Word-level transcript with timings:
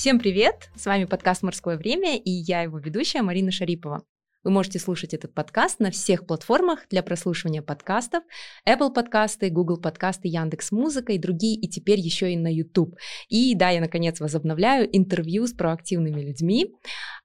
Всем 0.00 0.18
привет! 0.18 0.70
С 0.74 0.86
вами 0.86 1.04
подкаст 1.04 1.42
«Морское 1.42 1.76
время» 1.76 2.16
и 2.16 2.30
я 2.30 2.62
его 2.62 2.78
ведущая 2.78 3.20
Марина 3.20 3.50
Шарипова. 3.50 4.02
Вы 4.42 4.50
можете 4.50 4.78
слушать 4.78 5.12
этот 5.12 5.34
подкаст 5.34 5.78
на 5.78 5.90
всех 5.90 6.26
платформах 6.26 6.88
для 6.88 7.02
прослушивания 7.02 7.60
подкастов, 7.60 8.24
Apple 8.66 8.94
подкасты, 8.94 9.50
Google 9.50 9.76
подкасты, 9.76 10.28
Яндекс 10.28 10.72
Музыка 10.72 11.12
и 11.12 11.18
другие, 11.18 11.54
и 11.60 11.68
теперь 11.68 12.00
еще 12.00 12.32
и 12.32 12.38
на 12.38 12.50
YouTube. 12.50 12.96
И 13.28 13.54
да, 13.54 13.68
я 13.68 13.82
наконец 13.82 14.20
возобновляю 14.20 14.88
интервью 14.90 15.46
с 15.46 15.52
проактивными 15.52 16.22
людьми. 16.22 16.72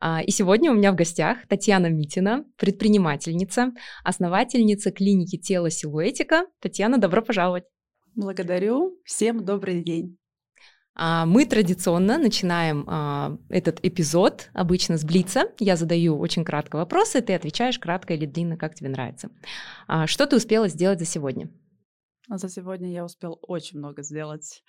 А, 0.02 0.22
и 0.22 0.30
сегодня 0.32 0.70
у 0.70 0.76
меня 0.76 0.92
в 0.92 0.96
гостях 0.96 1.48
Татьяна 1.48 1.88
Митина, 1.88 2.44
предпринимательница, 2.58 3.72
основательница 4.04 4.92
клиники 4.92 5.38
тела 5.38 5.70
Силуэтика. 5.70 6.46
Татьяна, 6.60 6.98
добро 6.98 7.22
пожаловать! 7.22 7.64
Благодарю. 8.16 9.00
Всем 9.06 9.46
добрый 9.46 9.82
день. 9.82 10.18
А, 10.96 11.26
мы 11.26 11.46
традиционно 11.46 12.18
начинаем 12.18 12.86
а, 12.88 13.38
этот 13.50 13.80
эпизод 13.84 14.50
обычно 14.54 14.98
с 14.98 15.04
Блица. 15.04 15.52
Я 15.60 15.76
задаю 15.76 16.18
очень 16.18 16.46
кратко 16.46 16.78
вопросы, 16.78 17.22
ты 17.22 17.34
отвечаешь 17.34 17.78
кратко 17.78 18.14
или 18.14 18.26
длинно, 18.26 18.58
как 18.58 18.76
тебе 18.76 18.90
нравится. 18.90 19.30
А, 19.88 20.08
что 20.08 20.26
ты 20.26 20.38
успела 20.38 20.70
сделать 20.70 21.00
за 21.00 21.06
сегодня? 21.06 21.50
За 22.30 22.50
сегодня 22.50 22.92
я 22.92 23.04
успел 23.04 23.38
очень 23.42 23.80
много 23.80 24.04
сделать. 24.04 24.64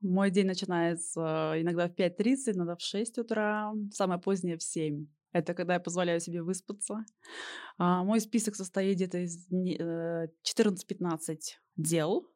Мой 0.00 0.30
день 0.30 0.46
начинается 0.46 1.54
иногда 1.56 1.88
в 1.88 1.92
5.30, 1.92 2.52
иногда 2.54 2.76
в 2.76 2.80
6 2.80 3.18
утра, 3.18 3.72
самое 3.92 4.20
позднее 4.20 4.56
в 4.56 4.62
7. 4.62 5.06
Это 5.32 5.52
когда 5.52 5.74
я 5.74 5.80
позволяю 5.80 6.20
себе 6.20 6.42
выспаться. 6.42 7.04
Мой 7.76 8.20
список 8.20 8.54
состоит 8.54 8.96
где-то 8.96 9.18
из 9.18 9.46
14-15 9.50 10.36
э, 11.28 11.36
дел, 11.76 12.26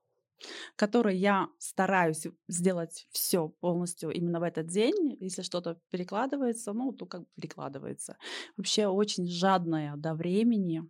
который 0.77 1.17
я 1.17 1.49
стараюсь 1.59 2.27
сделать 2.49 3.07
все 3.11 3.49
полностью 3.49 4.11
именно 4.11 4.41
в 4.41 4.43
этот 4.43 4.67
день. 4.67 5.17
Если 5.21 5.43
что-то 5.43 5.79
перекладывается, 5.91 6.73
ну, 6.73 6.93
то 6.93 7.07
как 7.07 7.23
бы 7.23 7.27
перекладывается. 7.37 8.17
Вообще 8.57 8.87
очень 8.87 9.27
жадная 9.27 9.97
до 9.97 10.15
времени, 10.15 10.83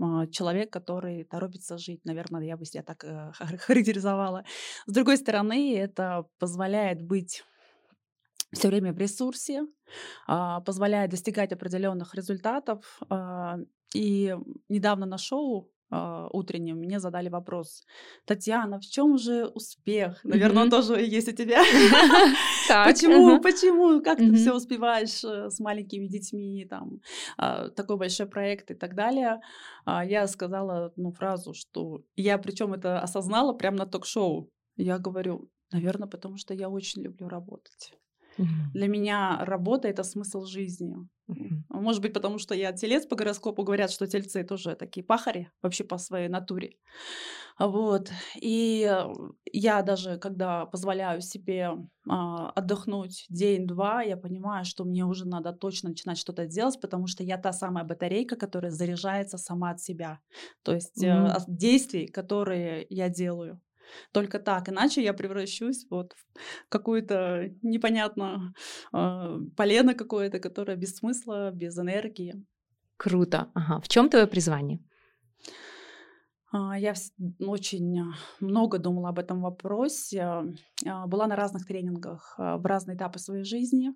а, 0.00 0.26
человек, 0.26 0.72
который 0.72 1.24
торопится 1.24 1.78
жить. 1.78 2.00
Наверное, 2.04 2.42
я 2.42 2.56
бы 2.56 2.64
себя 2.64 2.82
так 2.82 3.04
э, 3.04 3.32
характеризовала. 3.58 4.44
С 4.86 4.92
другой 4.92 5.16
стороны, 5.16 5.76
это 5.76 6.26
позволяет 6.38 7.02
быть 7.02 7.44
все 8.52 8.68
время 8.68 8.92
в 8.92 8.98
ресурсе, 8.98 9.66
а, 10.26 10.60
позволяет 10.60 11.10
достигать 11.10 11.52
определенных 11.52 12.14
результатов. 12.14 13.00
А, 13.08 13.58
и 13.94 14.36
недавно 14.68 15.06
на 15.06 15.18
шоу 15.18 15.70
а, 15.90 16.28
утренним 16.32 16.78
мне 16.78 17.00
задали 17.00 17.28
вопрос. 17.28 17.84
Татьяна, 18.24 18.78
в 18.78 18.84
чем 18.84 19.18
же 19.18 19.46
успех? 19.46 20.20
Наверное, 20.24 20.64
он 20.64 20.70
тоже 20.70 21.00
есть 21.00 21.28
у 21.28 21.32
тебя. 21.32 21.62
Почему, 22.68 23.40
почему, 23.40 24.02
как 24.02 24.18
ты 24.18 24.34
все 24.34 24.54
успеваешь 24.54 25.24
э, 25.24 25.50
с 25.50 25.58
маленькими 25.60 26.06
детьми, 26.06 26.66
там, 26.68 27.00
а, 27.38 27.68
такой 27.70 27.96
большой 27.96 28.26
проект 28.26 28.70
и 28.70 28.74
так 28.74 28.94
далее. 28.94 29.40
А, 29.84 30.04
я 30.04 30.26
сказала 30.26 30.92
ну, 30.96 31.12
фразу, 31.12 31.54
что 31.54 32.02
я 32.16 32.38
причем 32.38 32.74
это 32.74 33.00
осознала 33.00 33.54
прямо 33.54 33.78
на 33.78 33.86
ток-шоу. 33.86 34.50
Я 34.76 34.98
говорю, 34.98 35.48
наверное, 35.72 36.08
потому 36.08 36.36
что 36.36 36.54
я 36.54 36.68
очень 36.68 37.02
люблю 37.02 37.28
работать. 37.28 37.94
Для 38.72 38.88
меня 38.88 39.44
работа 39.44 39.88
это 39.88 40.02
смысл 40.02 40.44
жизни. 40.44 40.96
Может 41.68 42.00
быть, 42.00 42.12
потому 42.12 42.38
что 42.38 42.54
я 42.54 42.72
телец 42.72 43.06
по 43.06 43.16
гороскопу, 43.16 43.62
говорят, 43.62 43.90
что 43.90 44.06
тельцы 44.06 44.44
тоже 44.44 44.74
такие 44.74 45.04
пахари 45.04 45.50
вообще 45.62 45.84
по 45.84 45.98
своей 45.98 46.28
натуре. 46.28 46.76
Вот. 47.58 48.10
И 48.40 48.90
я 49.52 49.82
даже, 49.82 50.16
когда 50.18 50.64
позволяю 50.66 51.20
себе 51.20 51.70
а, 52.08 52.50
отдохнуть 52.50 53.26
день-два, 53.28 54.02
я 54.02 54.16
понимаю, 54.16 54.64
что 54.64 54.84
мне 54.84 55.04
уже 55.04 55.26
надо 55.26 55.52
точно 55.52 55.90
начинать 55.90 56.18
что-то 56.18 56.46
делать, 56.46 56.80
потому 56.80 57.08
что 57.08 57.24
я 57.24 57.36
та 57.36 57.52
самая 57.52 57.84
батарейка, 57.84 58.36
которая 58.36 58.70
заряжается 58.70 59.38
сама 59.38 59.70
от 59.70 59.80
себя. 59.80 60.20
То 60.62 60.72
есть 60.72 61.02
mm-hmm. 61.02 61.44
действий, 61.48 62.06
которые 62.06 62.86
я 62.90 63.08
делаю. 63.08 63.60
Только 64.12 64.38
так, 64.38 64.68
иначе 64.68 65.02
я 65.02 65.12
превращусь 65.12 65.86
вот 65.90 66.12
в 66.12 66.68
какую-то 66.68 67.50
непонятно 67.62 68.52
э, 68.92 69.38
полено 69.56 69.94
какое-то, 69.94 70.38
которое 70.38 70.76
без 70.76 70.96
смысла, 70.96 71.50
без 71.50 71.78
энергии. 71.78 72.34
Круто. 72.96 73.50
Ага. 73.54 73.80
В 73.80 73.88
чем 73.88 74.08
твое 74.08 74.26
призвание? 74.26 74.80
А, 76.50 76.78
я 76.78 76.94
очень 77.40 78.02
много 78.40 78.78
думала 78.78 79.10
об 79.10 79.18
этом 79.18 79.42
вопросе. 79.42 80.22
А, 80.86 81.06
была 81.06 81.26
на 81.26 81.36
разных 81.36 81.66
тренингах 81.66 82.34
в 82.38 82.66
разные 82.66 82.96
этапы 82.96 83.18
своей 83.18 83.44
жизни 83.44 83.92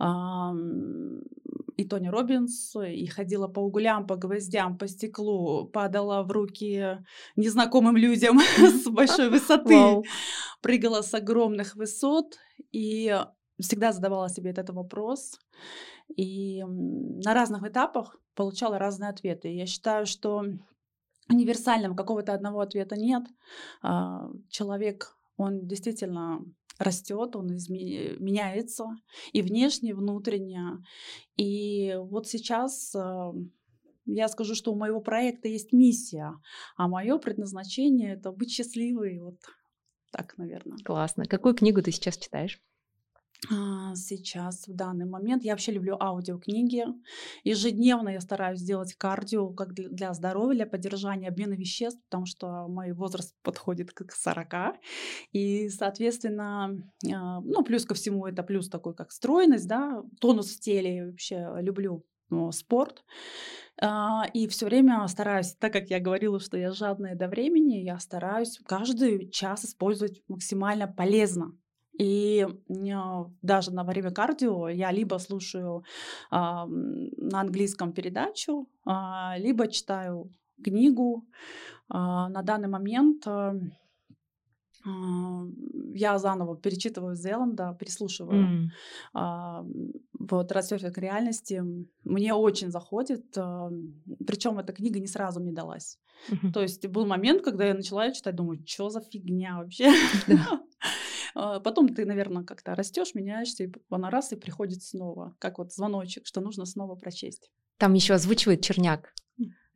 и 0.00 1.84
Тони 1.84 2.08
Робинс, 2.08 2.76
и 2.76 3.06
ходила 3.06 3.48
по 3.48 3.60
углям, 3.60 4.06
по 4.06 4.16
гвоздям, 4.16 4.78
по 4.78 4.88
стеклу, 4.88 5.66
падала 5.66 6.22
в 6.22 6.30
руки 6.30 6.98
незнакомым 7.36 7.96
людям 7.96 8.38
с 8.58 8.88
большой 8.88 9.30
высоты, 9.30 10.02
прыгала 10.60 11.02
с 11.02 11.14
огромных 11.14 11.76
высот, 11.76 12.38
и 12.72 13.16
всегда 13.60 13.92
задавала 13.92 14.28
себе 14.28 14.50
этот 14.50 14.70
вопрос. 14.70 15.38
И 16.16 16.62
на 16.64 17.34
разных 17.34 17.62
этапах 17.64 18.16
получала 18.34 18.78
разные 18.78 19.10
ответы. 19.10 19.48
Я 19.48 19.66
считаю, 19.66 20.06
что 20.06 20.44
универсального 21.30 21.94
какого-то 21.94 22.34
одного 22.34 22.60
ответа 22.60 22.96
нет. 22.96 23.24
А, 23.82 24.28
человек, 24.50 25.16
он 25.36 25.66
действительно 25.66 26.44
растет, 26.78 27.36
он 27.36 27.56
изме- 27.56 28.16
меняется 28.18 28.86
и 29.32 29.42
внешне, 29.42 29.90
и 29.90 29.94
внутренне. 29.94 30.82
И 31.36 31.94
вот 31.96 32.26
сейчас 32.26 32.94
э, 32.94 33.32
я 34.06 34.28
скажу, 34.28 34.54
что 34.54 34.72
у 34.72 34.76
моего 34.76 35.00
проекта 35.00 35.48
есть 35.48 35.72
миссия, 35.72 36.32
а 36.76 36.88
мое 36.88 37.18
предназначение 37.18 38.14
это 38.14 38.32
быть 38.32 38.50
счастливой. 38.50 39.18
Вот 39.20 39.38
так, 40.10 40.36
наверное. 40.38 40.78
Классно. 40.84 41.24
Какую 41.24 41.54
книгу 41.54 41.82
ты 41.82 41.90
сейчас 41.90 42.16
читаешь? 42.16 42.60
А, 43.50 43.94
сейчас, 43.94 44.66
в 44.66 44.74
данный 44.74 45.06
момент, 45.06 45.44
я 45.44 45.52
вообще 45.52 45.72
люблю 45.72 45.96
аудиокниги. 46.00 46.84
Ежедневно 47.42 48.10
я 48.10 48.20
стараюсь 48.20 48.60
сделать 48.60 48.94
кардио 48.94 49.50
как 49.50 49.74
для 49.74 50.14
здоровья, 50.14 50.56
для 50.56 50.66
поддержания 50.66 51.28
обмена 51.28 51.54
веществ, 51.54 52.00
потому 52.08 52.26
что 52.26 52.68
мой 52.68 52.92
возраст 52.92 53.34
подходит 53.42 53.92
к 53.92 54.12
40. 54.12 54.76
И, 55.32 55.68
соответственно, 55.68 56.76
а, 57.12 57.40
ну, 57.40 57.62
плюс 57.62 57.84
ко 57.84 57.94
всему, 57.94 58.26
это 58.26 58.42
плюс 58.42 58.68
такой, 58.68 58.94
как 58.94 59.12
стройность, 59.12 59.68
да, 59.68 60.02
тонус 60.20 60.54
в 60.54 60.60
теле. 60.60 60.96
Я 60.96 61.06
вообще 61.06 61.48
люблю 61.60 62.04
ну, 62.30 62.50
спорт. 62.52 63.04
А, 63.80 64.24
и 64.32 64.46
все 64.48 64.66
время 64.66 65.06
стараюсь, 65.08 65.54
так 65.54 65.72
как 65.72 65.90
я 65.90 66.00
говорила, 66.00 66.40
что 66.40 66.56
я 66.56 66.72
жадная 66.72 67.14
до 67.14 67.28
времени, 67.28 67.78
я 67.78 67.98
стараюсь 67.98 68.60
каждый 68.66 69.30
час 69.30 69.64
использовать 69.64 70.22
максимально 70.28 70.86
полезно. 70.86 71.52
И 71.98 72.46
даже 73.42 73.70
на 73.70 73.84
время 73.84 74.10
кардио 74.10 74.68
я 74.68 74.90
либо 74.90 75.18
слушаю 75.18 75.84
а, 76.30 76.66
на 76.66 77.40
английском 77.40 77.92
передачу, 77.92 78.68
а, 78.84 79.36
либо 79.38 79.68
читаю 79.68 80.30
книгу. 80.62 81.24
А, 81.88 82.28
на 82.28 82.42
данный 82.42 82.68
момент 82.68 83.26
а, 83.26 83.54
я 85.94 86.18
заново 86.18 86.56
перечитываю 86.56 87.16
Зеланда, 87.16 87.76
переслушиваю. 87.78 88.44
Mm. 88.44 88.66
А, 89.14 89.64
вот 90.18 90.52
«Растерфинг 90.52 90.98
реальности» 90.98 91.62
мне 92.04 92.34
очень 92.34 92.70
заходит. 92.70 93.24
А, 93.38 93.70
причем 94.26 94.58
эта 94.58 94.72
книга 94.72 95.00
не 95.00 95.06
сразу 95.06 95.40
мне 95.40 95.52
далась. 95.52 95.98
Mm-hmm. 96.30 96.52
То 96.52 96.62
есть 96.62 96.86
был 96.88 97.06
момент, 97.06 97.42
когда 97.42 97.64
я 97.64 97.74
начала 97.74 98.10
читать, 98.12 98.34
думаю, 98.34 98.62
что 98.66 98.90
за 98.90 99.00
фигня 99.00 99.56
вообще? 99.56 99.90
А, 101.34 101.60
потом 101.60 101.94
ты, 101.94 102.04
наверное, 102.04 102.44
как-то 102.44 102.74
растешь, 102.74 103.14
меняешься, 103.14 103.64
и 103.64 103.72
она 103.90 104.10
раз 104.10 104.32
и 104.32 104.36
приходит 104.36 104.82
снова, 104.82 105.36
как 105.38 105.58
вот 105.58 105.72
звоночек, 105.72 106.26
что 106.26 106.40
нужно 106.40 106.64
снова 106.64 106.94
прочесть. 106.94 107.50
Там 107.78 107.94
еще 107.94 108.14
озвучивает 108.14 108.62
Черняк. 108.62 109.12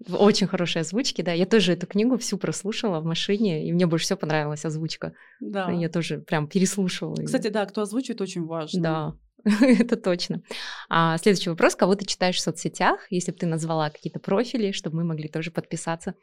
Очень 0.08 0.46
хорошие 0.46 0.82
озвучки, 0.82 1.22
да. 1.22 1.32
Я 1.32 1.44
тоже 1.44 1.72
эту 1.72 1.88
книгу 1.88 2.16
всю 2.18 2.38
прослушала 2.38 3.00
в 3.00 3.04
машине, 3.04 3.66
и 3.66 3.72
мне 3.72 3.86
больше 3.86 4.04
всего 4.04 4.18
понравилась 4.18 4.64
озвучка. 4.64 5.12
Да. 5.40 5.72
Я 5.72 5.88
тоже 5.88 6.18
прям 6.18 6.48
переслушивала. 6.48 7.16
Кстати, 7.16 7.48
да, 7.48 7.66
кто 7.66 7.82
озвучивает, 7.82 8.20
очень 8.20 8.44
важно. 8.44 8.80
Да, 8.80 9.14
это 9.60 9.96
точно. 9.96 10.42
А 10.88 11.18
следующий 11.18 11.50
вопрос. 11.50 11.74
Кого 11.74 11.96
ты 11.96 12.04
читаешь 12.04 12.36
в 12.36 12.40
соцсетях? 12.40 13.10
Если 13.10 13.32
бы 13.32 13.38
ты 13.38 13.46
назвала 13.46 13.90
какие-то 13.90 14.20
профили, 14.20 14.70
чтобы 14.70 14.98
мы 14.98 15.04
могли 15.04 15.28
тоже 15.28 15.50
подписаться. 15.50 16.14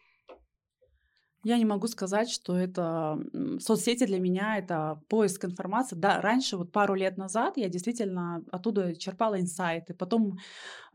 Я 1.46 1.60
не 1.60 1.66
могу 1.66 1.86
сказать, 1.88 2.28
что 2.32 2.58
это 2.58 3.20
соцсети 3.60 4.08
для 4.08 4.20
меня 4.20 4.58
это 4.58 5.00
поиск 5.10 5.46
информации. 5.46 5.96
Да, 5.96 6.20
раньше, 6.20 6.58
вот 6.58 6.72
пару 6.72 6.96
лет 6.96 7.18
назад, 7.18 7.58
я 7.58 7.70
действительно 7.70 8.44
оттуда 8.52 8.96
черпала 8.96 9.40
инсайты. 9.40 9.94
Потом, 9.94 10.40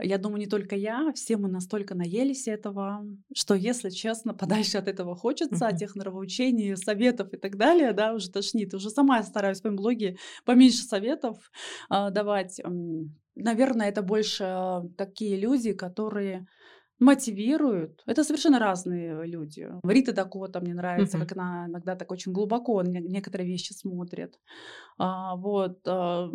я 0.00 0.18
думаю, 0.18 0.40
не 0.40 0.48
только 0.48 0.74
я, 0.74 1.12
все 1.14 1.36
мы 1.36 1.48
настолько 1.48 1.94
наелись 1.94 2.48
этого, 2.48 3.06
что, 3.32 3.54
если 3.54 3.90
честно, 3.90 4.34
подальше 4.40 4.78
от 4.78 4.88
этого 4.88 5.14
хочется, 5.14 5.68
от 5.68 5.76
тех 5.76 5.94
нравоучений, 5.94 6.76
советов 6.76 7.32
и 7.32 7.36
так 7.36 7.56
далее, 7.56 7.92
да, 7.92 8.12
уже 8.12 8.28
тошнит. 8.28 8.74
Уже 8.74 8.90
сама 8.90 9.22
стараюсь 9.22 9.58
в 9.58 9.60
своем 9.60 9.76
блоге 9.76 10.16
поменьше 10.44 10.82
советов 10.82 11.52
э, 11.90 12.10
давать. 12.10 12.60
Наверное, 13.36 13.88
это 13.88 14.02
больше 14.02 14.82
такие 14.96 15.36
люди, 15.36 15.74
которые 15.74 16.48
мотивируют. 17.00 18.02
Это 18.06 18.22
совершенно 18.24 18.58
разные 18.58 19.26
люди. 19.26 19.68
Рита 19.82 20.12
Дакота 20.12 20.60
мне 20.60 20.74
нравится, 20.74 21.16
uh-huh. 21.16 21.26
как 21.26 21.32
она 21.32 21.66
иногда 21.66 21.96
так 21.96 22.12
очень 22.12 22.32
глубоко 22.32 22.82
некоторые 22.82 23.48
вещи 23.48 23.72
смотрит. 23.72 24.38
А, 24.98 25.34
вот, 25.36 25.80
а, 25.86 26.30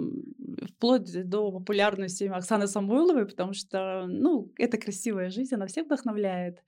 вплоть 0.76 1.30
до 1.30 1.52
популярности 1.52 2.24
Оксаны 2.24 2.68
Самойловой, 2.68 3.28
потому 3.28 3.54
что, 3.54 4.06
ну, 4.08 4.52
это 4.58 4.78
красивая 4.78 5.30
жизнь, 5.30 5.54
она 5.54 5.68
всех 5.68 5.86
вдохновляет. 5.86 6.64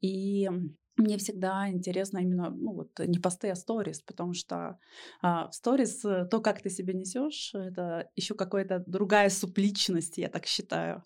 И 0.00 0.48
мне 0.96 1.16
всегда 1.16 1.68
интересно 1.70 2.18
именно, 2.18 2.50
ну 2.50 2.72
вот, 2.72 2.98
не 2.98 3.18
посты, 3.18 3.50
а 3.50 3.54
сторис, 3.54 4.02
потому 4.02 4.34
что 4.34 4.78
а, 5.22 5.48
в 5.48 5.54
сторис 5.54 6.04
э, 6.04 6.26
то, 6.30 6.40
как 6.40 6.60
ты 6.62 6.70
себя 6.70 6.92
несешь, 6.92 7.54
это 7.54 8.10
еще 8.16 8.34
какая-то 8.34 8.84
другая 8.86 9.30
субличность, 9.30 10.18
я 10.18 10.28
так 10.28 10.46
считаю. 10.46 11.02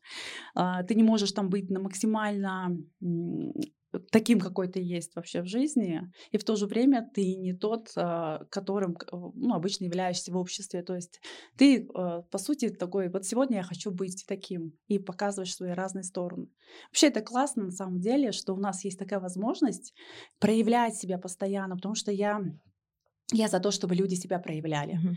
А, 0.54 0.82
ты 0.82 0.94
не 0.94 1.02
можешь 1.02 1.32
там 1.32 1.48
быть 1.50 1.70
на 1.70 1.80
максимально 1.80 2.76
таким, 4.10 4.40
какой 4.40 4.68
ты 4.68 4.80
есть 4.80 5.14
вообще 5.14 5.42
в 5.42 5.46
жизни, 5.46 6.02
и 6.30 6.38
в 6.38 6.44
то 6.44 6.56
же 6.56 6.66
время 6.66 7.08
ты 7.14 7.36
не 7.36 7.52
тот, 7.52 7.90
а, 7.96 8.44
которым 8.50 8.96
ну, 9.12 9.54
обычно 9.54 9.84
являешься 9.84 10.32
в 10.32 10.36
обществе. 10.36 10.82
То 10.82 10.94
есть 10.94 11.20
ты, 11.56 11.88
а, 11.94 12.22
по 12.22 12.38
сути, 12.38 12.68
такой, 12.68 13.08
вот 13.08 13.24
сегодня 13.24 13.58
я 13.58 13.62
хочу 13.62 13.90
быть 13.90 14.24
таким, 14.26 14.72
и 14.88 14.98
показываешь 14.98 15.54
свои 15.54 15.70
разные 15.70 16.04
стороны. 16.04 16.48
Вообще 16.90 17.08
это 17.08 17.20
классно 17.20 17.64
на 17.64 17.72
самом 17.72 18.00
деле, 18.00 18.32
что 18.32 18.54
у 18.54 18.58
нас 18.58 18.84
есть 18.84 18.98
такая 18.98 19.20
возможность 19.20 19.94
проявлять 20.38 20.96
себя 20.96 21.18
постоянно, 21.18 21.76
потому 21.76 21.94
что 21.94 22.12
я 22.12 22.40
я 23.32 23.48
за 23.48 23.60
то, 23.60 23.70
чтобы 23.70 23.94
люди 23.94 24.14
себя 24.14 24.38
проявляли. 24.38 24.94
Uh-huh. 24.94 25.16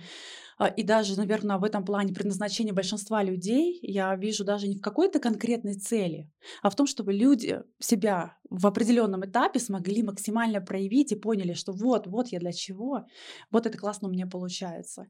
И 0.76 0.84
даже, 0.84 1.16
наверное, 1.16 1.58
в 1.58 1.64
этом 1.64 1.86
плане 1.86 2.14
предназначение 2.14 2.74
большинства 2.74 3.24
людей 3.24 3.80
я 3.82 4.14
вижу 4.16 4.44
даже 4.44 4.68
не 4.68 4.76
в 4.76 4.82
какой-то 4.82 5.20
конкретной 5.20 5.76
цели, 5.76 6.30
а 6.62 6.70
в 6.70 6.76
том, 6.76 6.86
чтобы 6.86 7.14
люди 7.14 7.62
себя 7.80 8.38
в 8.50 8.68
определенном 8.68 9.24
этапе 9.24 9.60
смогли 9.60 10.04
максимально 10.04 10.60
проявить 10.60 11.14
и 11.14 11.16
поняли, 11.16 11.54
что 11.54 11.72
вот, 11.72 12.08
вот 12.08 12.28
я 12.28 12.40
для 12.40 12.52
чего, 12.52 13.06
вот 13.52 13.68
это 13.68 13.78
классно 13.78 14.10
у 14.10 14.12
меня 14.12 14.28
получается. 14.28 15.08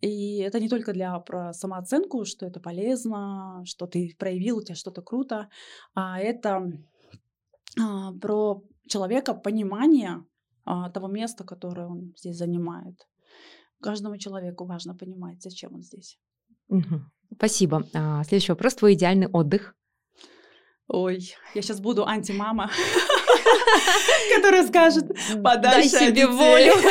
И 0.00 0.38
это 0.38 0.60
не 0.60 0.68
только 0.68 0.92
для 0.92 1.18
про 1.18 1.52
самооценку, 1.52 2.24
что 2.24 2.46
это 2.46 2.60
полезно, 2.60 3.62
что 3.64 3.86
ты 3.86 4.14
проявил, 4.16 4.58
у 4.58 4.62
тебя 4.62 4.76
что-то 4.76 5.02
круто, 5.02 5.48
а 5.94 6.20
это 6.20 6.70
а, 7.80 8.12
про 8.12 8.62
человека 8.86 9.34
понимание 9.34 10.10
а, 10.10 10.24
того 10.64 11.08
места, 11.08 11.44
которое 11.44 11.86
он 11.86 12.14
здесь 12.16 12.36
занимает. 12.36 13.06
Каждому 13.80 14.16
человеку 14.16 14.64
важно 14.64 14.94
понимать, 14.94 15.42
зачем 15.42 15.74
он 15.74 15.82
здесь. 15.82 16.18
Угу. 16.68 17.02
Спасибо. 17.36 17.84
А, 17.94 18.24
следующий 18.24 18.52
вопрос. 18.52 18.74
Твой 18.74 18.94
идеальный 18.94 19.26
отдых? 19.26 19.74
Ой, 20.86 21.34
я 21.54 21.62
сейчас 21.62 21.80
буду 21.80 22.06
антимама, 22.06 22.70
которая 24.36 24.66
скажет, 24.66 25.06
подальше 25.42 25.90
Дай 25.92 26.08
себе 26.08 26.26
волю. 26.26 26.72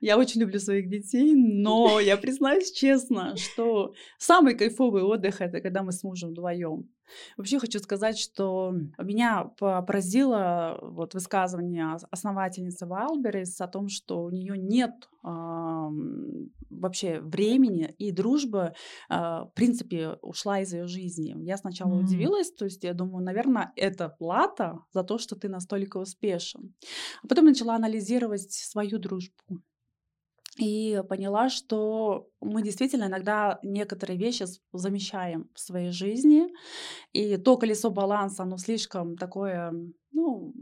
Я 0.00 0.18
очень 0.18 0.40
люблю 0.40 0.58
своих 0.58 0.88
детей, 0.90 1.32
но 1.32 2.00
я 2.00 2.16
признаюсь 2.16 2.72
честно, 2.72 3.36
что 3.36 3.94
самый 4.18 4.56
кайфовый 4.56 5.04
отдых 5.04 5.40
это 5.40 5.60
когда 5.60 5.84
мы 5.84 5.92
с 5.92 6.02
мужем 6.02 6.30
вдвоем. 6.30 6.90
Вообще 7.36 7.58
хочу 7.58 7.78
сказать, 7.78 8.18
что 8.18 8.74
меня 8.98 9.44
поразило 9.58 10.78
вот 10.82 11.14
высказывание 11.14 11.96
основательницы 12.10 12.86
Вайлберис 12.86 13.60
о 13.60 13.68
том, 13.68 13.88
что 13.88 14.22
у 14.22 14.30
нее 14.30 14.56
нет 14.56 14.92
э, 15.24 15.28
вообще 16.70 17.20
времени 17.20 17.94
и 17.98 18.12
дружба, 18.12 18.74
э, 19.08 19.14
в 19.14 19.50
принципе, 19.54 20.18
ушла 20.22 20.60
из 20.60 20.72
ее 20.72 20.86
жизни. 20.86 21.34
Я 21.44 21.56
сначала 21.56 21.92
mm-hmm. 21.92 22.04
удивилась, 22.04 22.52
то 22.52 22.64
есть 22.64 22.84
я 22.84 22.94
думаю, 22.94 23.24
наверное, 23.24 23.72
это 23.76 24.08
плата 24.08 24.78
за 24.92 25.02
то, 25.04 25.18
что 25.18 25.36
ты 25.36 25.48
настолько 25.48 25.98
успешен. 25.98 26.74
А 27.22 27.28
потом 27.28 27.46
начала 27.46 27.74
анализировать 27.74 28.52
свою 28.52 28.98
дружбу 28.98 29.62
и 30.58 31.02
поняла, 31.08 31.48
что 31.48 32.28
мы 32.40 32.62
действительно 32.62 33.04
иногда 33.04 33.58
некоторые 33.62 34.18
вещи 34.18 34.44
замещаем 34.72 35.48
в 35.54 35.60
своей 35.60 35.92
жизни, 35.92 36.48
и 37.12 37.36
то 37.38 37.56
колесо 37.56 37.90
баланса, 37.90 38.42
оно 38.42 38.58
слишком 38.58 39.16
такое, 39.16 39.72
ну, 40.12 40.54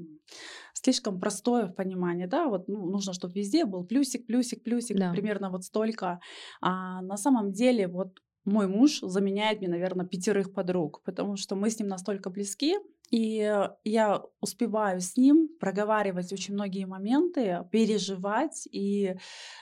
слишком 0.75 1.21
простое 1.21 1.67
в 1.67 1.75
понимании, 1.75 2.27
да, 2.27 2.49
вот 2.49 2.69
ну, 2.69 2.87
нужно, 2.87 3.13
чтобы 3.13 3.35
везде 3.35 3.65
был 3.65 3.85
плюсик, 3.85 4.27
плюсик, 4.27 4.63
плюсик, 4.63 4.97
да. 4.97 5.11
примерно 5.11 5.51
вот 5.51 5.65
столько. 5.65 6.21
А 6.61 7.03
на 7.03 7.17
самом 7.17 7.53
деле 7.53 7.89
вот 7.89 8.19
мой 8.45 8.69
муж 8.69 9.01
заменяет 9.01 9.61
мне, 9.61 9.69
наверное, 9.69 10.07
пятерых 10.07 10.53
подруг, 10.53 11.03
потому 11.05 11.37
что 11.37 11.57
мы 11.57 11.69
с 11.69 11.79
ним 11.79 11.89
настолько 11.89 12.31
близки, 12.31 12.77
и 13.11 13.53
я 13.85 14.23
успеваю 14.41 15.01
с 15.01 15.17
ним 15.17 15.49
проговаривать 15.59 16.33
очень 16.33 16.55
многие 16.55 16.87
моменты, 16.87 17.67
переживать. 17.73 18.69
И, 18.71 19.17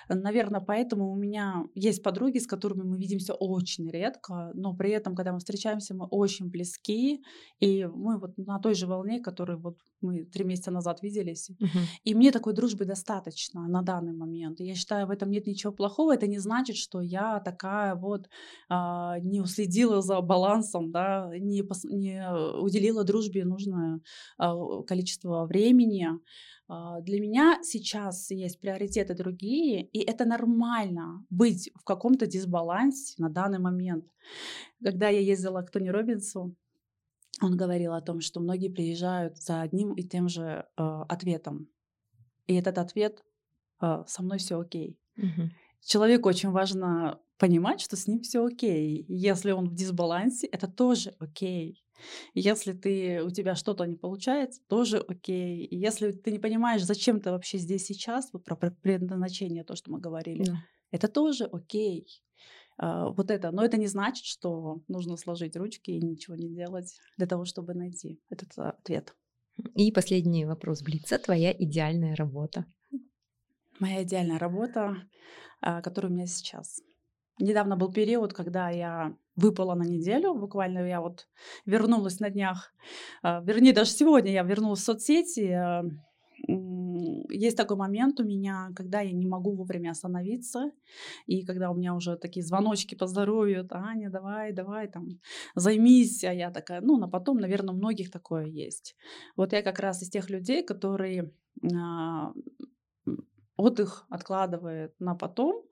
наверное, 0.08 0.60
поэтому 0.60 1.10
у 1.10 1.16
меня 1.16 1.64
есть 1.74 2.02
подруги, 2.02 2.38
с 2.38 2.46
которыми 2.46 2.82
мы 2.82 2.98
видимся 2.98 3.34
очень 3.34 3.90
редко, 3.90 4.50
но 4.54 4.74
при 4.74 4.90
этом, 4.90 5.14
когда 5.14 5.32
мы 5.32 5.38
встречаемся, 5.38 5.94
мы 5.94 6.06
очень 6.06 6.50
близки. 6.50 7.22
И 7.58 7.86
мы 7.86 8.18
вот 8.18 8.36
на 8.36 8.58
той 8.58 8.74
же 8.74 8.86
волне, 8.86 9.20
которой 9.20 9.56
вот 9.56 9.78
мы 10.00 10.24
три 10.24 10.44
месяца 10.44 10.70
назад 10.70 11.02
виделись. 11.02 11.50
Uh-huh. 11.50 11.84
И 12.04 12.14
мне 12.14 12.30
такой 12.30 12.54
дружбы 12.54 12.84
достаточно 12.84 13.66
на 13.68 13.82
данный 13.82 14.12
момент. 14.12 14.60
Я 14.60 14.74
считаю, 14.74 15.06
в 15.06 15.10
этом 15.10 15.30
нет 15.30 15.46
ничего 15.46 15.72
плохого. 15.72 16.14
Это 16.14 16.26
не 16.26 16.38
значит, 16.38 16.76
что 16.76 17.00
я 17.00 17.40
такая 17.40 17.94
вот 17.94 18.28
а, 18.68 19.18
не 19.20 19.40
уследила 19.40 20.02
за 20.02 20.20
балансом, 20.20 20.90
да, 20.90 21.30
не, 21.38 21.62
пос- 21.62 21.88
не 21.88 22.22
уделила 22.60 23.04
дружбе 23.04 23.44
нужное 23.44 24.00
а, 24.38 24.82
количество 24.82 25.46
времени. 25.46 26.08
А, 26.68 27.00
для 27.00 27.20
меня 27.20 27.58
сейчас 27.62 28.30
есть 28.30 28.60
приоритеты 28.60 29.14
другие, 29.14 29.86
и 29.86 30.00
это 30.00 30.24
нормально 30.24 31.24
быть 31.30 31.70
в 31.74 31.84
каком-то 31.84 32.26
дисбалансе 32.26 33.14
на 33.18 33.30
данный 33.30 33.58
момент. 33.58 34.04
Когда 34.82 35.08
я 35.08 35.20
ездила 35.20 35.62
к 35.62 35.70
Тони 35.70 35.88
Робинсу, 35.88 36.54
он 37.40 37.56
говорил 37.56 37.92
о 37.92 38.00
том, 38.00 38.20
что 38.20 38.40
многие 38.40 38.68
приезжают 38.68 39.38
за 39.38 39.60
одним 39.60 39.94
и 39.94 40.02
тем 40.02 40.28
же 40.28 40.42
э, 40.42 40.82
ответом. 41.08 41.68
И 42.46 42.54
этот 42.54 42.78
ответ 42.78 43.24
э, 43.80 44.04
со 44.06 44.22
мной 44.22 44.38
все 44.38 44.58
окей. 44.58 44.98
Угу. 45.16 45.50
Человеку 45.80 46.28
очень 46.28 46.50
важно 46.50 47.20
понимать, 47.38 47.80
что 47.80 47.96
с 47.96 48.06
ним 48.06 48.20
все 48.20 48.44
окей. 48.44 49.04
Если 49.08 49.52
он 49.52 49.68
в 49.68 49.74
дисбалансе, 49.74 50.46
это 50.48 50.66
тоже 50.66 51.14
окей. 51.18 51.84
Если 52.34 52.72
ты, 52.72 53.22
у 53.22 53.30
тебя 53.30 53.54
что-то 53.54 53.84
не 53.84 53.96
получается, 53.96 54.60
тоже 54.68 54.98
окей. 54.98 55.64
И 55.64 55.76
если 55.76 56.12
ты 56.12 56.30
не 56.30 56.38
понимаешь, 56.38 56.84
зачем 56.84 57.20
ты 57.20 57.30
вообще 57.30 57.58
здесь 57.58 57.86
сейчас, 57.86 58.30
вот 58.32 58.44
про 58.44 58.56
предназначение, 58.56 59.64
то, 59.64 59.76
что 59.76 59.90
мы 59.90 60.00
говорили, 60.00 60.44
да. 60.44 60.64
это 60.90 61.08
тоже 61.08 61.44
окей. 61.44 62.06
А, 62.78 63.10
вот 63.10 63.30
это. 63.30 63.50
Но 63.50 63.64
это 63.64 63.76
не 63.76 63.88
значит, 63.88 64.24
что 64.24 64.80
нужно 64.88 65.16
сложить 65.16 65.56
ручки 65.56 65.90
и 65.90 66.00
ничего 66.00 66.36
не 66.36 66.48
делать 66.48 66.96
для 67.16 67.26
того, 67.26 67.44
чтобы 67.44 67.74
найти 67.74 68.20
этот 68.30 68.50
а, 68.56 68.70
ответ. 68.70 69.14
И 69.74 69.90
последний 69.90 70.46
вопрос 70.46 70.82
Блица. 70.82 71.18
Твоя 71.18 71.52
идеальная 71.52 72.14
работа? 72.14 72.64
Моя 73.80 74.04
идеальная 74.04 74.38
работа, 74.38 74.96
а, 75.60 75.82
которая 75.82 76.12
у 76.12 76.14
меня 76.14 76.26
сейчас. 76.26 76.80
Недавно 77.40 77.76
был 77.76 77.92
период, 77.92 78.32
когда 78.32 78.70
я 78.70 79.16
выпала 79.36 79.74
на 79.74 79.84
неделю, 79.84 80.34
буквально 80.34 80.80
я 80.86 81.00
вот 81.00 81.28
вернулась 81.66 82.18
на 82.18 82.30
днях, 82.30 82.74
вернее, 83.22 83.72
даже 83.72 83.92
сегодня 83.92 84.32
я 84.32 84.42
вернулась 84.42 84.80
в 84.80 84.84
соцсети, 84.84 85.56
есть 87.30 87.56
такой 87.56 87.76
момент 87.76 88.20
у 88.20 88.24
меня, 88.24 88.70
когда 88.76 89.00
я 89.00 89.12
не 89.12 89.26
могу 89.26 89.52
вовремя 89.52 89.90
остановиться, 89.90 90.72
и 91.26 91.44
когда 91.44 91.70
у 91.70 91.74
меня 91.74 91.94
уже 91.94 92.16
такие 92.16 92.44
звоночки 92.44 92.94
по 92.94 93.06
здоровью, 93.06 93.66
Аня, 93.70 94.10
давай, 94.10 94.52
давай, 94.52 94.88
там, 94.88 95.20
займись, 95.54 96.24
а 96.24 96.32
я 96.32 96.50
такая, 96.50 96.80
ну, 96.80 96.98
на 96.98 97.08
потом, 97.08 97.38
наверное, 97.38 97.74
у 97.74 97.76
многих 97.76 98.10
такое 98.10 98.46
есть. 98.46 98.96
Вот 99.36 99.52
я 99.52 99.62
как 99.62 99.78
раз 99.78 100.02
из 100.02 100.10
тех 100.10 100.30
людей, 100.30 100.62
которые 100.62 101.32
а, 101.74 102.32
отдых 103.56 104.06
откладывает 104.10 104.94
на 105.00 105.14
потом, 105.14 105.64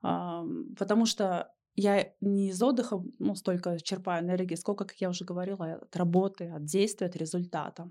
потому 0.00 1.06
что 1.06 1.52
я 1.74 2.12
не 2.20 2.50
из 2.50 2.62
отдыха 2.62 3.02
ну, 3.18 3.34
столько 3.34 3.78
черпаю 3.80 4.24
энергии, 4.24 4.56
сколько, 4.56 4.84
как 4.84 4.96
я 5.00 5.08
уже 5.08 5.24
говорила, 5.24 5.74
от 5.74 5.96
работы, 5.96 6.48
от 6.48 6.64
действия, 6.64 7.06
от 7.06 7.16
результата. 7.16 7.90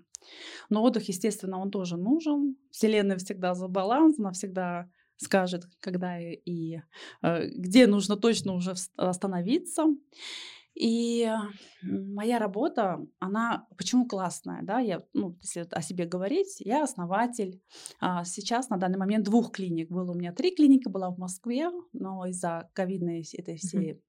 Но 0.70 0.84
отдых, 0.84 1.08
естественно, 1.08 1.60
он 1.60 1.72
тоже 1.72 1.98
нужен. 1.98 2.56
Вселенная 2.70 3.18
всегда 3.18 3.54
за 3.56 3.68
баланс, 3.68 4.20
она 4.20 4.32
всегда 4.32 4.90
скажет, 5.18 5.66
когда 5.80 6.20
и, 6.20 6.40
и 6.46 6.82
э, 7.22 7.48
где 7.50 7.88
нужно 7.88 8.18
точно 8.18 8.54
уже 8.54 8.74
остановиться. 8.96 9.86
И 10.74 11.30
моя 11.82 12.40
работа, 12.40 13.06
она 13.20 13.68
почему 13.78 14.08
классная, 14.08 14.62
да, 14.64 14.80
я, 14.80 15.02
ну, 15.14 15.38
если 15.42 15.68
о 15.70 15.82
себе 15.82 16.06
говорить, 16.06 16.56
я 16.60 16.84
основатель 16.84 17.62
а, 18.00 18.24
сейчас 18.24 18.70
на 18.70 18.78
данный 18.78 18.98
момент 18.98 19.26
двух 19.26 19.52
клиник. 19.52 19.90
Было 19.90 20.12
у 20.12 20.16
меня 20.16 20.34
три 20.34 20.56
клиники, 20.56 20.88
была 20.88 21.10
в 21.10 21.18
Москве, 21.18 21.70
но 21.94 22.26
из-за 22.26 22.70
ковидной 22.74 23.26
этой 23.38 23.58
всей 23.58 24.02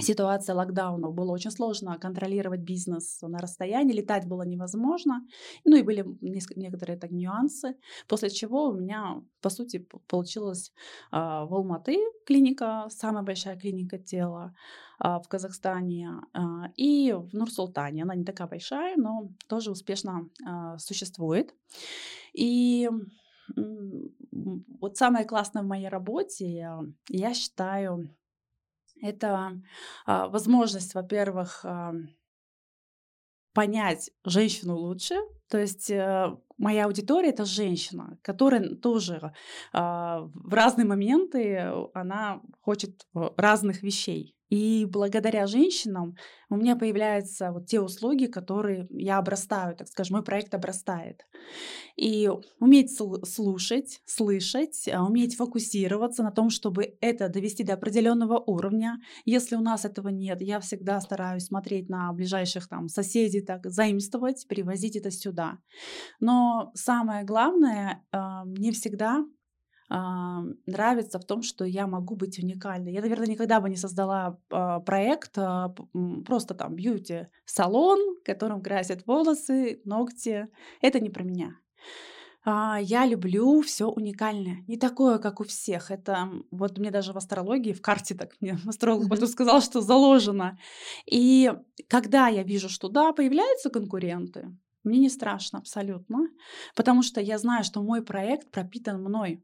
ситуация 0.00 0.54
локдаунов 0.54 1.14
было 1.14 1.32
очень 1.32 1.50
сложно 1.50 1.98
контролировать 1.98 2.60
бизнес 2.60 3.20
на 3.22 3.38
расстоянии, 3.38 3.94
летать 3.94 4.26
было 4.26 4.42
невозможно. 4.42 5.26
Ну 5.64 5.76
и 5.76 5.82
были 5.82 6.04
некоторые 6.56 6.98
так 6.98 7.10
нюансы, 7.10 7.76
после 8.08 8.30
чего 8.30 8.68
у 8.68 8.72
меня, 8.72 9.22
по 9.40 9.50
сути, 9.50 9.86
получилась 10.08 10.72
э, 11.12 11.16
в 11.16 11.54
Алматы 11.54 11.98
клиника, 12.26 12.86
самая 12.88 13.22
большая 13.22 13.56
клиника 13.56 13.98
тела 13.98 14.54
э, 15.02 15.18
в 15.22 15.28
Казахстане, 15.28 16.10
э, 16.34 16.38
и 16.76 17.12
в 17.12 17.32
Нур-Султане. 17.32 18.02
Она 18.02 18.14
не 18.14 18.24
такая 18.24 18.48
большая, 18.48 18.96
но 18.96 19.30
тоже 19.48 19.70
успешно 19.70 20.28
э, 20.44 20.78
существует. 20.78 21.54
И 22.32 22.88
вот 24.80 24.96
самое 24.96 25.26
классное 25.26 25.62
в 25.62 25.66
моей 25.66 25.88
работе, 25.88 26.66
я 27.08 27.34
считаю, 27.34 28.08
это 29.00 29.60
а, 30.06 30.28
возможность, 30.28 30.94
во-первых, 30.94 31.64
понять 33.54 34.10
женщину 34.24 34.76
лучше. 34.76 35.14
То 35.48 35.58
есть 35.58 35.88
э, 35.88 36.36
моя 36.58 36.86
аудитория 36.86 37.30
это 37.30 37.44
женщина, 37.44 38.18
которая 38.22 38.74
тоже 38.74 39.32
а, 39.72 40.28
в 40.34 40.52
разные 40.52 40.84
моменты 40.84 41.72
она 41.94 42.42
хочет 42.60 43.06
э, 43.14 43.30
разных 43.36 43.82
вещей. 43.82 44.34
И 44.54 44.84
благодаря 44.84 45.48
женщинам 45.48 46.16
у 46.48 46.54
меня 46.54 46.76
появляются 46.76 47.50
вот 47.50 47.66
те 47.66 47.80
услуги, 47.80 48.26
которые 48.26 48.86
я 48.90 49.18
обрастаю, 49.18 49.74
так 49.74 49.88
скажем, 49.88 50.14
мой 50.14 50.24
проект 50.24 50.54
обрастает. 50.54 51.26
И 51.96 52.30
уметь 52.60 52.96
слушать, 52.96 54.00
слышать, 54.04 54.88
а, 54.88 55.04
уметь 55.04 55.34
фокусироваться 55.34 56.22
на 56.22 56.30
том, 56.30 56.50
чтобы 56.50 56.96
это 57.00 57.28
довести 57.28 57.64
до 57.64 57.74
определенного 57.74 58.38
уровня. 58.38 59.00
Если 59.24 59.56
у 59.56 59.60
нас 59.60 59.84
этого 59.84 60.10
нет, 60.10 60.40
я 60.40 60.60
всегда 60.60 61.00
стараюсь 61.00 61.46
смотреть 61.46 61.88
на 61.88 62.12
ближайших 62.12 62.68
там 62.68 62.86
соседей, 62.88 63.40
так 63.40 63.68
заимствовать, 63.68 64.46
перевозить 64.46 64.94
это 64.94 65.10
сюда. 65.10 65.58
Но 66.20 66.70
самое 66.74 67.24
главное, 67.24 68.04
а, 68.12 68.44
мне 68.44 68.70
всегда 68.70 69.24
нравится 69.88 71.18
в 71.18 71.24
том, 71.24 71.42
что 71.42 71.64
я 71.64 71.86
могу 71.86 72.16
быть 72.16 72.38
уникальной. 72.38 72.92
Я, 72.92 73.02
наверное, 73.02 73.26
никогда 73.26 73.60
бы 73.60 73.68
не 73.68 73.76
создала 73.76 74.38
а, 74.50 74.80
проект, 74.80 75.36
а, 75.36 75.74
просто 76.26 76.54
там 76.54 76.74
бьюти-салон, 76.74 78.16
которым 78.24 78.62
красят 78.62 79.06
волосы, 79.06 79.80
ногти. 79.84 80.48
Это 80.80 81.00
не 81.00 81.10
про 81.10 81.22
меня. 81.22 81.56
Я 82.46 83.06
люблю 83.06 83.62
все 83.62 83.86
уникальное, 83.86 84.64
не 84.68 84.76
такое, 84.76 85.18
как 85.18 85.40
у 85.40 85.44
всех. 85.44 85.90
Это 85.90 86.28
вот 86.50 86.76
мне 86.76 86.90
даже 86.90 87.14
в 87.14 87.16
астрологии, 87.16 87.72
в 87.72 87.80
карте 87.80 88.14
так 88.14 88.32
мне 88.40 88.58
астролог 88.66 89.08
потом 89.08 89.28
сказал, 89.28 89.62
что 89.62 89.80
заложено. 89.80 90.58
И 91.10 91.50
когда 91.88 92.28
я 92.28 92.42
вижу, 92.42 92.68
что 92.68 92.88
да, 92.88 93.12
появляются 93.12 93.70
конкуренты, 93.70 94.54
мне 94.82 94.98
не 94.98 95.08
страшно 95.08 95.58
абсолютно, 95.58 96.28
потому 96.76 97.02
что 97.02 97.18
я 97.20 97.38
знаю, 97.38 97.64
что 97.64 97.82
мой 97.82 98.02
проект 98.02 98.50
пропитан 98.50 99.02
мной 99.02 99.42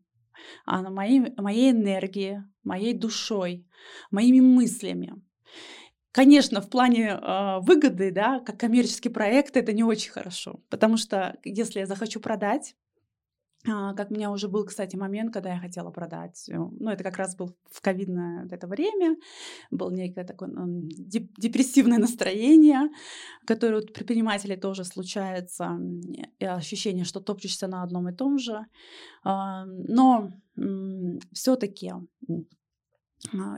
а 0.65 0.83
на 0.83 0.91
моей, 0.91 1.33
моей 1.37 1.71
энергией, 1.73 2.43
моей 2.65 2.95
душой, 2.95 3.67
моими 4.11 4.41
мыслями. 4.41 5.15
Конечно, 6.13 6.61
в 6.61 6.69
плане 6.69 7.11
э, 7.11 7.59
выгоды, 7.61 8.11
да, 8.11 8.41
как 8.41 8.59
коммерческий 8.59 9.11
проект, 9.11 9.57
это 9.57 9.73
не 9.73 9.85
очень 9.85 10.11
хорошо, 10.11 10.61
потому 10.69 10.97
что 10.97 11.39
если 11.45 11.81
я 11.81 11.87
захочу 11.87 12.21
продать, 12.21 12.75
как 13.65 14.11
у 14.11 14.15
меня 14.15 14.31
уже 14.31 14.49
был, 14.49 14.65
кстати, 14.65 14.97
момент, 14.97 15.33
когда 15.35 15.53
я 15.53 15.59
хотела 15.59 15.91
продать. 15.91 16.49
Э, 16.49 16.57
ну, 16.57 16.91
это 16.91 17.05
как 17.05 17.19
раз 17.19 17.37
был 17.37 17.55
в 17.71 17.81
ковидное 17.81 18.49
это 18.51 18.67
время. 18.67 19.17
Было 19.71 19.91
некое 19.91 20.25
такое 20.25 20.51
депрессивное 20.51 21.99
настроение, 21.99 22.89
которое 23.47 23.83
у 23.83 23.87
предпринимателей 23.87 24.57
тоже 24.57 24.85
случается. 24.85 25.79
И 26.39 26.45
ощущение, 26.45 27.05
что 27.05 27.21
топчешься 27.21 27.67
на 27.67 27.83
одном 27.83 28.09
и 28.09 28.15
том 28.15 28.39
же. 28.39 28.65
А, 29.25 29.67
но 29.67 30.31
все-таки 31.33 31.91
а, 31.91 32.01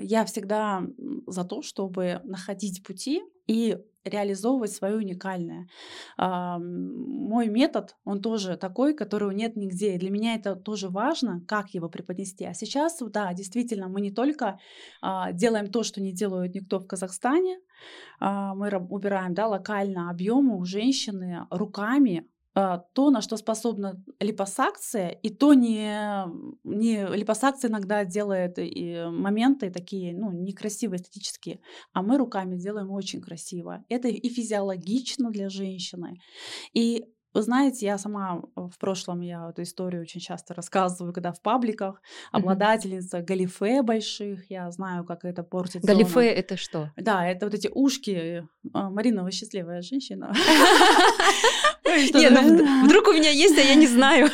я 0.01 0.25
всегда 0.25 0.83
за 1.27 1.45
то, 1.45 1.63
чтобы 1.63 2.21
находить 2.25 2.83
пути 2.83 3.23
и 3.47 3.79
реализовывать 4.05 4.73
свое 4.73 4.97
уникальное. 4.97 5.69
А, 6.17 6.59
мой 6.59 7.49
метод, 7.49 7.97
он 8.05 8.21
тоже 8.21 8.57
такой, 8.57 8.95
которого 8.95 9.31
нет 9.31 9.57
нигде. 9.57 9.95
И 9.95 9.99
для 9.99 10.11
меня 10.11 10.35
это 10.35 10.57
тоже 10.57 10.89
важно, 10.89 11.41
как 11.47 11.71
его 11.71 11.89
преподнести. 11.89 12.45
А 12.45 12.55
сейчас, 12.55 12.99
да, 13.01 13.33
действительно, 13.33 13.89
мы 13.89 14.01
не 14.01 14.11
только 14.11 14.59
а, 15.01 15.33
делаем 15.33 15.71
то, 15.71 15.83
что 15.83 16.01
не 16.01 16.13
делают 16.13 16.55
никто 16.55 16.81
в 16.81 16.87
Казахстане, 16.87 17.59
а, 18.19 18.55
мы 18.55 18.71
убираем 18.91 19.35
да, 19.35 19.47
локально 19.47 20.11
объемы 20.11 20.57
у 20.57 20.65
женщины 20.65 21.47
руками, 21.51 22.19
а, 22.19 22.32
то, 22.55 23.11
на 23.11 23.23
что 23.23 23.37
способна 23.37 24.03
липосакция, 24.21 25.09
и 25.09 25.31
то 25.31 25.55
не, 25.55 26.27
не 26.65 27.07
липосакция 27.07 27.71
иногда 27.71 28.05
делает 28.05 28.59
и 28.59 29.07
моменты 29.11 29.71
такие, 29.71 30.15
ну, 30.15 30.31
некрасивые, 30.33 30.99
эстетические, 30.99 31.61
а 31.93 32.03
мы 32.03 32.19
руками 32.19 32.57
делаем 32.57 32.91
очень 32.91 33.23
красиво. 33.23 33.85
Это 33.89 34.09
и 34.09 34.29
физиологично 34.29 35.31
для 35.31 35.49
женщины, 35.49 36.21
и 36.75 37.07
вы 37.35 37.43
знаете, 37.43 37.87
я 37.87 37.99
сама 37.99 38.43
в 38.55 38.79
прошлом, 38.79 39.21
я 39.23 39.49
эту 39.49 39.63
историю 39.63 40.03
очень 40.03 40.21
часто 40.21 40.53
рассказываю, 40.55 41.15
когда 41.15 41.33
в 41.33 41.41
пабликах, 41.41 42.03
обладательница 42.31 43.23
галифе 43.23 43.83
больших, 43.83 44.51
я 44.51 44.71
знаю, 44.71 45.05
как 45.05 45.25
это 45.25 45.43
портит. 45.43 45.83
Галифе 45.83 46.27
это 46.27 46.57
что? 46.59 46.91
Да, 46.97 47.27
это 47.27 47.47
вот 47.47 47.55
эти 47.55 47.71
ушки. 47.73 48.47
А, 48.75 48.91
Марина, 48.91 49.23
вы 49.23 49.31
счастливая 49.31 49.81
женщина. 49.81 50.33
Нет, 52.15 52.33
ну 52.33 52.85
вдруг 52.85 53.09
у 53.09 53.13
меня 53.13 53.31
есть, 53.31 53.59
а 53.59 53.61
я 53.61 53.75
не 53.75 53.87
знаю. 53.87 54.29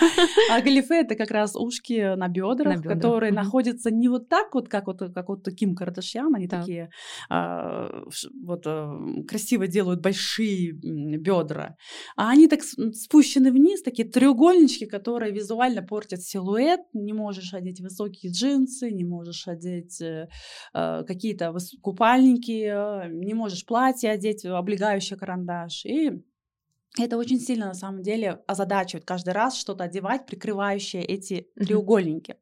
А 0.50 0.61
галифе 0.61 1.00
это 1.00 1.14
как 1.14 1.30
раз 1.30 1.57
ушки 1.57 2.14
на 2.14 2.28
бедрах, 2.28 2.83
которые 2.83 3.33
находятся 3.33 3.90
не 3.90 4.09
вот 4.09 4.28
так 4.28 4.54
вот, 4.54 4.68
как 4.68 4.87
вот 4.87 4.99
как 5.14 5.28
вот 5.28 5.49
Ким 5.57 5.75
Кардашьян, 5.75 6.35
они 6.35 6.49
такие 6.49 6.90
а, 7.28 8.04
вот 8.42 8.62
э, 8.66 9.23
красиво 9.26 9.66
делают 9.66 10.00
большие 10.00 10.73
бедра, 10.73 11.76
а 12.16 12.30
они 12.30 12.49
так 12.49 12.61
спущены 12.62 13.50
вниз, 13.52 13.83
такие 13.83 14.09
треугольнички, 14.09 14.87
которые 14.87 15.33
визуально 15.33 15.83
портят 15.83 16.23
силуэт. 16.23 16.80
Не 16.92 17.12
можешь 17.12 17.54
одеть 17.54 17.80
высокие 17.80 18.33
джинсы, 18.33 18.90
не 18.90 19.04
можешь 19.04 19.49
одеть 19.49 20.00
э, 20.00 20.28
э, 20.75 21.04
какие-то 21.07 21.54
купальники, 21.83 23.09
не 23.09 23.35
можешь 23.35 23.64
платье 23.64 24.11
одеть, 24.11 24.45
облегающий 24.45 25.16
карандаш. 25.16 25.85
И 25.85 26.23
это 26.99 27.16
очень 27.16 27.40
сильно 27.40 27.66
на 27.66 27.75
самом 27.75 28.02
деле 28.02 28.42
озадачивает 28.47 29.04
каждый 29.04 29.35
раз 29.35 29.57
что-то 29.57 29.85
одевать, 29.85 30.26
прикрывающее 30.26 31.02
эти 31.04 31.35
mm-hmm. 31.35 31.64
треугольники. 31.64 32.37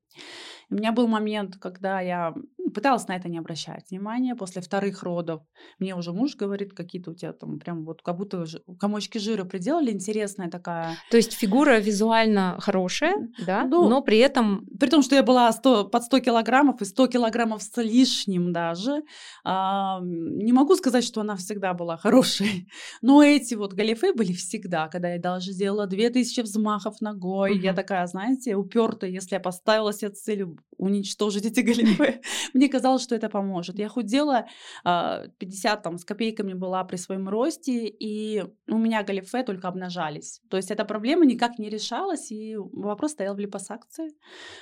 У 0.70 0.74
меня 0.74 0.92
был 0.92 1.06
момент, 1.06 1.56
когда 1.56 2.00
я 2.00 2.34
пыталась 2.74 3.08
на 3.08 3.16
это 3.16 3.28
не 3.28 3.38
обращать 3.38 3.90
внимания. 3.90 4.34
После 4.34 4.62
вторых 4.62 5.02
родов 5.02 5.42
мне 5.78 5.94
уже 5.94 6.12
муж 6.12 6.36
говорит, 6.36 6.72
какие-то 6.74 7.10
у 7.10 7.14
тебя 7.14 7.32
там 7.32 7.58
прям 7.58 7.84
вот 7.84 8.02
как 8.02 8.16
будто 8.16 8.44
комочки 8.78 9.18
жира 9.18 9.44
приделали, 9.44 9.90
интересная 9.90 10.50
такая. 10.50 10.96
То 11.10 11.16
есть 11.16 11.32
фигура 11.32 11.78
визуально 11.78 12.56
хорошая, 12.60 13.28
да, 13.46 13.64
ну, 13.64 13.88
но 13.88 14.02
при 14.02 14.18
этом... 14.18 14.66
При 14.78 14.88
том, 14.88 15.02
что 15.02 15.14
я 15.14 15.22
была 15.22 15.50
100, 15.52 15.88
под 15.88 16.02
100 16.02 16.20
килограммов 16.20 16.82
и 16.82 16.84
100 16.84 17.06
килограммов 17.08 17.62
с 17.62 17.82
лишним 17.82 18.52
даже, 18.52 19.02
а, 19.44 20.00
не 20.02 20.52
могу 20.52 20.76
сказать, 20.76 21.04
что 21.04 21.20
она 21.20 21.36
всегда 21.36 21.74
была 21.74 21.96
хорошей. 21.96 22.68
Но 23.02 23.22
эти 23.22 23.54
вот 23.54 23.72
галифе 23.72 24.12
были 24.12 24.32
всегда, 24.32 24.88
когда 24.88 25.12
я 25.12 25.20
даже 25.20 25.52
сделала 25.52 25.86
2000 25.86 26.40
взмахов 26.42 27.00
ногой. 27.00 27.52
Угу. 27.52 27.60
Я 27.60 27.74
такая, 27.74 28.06
знаете, 28.06 28.56
упертая, 28.56 29.10
если 29.10 29.34
я 29.34 29.40
поставила 29.40 29.92
себе 29.92 30.10
цель 30.10 30.46
уничтожить 30.78 31.46
эти 31.46 31.60
галифе. 31.60 32.20
Мне 32.54 32.65
казалось, 32.68 33.02
что 33.02 33.14
это 33.14 33.28
поможет. 33.28 33.78
Я 33.78 33.88
худела, 33.88 34.46
50 34.84 34.84
а, 34.84 35.76
там, 35.76 35.98
с 35.98 36.04
копейками 36.04 36.54
была 36.54 36.84
при 36.84 36.96
своем 36.96 37.28
росте, 37.28 37.86
и 37.86 38.44
у 38.68 38.78
меня 38.78 39.02
галифе 39.02 39.42
только 39.42 39.68
обнажались. 39.68 40.40
То 40.50 40.56
есть 40.56 40.70
эта 40.70 40.84
проблема 40.84 41.24
никак 41.24 41.58
не 41.58 41.68
решалась, 41.68 42.30
и 42.30 42.56
вопрос 42.56 43.12
стоял 43.12 43.34
в 43.34 43.38
липосакции. 43.38 44.12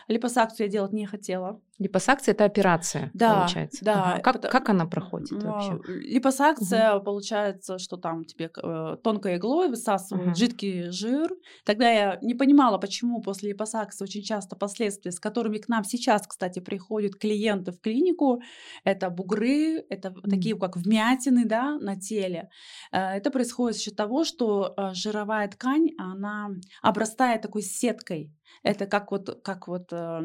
Липосакцию 0.08 0.66
я 0.66 0.73
делать 0.73 0.92
не 0.92 1.06
хотела. 1.06 1.61
Липосакция 1.78 2.34
это 2.34 2.44
операция, 2.44 3.11
да, 3.14 3.40
получается. 3.40 3.84
Да. 3.84 4.14
Ага. 4.14 4.20
Как, 4.20 4.42
как 4.42 4.68
она 4.68 4.87
проходит 4.87 5.42
вообще? 5.42 5.80
Липосакция 5.88 6.94
угу. 6.94 7.04
получается, 7.04 7.78
что 7.78 7.96
там 7.96 8.25
тебе 8.25 8.49
э, 8.62 8.96
тонкой 9.02 9.37
иглой 9.37 9.68
высасывают 9.68 10.28
угу. 10.28 10.37
жидкий 10.37 10.90
жир. 10.90 11.32
Тогда 11.64 11.90
я 11.90 12.18
не 12.23 12.34
понимала, 12.34 12.78
почему 12.78 13.20
после 13.20 13.50
липосакции 13.50 14.04
очень 14.04 14.23
часто 14.23 14.54
последствия, 14.54 15.11
с 15.11 15.18
которыми 15.18 15.58
к 15.58 15.68
нам 15.68 15.82
сейчас, 15.82 16.26
кстати, 16.26 16.61
приходят 16.61 17.16
клиенты 17.16 17.73
в 17.73 17.80
клинику, 17.84 18.42
это 18.84 19.10
бугры, 19.10 19.84
это 19.88 20.10
угу. 20.10 20.30
такие 20.30 20.58
как 20.58 20.76
вмятины, 20.76 21.44
да, 21.44 21.78
на 21.78 21.96
теле. 21.96 22.48
Э, 22.92 23.16
это 23.16 23.30
происходит 23.30 23.76
за 23.76 23.82
счет 23.82 23.96
того, 23.96 24.24
что 24.24 24.74
э, 24.76 24.94
жировая 24.94 25.48
ткань, 25.48 25.90
она 25.98 26.50
обрастает 26.82 27.42
такой 27.42 27.62
сеткой. 27.62 28.32
Это 28.62 28.86
как 28.86 29.10
вот, 29.10 29.40
как 29.42 29.68
вот 29.68 29.92
э, 29.92 30.20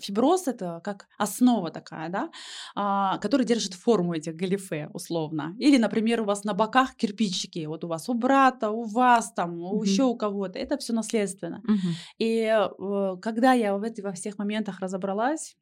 фиброз, 0.00 0.48
это 0.48 0.80
как 0.84 1.08
основа 1.18 1.70
такая, 1.70 2.08
да, 2.08 2.30
а, 2.74 3.18
которая 3.18 3.46
держит 3.46 3.74
форму 3.74 4.14
этих 4.14 4.34
галифе, 4.34 4.88
условно. 4.94 5.54
Или, 5.58 5.78
например, 5.78 6.22
у 6.22 6.24
вас 6.24 6.44
на 6.44 6.54
боках 6.54 6.94
кирпичики, 6.94 7.66
вот 7.66 7.84
у 7.84 7.88
вас 7.88 8.08
у 8.08 8.14
брата, 8.14 8.70
у 8.70 8.84
вас 8.84 9.32
там, 9.32 9.62
угу. 9.62 9.82
еще 9.82 10.04
у 10.04 10.16
кого-то. 10.16 10.58
Это 10.58 10.76
все 10.78 10.92
наследственно. 10.92 11.60
Угу. 11.64 11.88
И 12.18 12.44
э, 12.44 13.16
когда 13.20 13.52
я 13.52 13.76
в 13.76 13.82
этих 13.82 14.04
во 14.04 14.12
всех 14.12 14.38
моментах 14.38 14.80
разобралась, 14.80 15.56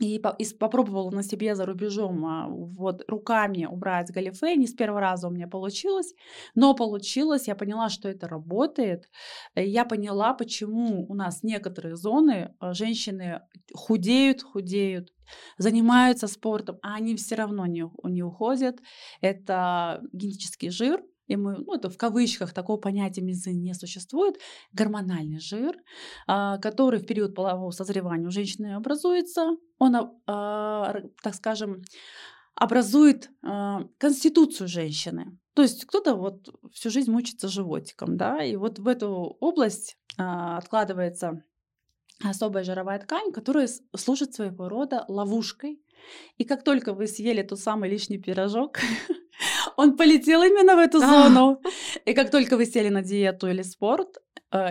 и, 0.00 0.18
по, 0.18 0.28
и 0.38 0.44
попробовала 0.54 1.10
на 1.10 1.22
себе 1.22 1.54
за 1.54 1.66
рубежом 1.66 2.24
а, 2.24 2.46
вот 2.48 3.02
руками 3.08 3.66
убрать 3.66 4.10
галифе. 4.10 4.56
Не 4.56 4.66
с 4.66 4.74
первого 4.74 5.00
раза 5.00 5.28
у 5.28 5.30
меня 5.30 5.48
получилось, 5.48 6.14
но 6.54 6.74
получилось. 6.74 7.48
Я 7.48 7.54
поняла, 7.54 7.88
что 7.88 8.08
это 8.08 8.28
работает. 8.28 9.08
Я 9.54 9.84
поняла, 9.84 10.34
почему 10.34 11.06
у 11.08 11.14
нас 11.14 11.42
некоторые 11.42 11.96
зоны 11.96 12.54
а, 12.60 12.74
женщины 12.74 13.40
худеют, 13.74 14.42
худеют, 14.42 15.12
занимаются 15.58 16.28
спортом, 16.28 16.78
а 16.82 16.94
они 16.94 17.16
все 17.16 17.34
равно 17.34 17.66
не, 17.66 17.84
не 18.04 18.22
уходят. 18.22 18.80
Это 19.20 20.00
генетический 20.12 20.70
жир, 20.70 21.02
и 21.28 21.36
мы, 21.36 21.58
ну 21.58 21.74
это 21.74 21.90
в 21.90 21.96
кавычках, 21.96 22.52
такого 22.52 22.78
понятия 22.78 23.20
медицины 23.20 23.54
не 23.54 23.74
существует, 23.74 24.40
гормональный 24.72 25.38
жир, 25.38 25.76
а, 26.26 26.58
который 26.58 26.98
в 26.98 27.06
период 27.06 27.34
полового 27.34 27.70
созревания 27.70 28.26
у 28.26 28.30
женщины 28.30 28.74
образуется, 28.74 29.56
он, 29.78 29.94
а, 30.26 30.94
так 31.22 31.34
скажем, 31.34 31.82
образует 32.54 33.30
а, 33.42 33.84
конституцию 33.98 34.68
женщины. 34.68 35.38
То 35.54 35.62
есть 35.62 35.84
кто-то 35.84 36.14
вот 36.14 36.48
всю 36.72 36.90
жизнь 36.90 37.10
мучится 37.10 37.48
животиком, 37.48 38.16
да, 38.16 38.42
и 38.42 38.56
вот 38.56 38.78
в 38.78 38.88
эту 38.88 39.36
область 39.40 39.98
откладывается 40.16 41.44
особая 42.24 42.64
жировая 42.64 42.98
ткань, 42.98 43.32
которая 43.32 43.68
служит 43.96 44.34
своего 44.34 44.68
рода 44.68 45.04
ловушкой. 45.08 45.80
И 46.36 46.44
как 46.44 46.64
только 46.64 46.92
вы 46.94 47.06
съели 47.06 47.42
тот 47.42 47.60
самый 47.60 47.90
лишний 47.90 48.18
пирожок, 48.18 48.78
Он 49.78 49.96
полетел 49.96 50.42
именно 50.42 50.74
в 50.74 50.80
эту 50.80 50.98
зону. 50.98 51.62
И 52.04 52.12
как 52.12 52.30
только 52.32 52.56
вы 52.56 52.66
сели 52.66 52.88
на 52.88 53.02
диету 53.02 53.46
или 53.46 53.62
спорт, 53.62 54.18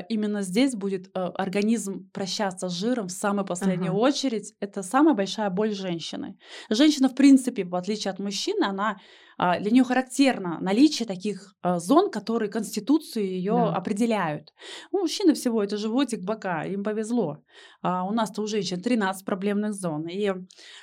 именно 0.09 0.41
здесь 0.41 0.75
будет 0.75 1.07
э, 1.07 1.19
организм 1.19 2.09
прощаться 2.11 2.69
с 2.69 2.73
жиром 2.73 3.07
в 3.07 3.11
самой 3.11 3.45
последнюю 3.45 3.91
ага. 3.91 3.99
очередь. 3.99 4.53
Это 4.59 4.81
самая 4.81 5.13
большая 5.13 5.49
боль 5.49 5.73
женщины. 5.73 6.37
Женщина, 6.69 7.09
в 7.09 7.15
принципе, 7.15 7.63
в 7.63 7.75
отличие 7.75 8.11
от 8.11 8.19
мужчины, 8.19 8.65
она 8.65 8.97
а, 9.37 9.59
для 9.59 9.69
нее 9.69 9.83
характерно 9.83 10.57
наличие 10.59 11.07
таких 11.07 11.53
а, 11.61 11.79
зон, 11.79 12.09
которые 12.09 12.49
конституцию 12.49 13.27
ее 13.27 13.51
да. 13.51 13.75
определяют. 13.75 14.51
У 14.91 14.97
мужчины 14.97 15.35
всего 15.35 15.63
это 15.63 15.77
животик, 15.77 16.21
бока, 16.21 16.63
им 16.63 16.83
повезло. 16.83 17.43
А 17.81 18.03
у 18.05 18.11
нас-то 18.13 18.41
у 18.41 18.47
женщин 18.47 18.81
13 18.81 19.23
проблемных 19.25 19.73
зон. 19.73 20.07
И 20.07 20.27
э, 20.27 20.35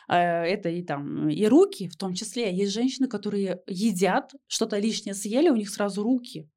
это 0.08 0.68
и 0.68 0.84
там 0.84 1.28
и 1.28 1.44
руки 1.46 1.88
в 1.88 1.96
том 1.96 2.14
числе. 2.14 2.54
Есть 2.54 2.72
женщины, 2.72 3.08
которые 3.08 3.60
едят, 3.66 4.30
что-то 4.46 4.78
лишнее 4.78 5.14
съели, 5.14 5.48
у 5.48 5.56
них 5.56 5.68
сразу 5.70 6.04
руки. 6.04 6.48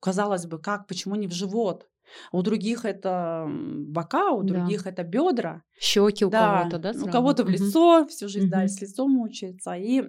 Казалось 0.00 0.46
бы, 0.46 0.58
как, 0.58 0.86
почему 0.86 1.16
не 1.16 1.26
в 1.26 1.32
живот? 1.32 1.86
У 2.32 2.42
других 2.42 2.84
это 2.84 3.46
бока, 3.48 4.30
у 4.32 4.42
других 4.42 4.84
да. 4.84 4.90
это 4.90 5.02
бедра. 5.04 5.62
Щеки 5.78 6.24
у 6.24 6.30
да. 6.30 6.58
кого-то, 6.58 6.78
да? 6.78 6.92
Сразу? 6.92 7.08
У 7.08 7.10
кого-то 7.10 7.44
в 7.44 7.48
лицо, 7.48 8.00
угу. 8.00 8.08
всю 8.08 8.28
жизнь, 8.28 8.46
угу. 8.46 8.52
да, 8.52 8.68
с 8.68 8.80
лицом 8.80 9.10
мучается. 9.10 9.72
И 9.74 10.02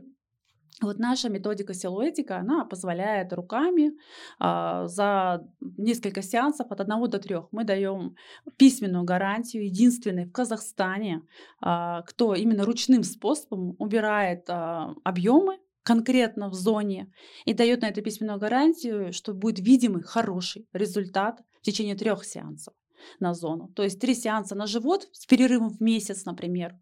вот 0.82 1.00
наша 1.00 1.30
методика 1.30 1.74
силуэтика, 1.74 2.38
она 2.38 2.66
позволяет 2.66 3.32
руками 3.32 3.92
а, 4.40 4.88
за 4.88 5.42
несколько 5.78 6.22
сеансов 6.22 6.70
от 6.70 6.82
одного 6.82 7.08
до 7.08 7.18
трех 7.18 7.48
мы 7.52 7.64
даем 7.64 8.16
письменную 8.58 9.06
гарантию, 9.06 9.66
единственный 9.66 10.26
в 10.26 10.34
Казахстане, 10.34 11.22
а, 11.62 12.02
кто 12.02 12.36
именно 12.36 12.66
ручным 12.66 13.04
способом 13.04 13.76
убирает 13.80 14.50
а, 14.50 14.94
объемы 15.06 15.60
конкретно 15.86 16.50
в 16.50 16.56
зоне 16.56 17.12
и 17.46 17.54
дает 17.54 17.82
на 17.82 17.90
это 17.90 18.02
письменную 18.02 18.40
гарантию, 18.40 19.14
что 19.14 19.34
будет 19.34 19.60
видимый 19.60 20.02
хороший 20.02 20.68
результат 20.74 21.42
в 21.62 21.62
течение 21.62 21.96
трех 21.96 22.26
сеансов 22.26 22.74
на 23.20 23.34
зону. 23.36 23.70
То 23.76 23.84
есть 23.84 24.02
три 24.02 24.16
сеанса 24.16 24.56
на 24.56 24.66
живот 24.66 25.08
с 25.14 25.26
перерывом 25.28 25.70
в 25.70 25.80
месяц, 25.80 26.26
например, 26.26 26.76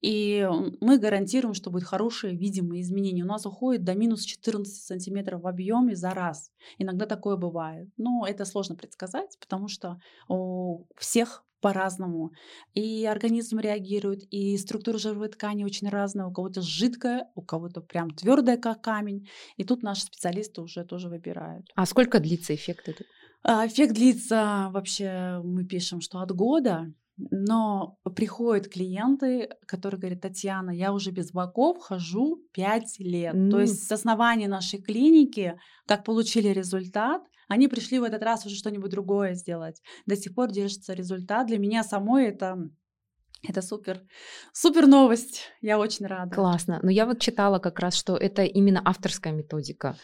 и 0.00 0.48
мы 0.80 0.98
гарантируем, 0.98 1.52
что 1.52 1.70
будет 1.70 1.84
хорошие 1.84 2.34
видимые 2.34 2.80
изменения. 2.80 3.22
У 3.22 3.26
нас 3.26 3.44
уходит 3.44 3.84
до 3.84 3.94
минус 3.94 4.22
14 4.24 4.74
сантиметров 4.82 5.42
в 5.42 5.46
объеме 5.46 5.94
за 5.94 6.10
раз. 6.10 6.50
Иногда 6.78 7.04
такое 7.04 7.36
бывает. 7.36 7.90
Но 7.98 8.24
это 8.26 8.46
сложно 8.46 8.76
предсказать, 8.76 9.36
потому 9.38 9.68
что 9.68 10.00
у 10.26 10.86
всех 10.96 11.44
по-разному. 11.60 12.32
И 12.74 13.04
организм 13.06 13.58
реагирует, 13.58 14.22
и 14.30 14.56
структура 14.58 14.98
жировой 14.98 15.28
ткани 15.28 15.64
очень 15.64 15.88
разная. 15.88 16.26
У 16.26 16.32
кого-то 16.32 16.62
жидкая, 16.62 17.26
у 17.34 17.42
кого-то 17.42 17.80
прям 17.80 18.10
твердая, 18.10 18.56
как 18.56 18.82
камень. 18.82 19.28
И 19.56 19.64
тут 19.64 19.82
наши 19.82 20.02
специалисты 20.02 20.62
уже 20.62 20.84
тоже 20.84 21.08
выбирают. 21.08 21.66
А 21.74 21.86
сколько 21.86 22.20
длится 22.20 22.54
эффект 22.54 22.88
этот? 22.88 23.06
А, 23.42 23.66
эффект 23.66 23.94
длится 23.94 24.68
вообще, 24.72 25.40
мы 25.44 25.64
пишем, 25.64 26.00
что 26.00 26.20
от 26.20 26.32
года. 26.32 26.92
Но 27.30 27.98
приходят 28.14 28.68
клиенты, 28.68 29.48
которые 29.66 29.98
говорят, 29.98 30.20
Татьяна, 30.20 30.70
я 30.70 30.92
уже 30.92 31.10
без 31.10 31.32
боков 31.32 31.78
хожу 31.80 32.44
5 32.52 33.00
лет. 33.00 33.34
Mm. 33.34 33.50
То 33.50 33.60
есть 33.60 33.88
с 33.88 33.90
основания 33.90 34.46
нашей 34.46 34.80
клиники, 34.80 35.58
как 35.86 36.04
получили 36.04 36.48
результат, 36.48 37.22
они 37.48 37.68
пришли 37.68 37.98
в 37.98 38.04
этот 38.04 38.22
раз 38.22 38.46
уже 38.46 38.54
что-нибудь 38.54 38.90
другое 38.90 39.34
сделать. 39.34 39.82
До 40.06 40.16
сих 40.16 40.34
пор 40.34 40.50
держится 40.50 40.94
результат. 40.94 41.46
Для 41.46 41.58
меня 41.58 41.82
самой 41.82 42.26
это 42.26 42.70
это 43.42 43.62
супер, 43.62 44.02
супер 44.52 44.86
новость. 44.86 45.42
Я 45.60 45.78
очень 45.78 46.06
рада. 46.06 46.34
Классно. 46.34 46.80
Но 46.82 46.90
я 46.90 47.06
вот 47.06 47.20
читала 47.20 47.60
как 47.60 47.78
раз, 47.78 47.94
что 47.94 48.16
это 48.16 48.42
именно 48.42 48.82
авторская 48.84 49.32
методика. 49.32 49.96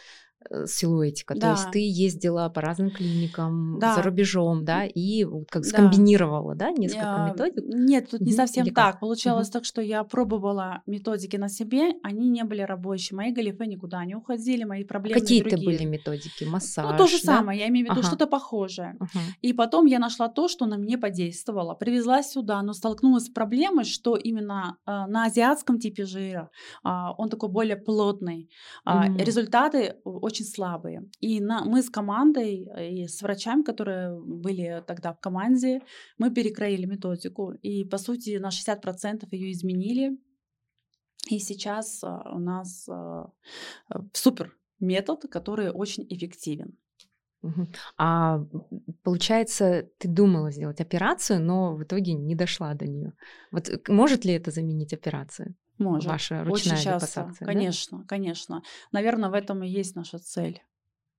Э, 0.49 0.65
силуэтика. 0.67 1.33
Да. 1.35 1.41
То 1.41 1.51
есть 1.51 1.71
ты 1.71 1.79
ездила 1.79 2.49
по 2.49 2.61
разным 2.61 2.91
клиникам 2.91 3.79
да. 3.79 3.95
за 3.95 4.01
рубежом, 4.03 4.63
да, 4.63 4.85
и 4.85 5.25
как 5.49 5.65
скомбинировала, 5.65 6.55
да, 6.55 6.71
несколько 6.71 7.03
я... 7.03 7.29
методик? 7.29 7.63
Нет, 7.65 8.09
тут 8.11 8.21
угу. 8.21 8.29
не 8.29 8.33
совсем 8.33 8.65
Или 8.65 8.73
так. 8.73 8.93
Как? 8.93 8.99
Получалось 8.99 9.47
угу. 9.47 9.53
так, 9.53 9.65
что 9.65 9.81
я 9.81 10.03
пробовала 10.03 10.83
методики 10.85 11.37
на 11.37 11.49
себе, 11.49 11.93
они 12.03 12.29
не 12.29 12.43
были 12.43 12.61
рабочие. 12.61 13.17
Мои 13.17 13.31
галифе 13.31 13.65
никуда 13.65 14.03
не 14.05 14.15
уходили, 14.15 14.63
мои 14.63 14.83
проблемы 14.83 15.19
Какие 15.19 15.45
это 15.45 15.57
были 15.57 15.83
методики? 15.85 16.43
Массаж? 16.43 16.91
Ну, 16.91 16.97
то 16.97 17.07
же 17.07 17.17
да? 17.23 17.37
самое, 17.37 17.59
я 17.59 17.67
имею 17.69 17.87
в 17.87 17.89
виду 17.89 18.01
ага. 18.01 18.07
что-то 18.07 18.27
похожее. 18.27 18.97
Ага. 18.99 19.19
И 19.41 19.53
потом 19.53 19.85
я 19.85 19.99
нашла 19.99 20.27
то, 20.27 20.47
что 20.47 20.65
на 20.65 20.77
мне 20.77 20.97
подействовало. 20.97 21.73
Привезла 21.73 22.21
сюда, 22.23 22.61
но 22.61 22.73
столкнулась 22.73 23.25
с 23.25 23.29
проблемой, 23.29 23.85
что 23.85 24.15
именно 24.15 24.77
э, 24.85 24.91
на 25.07 25.25
азиатском 25.25 25.79
типе 25.79 26.05
жира 26.05 26.49
э, 26.83 26.89
он 27.17 27.29
такой 27.29 27.49
более 27.49 27.77
плотный. 27.77 28.49
Э, 28.85 29.09
угу. 29.09 29.17
Результаты 29.17 29.95
очень 30.03 30.34
очень 30.35 30.45
слабые. 30.45 31.01
И 31.23 31.41
на, 31.41 31.63
мы 31.63 31.81
с 31.81 31.89
командой 31.89 32.67
э, 32.75 32.89
и 32.89 33.07
с 33.07 33.21
врачами, 33.21 33.63
которые 33.63 34.19
были 34.19 34.83
тогда 34.85 35.11
в 35.11 35.19
команде, 35.19 35.81
мы 36.17 36.31
перекроили 36.31 36.85
методику. 36.85 37.53
И, 37.63 37.85
по 37.85 37.97
сути, 37.97 38.39
на 38.39 38.49
60% 38.49 39.27
ее 39.31 39.51
изменили. 39.51 40.17
И 41.31 41.39
сейчас 41.39 42.03
а, 42.03 42.35
у 42.35 42.39
нас 42.39 42.87
э, 42.89 43.23
супер 44.13 44.51
метод, 44.79 45.25
который 45.31 45.71
очень 45.71 46.05
эффективен. 46.09 46.77
А 47.97 48.39
получается, 49.03 49.87
ты 49.99 50.07
думала 50.07 50.51
сделать 50.51 50.81
операцию, 50.81 51.39
но 51.39 51.75
в 51.75 51.83
итоге 51.83 52.13
не 52.13 52.35
дошла 52.35 52.73
до 52.73 52.87
нее. 52.87 53.13
Вот 53.51 53.69
э, 53.69 53.79
может 53.87 54.25
ли 54.25 54.33
это 54.33 54.51
заменить 54.51 54.93
операцию? 54.93 55.55
Может. 55.77 56.09
Ваша 56.09 56.43
ручная 56.43 56.75
Очень 56.75 56.83
часто. 56.83 57.33
Конечно, 57.39 57.99
да? 57.99 58.03
конечно. 58.07 58.63
Наверное, 58.91 59.29
в 59.29 59.33
этом 59.33 59.63
и 59.63 59.67
есть 59.67 59.95
наша 59.95 60.19
цель. 60.19 60.61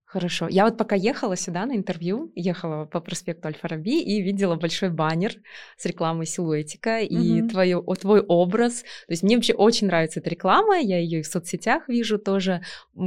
Хорошо. 0.09 0.47
Я 0.49 0.63
вот 0.63 0.77
пока 0.77 0.95
ехала 0.95 1.35
сюда 1.35 1.65
на 1.65 1.75
интервью, 1.75 2.31
ехала 2.33 2.85
по 2.85 3.01
проспекту 3.01 3.49
Аль-Фараби 3.49 4.01
и 4.01 4.21
видела 4.21 4.55
большой 4.55 4.89
баннер 4.89 5.33
с 5.77 5.85
рекламой 5.85 6.25
силуэтика 6.25 6.99
и 7.01 7.41
mm-hmm. 7.41 7.49
твой, 7.49 7.95
твой 7.97 8.21
образ. 8.21 8.83
То 8.83 9.11
есть 9.11 9.23
мне 9.23 9.35
вообще 9.35 9.53
очень 9.53 9.87
нравится 9.87 10.21
эта 10.21 10.29
реклама, 10.29 10.77
я 10.77 10.97
ее 10.97 11.19
и 11.19 11.23
в 11.23 11.27
соцсетях 11.27 11.89
вижу 11.89 12.19
тоже. 12.19 12.61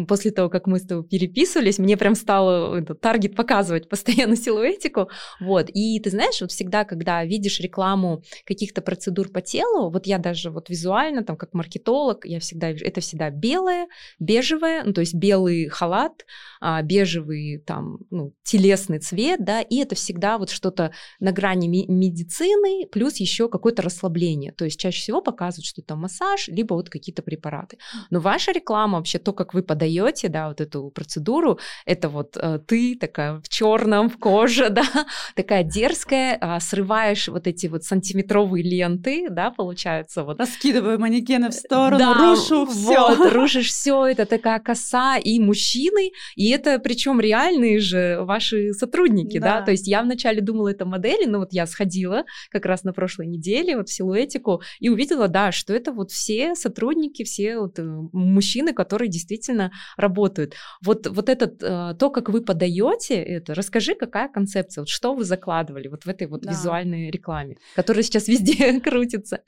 После 0.09 0.31
того, 0.31 0.51
как 0.51 0.67
мы 0.67 0.79
с 0.79 0.83
тобой 0.83 1.05
переписывались, 1.05 1.79
мне 1.79 1.97
прям 1.97 2.15
стало 2.15 2.83
таргет 2.83 3.35
показывать 3.35 3.89
постоянно 3.89 4.37
силуэтику. 4.37 5.09
Вот. 5.41 5.71
И 5.73 5.99
ты 6.01 6.11
знаешь, 6.11 6.43
вот 6.43 6.53
всегда, 6.53 6.85
когда 6.85 7.25
видишь 7.25 7.61
рекламу 7.61 8.23
каких-то 8.45 8.83
процедур 8.83 9.31
по 9.31 9.41
телу, 9.41 9.89
вот 9.89 10.07
я 10.07 10.19
даже 10.19 10.51
вот 10.51 10.69
визуально, 10.69 11.25
там, 11.25 11.39
как 11.39 11.55
маркетолог, 11.55 12.27
я 12.27 12.41
всегда 12.41 12.73
вижу, 12.73 12.85
это 12.85 13.01
всегда 13.01 13.31
белое, 13.31 13.89
бежевое, 14.19 14.85
ну, 14.85 14.93
то 14.93 15.01
есть 15.01 15.15
белый 15.15 15.69
халат, 15.69 16.27
а, 16.61 16.83
бежевый 16.91 17.63
там 17.65 17.99
ну, 18.11 18.35
телесный 18.43 18.99
цвет, 18.99 19.45
да, 19.45 19.61
и 19.61 19.77
это 19.77 19.95
всегда 19.95 20.39
вот 20.39 20.51
что-то 20.51 20.93
на 21.21 21.31
грани 21.31 21.69
медицины, 21.69 22.89
плюс 22.91 23.17
еще 23.19 23.49
какое-то 23.49 23.83
расслабление. 23.83 24.53
То 24.53 24.65
есть 24.65 24.81
чаще 24.81 25.01
всего 25.01 25.21
показывают, 25.21 25.67
что 25.67 25.83
это 25.83 25.95
массаж, 25.95 26.49
либо 26.49 26.75
вот 26.75 26.91
какие-то 26.91 27.23
препараты. 27.23 27.79
Но 28.11 28.19
ваша 28.19 28.51
реклама 28.51 28.99
вообще 28.99 29.19
то, 29.19 29.33
как 29.33 29.55
вы 29.55 29.63
подаете, 29.63 30.29
да, 30.29 30.49
вот 30.49 30.61
эту 30.61 30.91
процедуру, 30.91 31.61
это 31.87 32.09
вот 32.09 32.37
э, 32.37 32.59
ты 32.67 32.97
такая 32.97 33.41
в 33.41 33.49
черном, 33.49 34.11
в 34.11 34.19
коже, 34.19 34.69
да, 34.71 35.07
такая 35.37 35.63
дерзкая, 35.63 36.39
э, 36.41 36.61
срываешь 36.61 37.29
вот 37.29 37.47
эти 37.47 37.69
вот 37.69 37.85
сантиметровые 37.85 38.65
ленты, 38.65 39.29
да, 39.31 39.53
получается 39.53 40.25
вот. 40.25 40.41
Раскидываю 40.41 40.99
манекены 40.99 41.51
в 41.51 41.55
сторону, 41.55 41.99
да, 41.99 42.15
рушу 42.15 42.67
все. 42.67 43.15
Вот, 43.17 43.33
рушишь 43.33 43.71
все, 43.71 44.07
это 44.07 44.27
такая 44.27 44.59
коса 44.59 45.19
и 45.19 45.39
мужчины, 45.39 46.11
и 46.35 46.51
это 46.51 46.80
причем 46.81 47.21
реальные 47.21 47.81
же 47.81 48.19
ваши 48.23 48.73
сотрудники, 48.73 49.39
да. 49.39 49.61
да, 49.61 49.65
то 49.65 49.71
есть 49.71 49.87
я 49.87 50.03
вначале 50.03 50.41
думала, 50.41 50.69
это 50.69 50.85
модели, 50.85 51.27
но 51.27 51.39
вот 51.39 51.53
я 51.53 51.67
сходила 51.67 52.25
как 52.51 52.67
раз 52.67 52.85
на 52.85 52.93
прошлой 52.93 53.27
неделе 53.27 53.77
вот 53.77 53.89
в 53.89 53.93
силуэтику 53.93 54.63
и 54.81 54.89
увидела, 54.89 55.29
да, 55.29 55.53
что 55.53 55.73
это 55.73 55.93
вот 55.93 56.11
все 56.11 56.55
сотрудники, 56.55 57.25
все 57.25 57.59
вот 57.59 57.79
э, 57.79 57.83
мужчины, 58.13 58.73
которые 58.73 59.09
действительно 59.09 59.73
работают. 59.97 60.55
Вот, 60.83 61.07
вот 61.07 61.29
этот, 61.29 61.63
э, 61.63 61.95
то, 61.99 62.11
как 62.11 62.29
вы 62.29 62.43
подаете 62.43 63.15
это, 63.15 63.55
расскажи, 63.55 63.95
какая 63.95 64.29
концепция, 64.29 64.83
вот 64.83 64.89
что 64.89 65.15
вы 65.15 65.25
закладывали 65.25 65.89
вот 65.89 66.05
в 66.05 66.09
этой 66.09 66.27
вот 66.27 66.43
да. 66.43 66.51
визуальной 66.51 67.11
рекламе, 67.11 67.57
которая 67.75 68.03
сейчас 68.03 68.29
везде 68.29 68.81
крутится. 68.81 69.41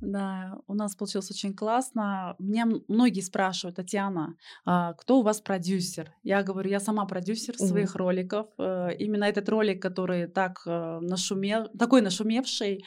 Да, 0.00 0.58
у 0.66 0.74
нас 0.74 0.96
получилось 0.96 1.30
очень 1.30 1.54
классно. 1.54 2.34
Меня 2.38 2.66
многие 2.88 3.20
спрашивают, 3.20 3.76
Татьяна, 3.76 4.36
а 4.64 4.94
кто 4.94 5.18
у 5.18 5.22
вас 5.22 5.40
продюсер? 5.40 6.14
Я 6.22 6.42
говорю, 6.42 6.70
я 6.70 6.80
сама 6.80 7.04
продюсер 7.06 7.54
mm 7.54 7.66
своих 7.66 7.96
роликов. 7.96 8.46
Э, 8.58 8.88
именно 8.98 9.24
этот 9.24 9.48
ролик, 9.48 9.82
который 9.82 10.26
так 10.26 10.62
э, 10.66 10.98
нашумел, 11.00 11.68
такой 11.78 12.00
нашумевший, 12.00 12.84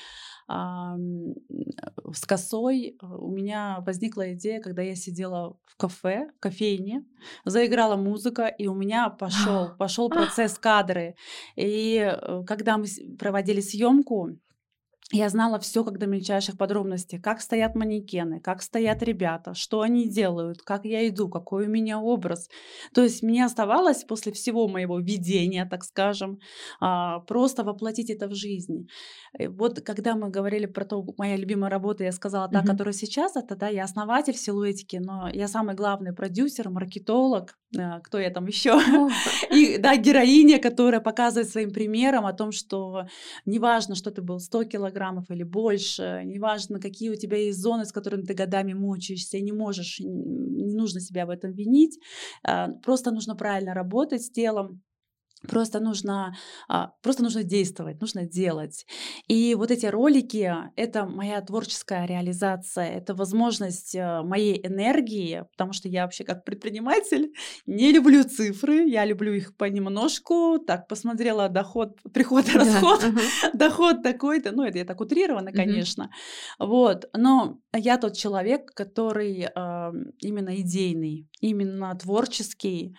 с 0.49 2.26
косой 2.28 2.97
э, 3.02 3.06
у 3.06 3.32
меня 3.32 3.80
возникла 3.86 4.34
идея, 4.34 4.60
когда 4.60 4.82
я 4.82 4.95
сидела 4.95 5.58
в 5.65 5.78
кафе, 5.78 6.30
в 6.38 6.39
кофейне, 6.39 7.06
заиграла 7.45 7.95
музыка, 7.95 8.47
и 8.47 8.67
у 8.67 8.73
меня 8.73 9.10
пошел 9.10 9.69
пошел 9.80 10.10
процесс 10.10 10.58
кадры. 10.60 11.15
И 11.56 12.17
когда 12.45 12.78
мы 12.78 12.86
проводили 13.17 13.62
съемку, 13.62 14.38
я 15.13 15.30
знала 15.30 15.60
все 15.60 15.84
как 15.84 15.99
до 15.99 16.08
мельчайших 16.08 16.58
подробностей, 16.58 17.19
как 17.19 17.39
стоят 17.41 17.76
манекены, 17.76 18.39
как 18.39 18.63
стоят 18.63 19.04
ребята, 19.04 19.54
что 19.54 19.82
они 19.82 20.10
делают, 20.10 20.63
как 20.63 20.86
я 20.86 21.08
иду, 21.08 21.30
какой 21.30 21.67
у 21.67 21.69
меня 21.69 21.99
образ. 21.99 22.49
То 22.95 23.04
есть 23.04 23.21
мне 23.21 23.45
оставалось 23.45 24.04
после 24.04 24.32
всего 24.32 24.67
моего 24.67 24.99
видения, 24.99 25.65
так 25.65 25.84
скажем, 25.84 26.39
а, 26.80 27.19
просто 27.19 27.63
воплотить 27.63 28.10
это 28.10 28.28
в 28.28 28.34
жизнь. 28.34 28.88
И 29.38 29.47
вот 29.47 29.82
когда 29.82 30.15
мы 30.15 30.30
говорили 30.30 30.65
про 30.65 30.84
то, 30.84 31.06
моя 31.17 31.38
любимая 31.38 31.69
работа, 31.69 32.04
я 32.04 32.12
сказала, 32.12 32.49
та, 32.49 32.62
mm-hmm. 32.62 32.67
которая 32.67 32.93
сейчас, 32.93 33.36
это 33.36 33.56
да, 33.56 33.67
я 33.67 33.84
основатель 33.84 34.36
силуэтики, 34.36 34.97
но 34.97 35.30
я 35.32 35.47
самый 35.47 35.76
главный 35.76 36.13
продюсер, 36.13 36.69
маркетолог, 36.69 37.56
а, 37.78 37.99
кто 37.99 38.19
я 38.19 38.30
там 38.30 38.47
еще, 38.47 38.80
и 39.52 39.78
да, 39.78 39.95
героиня, 39.95 40.60
которая 40.60 41.02
показывает 41.02 41.49
своим 41.49 41.71
примером 41.71 42.26
о 42.26 42.34
том, 42.34 42.52
что 42.52 43.06
неважно, 43.45 43.95
что 43.95 44.12
ты 44.12 44.21
был 44.21 44.39
100 44.39 44.63
килограмм, 44.65 45.03
килограммов 45.04 45.30
или 45.30 45.44
больше, 45.44 46.22
неважно, 46.26 46.80
какие 46.80 47.10
у 47.10 47.16
тебя 47.16 47.38
есть 47.38 47.60
зоны, 47.60 47.86
с 47.86 47.92
которыми 47.92 48.24
ты 48.24 48.34
годами 48.34 48.74
мучаешься, 48.74 49.39
не 49.39 49.52
можешь, 49.52 50.00
не 50.00 50.76
нужно 50.76 51.00
себя 51.00 51.26
в 51.26 51.30
этом 51.30 51.52
винить, 51.52 52.00
а, 52.44 52.70
просто 52.84 53.12
нужно 53.12 53.36
правильно 53.36 53.74
работать 53.74 54.24
с 54.24 54.32
телом, 54.32 54.82
Просто 55.48 55.80
нужно, 55.80 56.36
а, 56.70 56.94
просто 57.02 57.22
нужно 57.22 57.44
действовать, 57.44 58.00
нужно 58.00 58.26
делать. 58.26 58.86
И 59.28 59.56
вот 59.56 59.72
эти 59.72 59.86
ролики— 59.86 60.54
это 60.78 61.06
моя 61.06 61.42
творческая 61.42 62.06
реализация, 62.06 62.86
это 62.86 63.14
возможность 63.14 63.94
э, 63.94 64.22
моей 64.24 64.66
энергии, 64.66 65.46
потому 65.52 65.74
что 65.74 65.90
я 65.90 66.04
вообще 66.04 66.24
как 66.24 66.46
предприниматель 66.46 67.34
не 67.66 67.92
люблю 67.92 68.24
цифры, 68.24 68.88
я 68.88 69.04
люблю 69.06 69.34
их 69.34 69.58
понемножку. 69.58 70.60
Так, 70.60 70.88
посмотрела 70.88 71.50
доход, 71.50 71.98
приход 72.14 72.48
и 72.54 72.58
расход, 72.58 73.02
да, 73.02 73.08
uh-huh. 73.10 73.50
доход 73.54 74.02
такой-то, 74.02 74.52
ну 74.52 74.64
это 74.64 74.78
я 74.78 74.86
так 74.86 75.02
утрированно, 75.02 75.52
конечно. 75.52 76.10
Uh-huh. 76.60 76.68
Вот, 76.68 77.10
но 77.14 77.60
я 77.76 77.98
тот 77.98 78.16
человек, 78.16 78.74
который 78.74 79.42
э, 79.42 79.92
именно 80.20 80.56
идейный, 80.62 81.28
именно 81.42 81.94
творческий, 81.96 82.96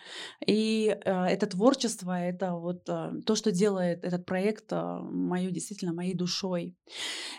и 0.46 0.94
э, 1.04 1.24
это 1.26 1.46
творчество— 1.46 2.12
это 2.34 2.54
вот 2.54 2.88
э, 2.88 3.12
то, 3.24 3.34
что 3.34 3.52
делает 3.52 4.04
этот 4.04 4.26
проект 4.26 4.72
э, 4.72 4.98
мою 5.00 5.50
действительно 5.50 5.92
моей 5.92 6.14
душой. 6.14 6.76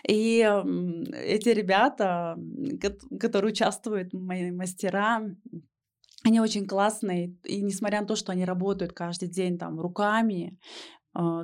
И 0.08 0.38
эти 1.12 1.48
ребята, 1.50 2.36
которые 3.20 3.52
участвуют, 3.52 4.12
мои 4.12 4.50
мастера, 4.50 5.22
они 6.24 6.40
очень 6.40 6.66
классные, 6.66 7.36
и 7.44 7.62
несмотря 7.62 8.00
на 8.00 8.06
то, 8.06 8.16
что 8.16 8.32
они 8.32 8.44
работают 8.44 8.92
каждый 8.92 9.28
день 9.28 9.58
там 9.58 9.80
руками, 9.80 10.58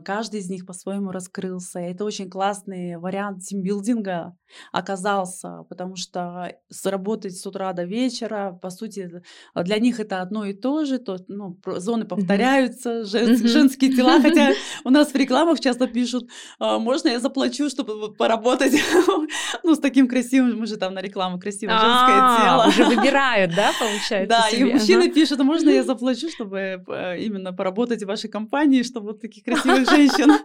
каждый 0.04 0.40
из 0.40 0.50
них 0.50 0.66
по-своему 0.66 1.10
раскрылся. 1.10 1.80
И 1.80 1.92
это 1.92 2.04
очень 2.04 2.28
классный 2.28 2.96
вариант 2.96 3.42
тимбилдинга 3.44 4.36
оказался, 4.70 5.64
потому 5.68 5.96
что 5.96 6.52
сработать 6.68 7.36
с 7.36 7.46
утра 7.46 7.72
до 7.72 7.84
вечера, 7.84 8.58
по 8.60 8.70
сути, 8.70 9.22
для 9.54 9.78
них 9.78 9.98
это 9.98 10.20
одно 10.20 10.44
и 10.44 10.52
то 10.52 10.84
же, 10.84 10.98
то, 10.98 11.18
ну, 11.28 11.58
зоны 11.64 12.04
повторяются, 12.04 13.04
жен, 13.04 13.36
женские 13.36 13.94
тела, 13.94 14.20
хотя 14.22 14.52
у 14.84 14.90
нас 14.90 15.12
в 15.12 15.16
рекламах 15.16 15.60
часто 15.60 15.86
пишут, 15.86 16.28
«А, 16.58 16.78
можно 16.78 17.08
я 17.08 17.20
заплачу, 17.20 17.70
чтобы 17.70 18.12
поработать, 18.12 18.74
ну, 19.62 19.74
с 19.74 19.78
таким 19.78 20.06
красивым, 20.06 20.58
мы 20.58 20.66
же 20.66 20.76
там 20.76 20.94
на 20.94 21.00
рекламу 21.00 21.38
красивое 21.38 21.74
женское 21.74 22.18
а, 22.20 22.40
тело. 22.42 22.68
Уже 22.68 22.84
выбирают, 22.96 23.54
да, 23.54 23.70
получается? 23.78 24.28
Да, 24.28 24.48
и 24.48 24.64
мужчины 24.64 25.10
пишут, 25.10 25.38
можно 25.40 25.70
я 25.70 25.82
заплачу, 25.82 26.28
чтобы 26.28 26.84
э, 26.86 27.20
именно 27.20 27.52
поработать 27.52 28.02
в 28.02 28.06
вашей 28.06 28.28
компании, 28.28 28.82
чтобы 28.82 29.08
вот 29.08 29.20
таких 29.20 29.44
красивых 29.44 29.61
красивых 29.62 29.90
женщин. 29.90 30.32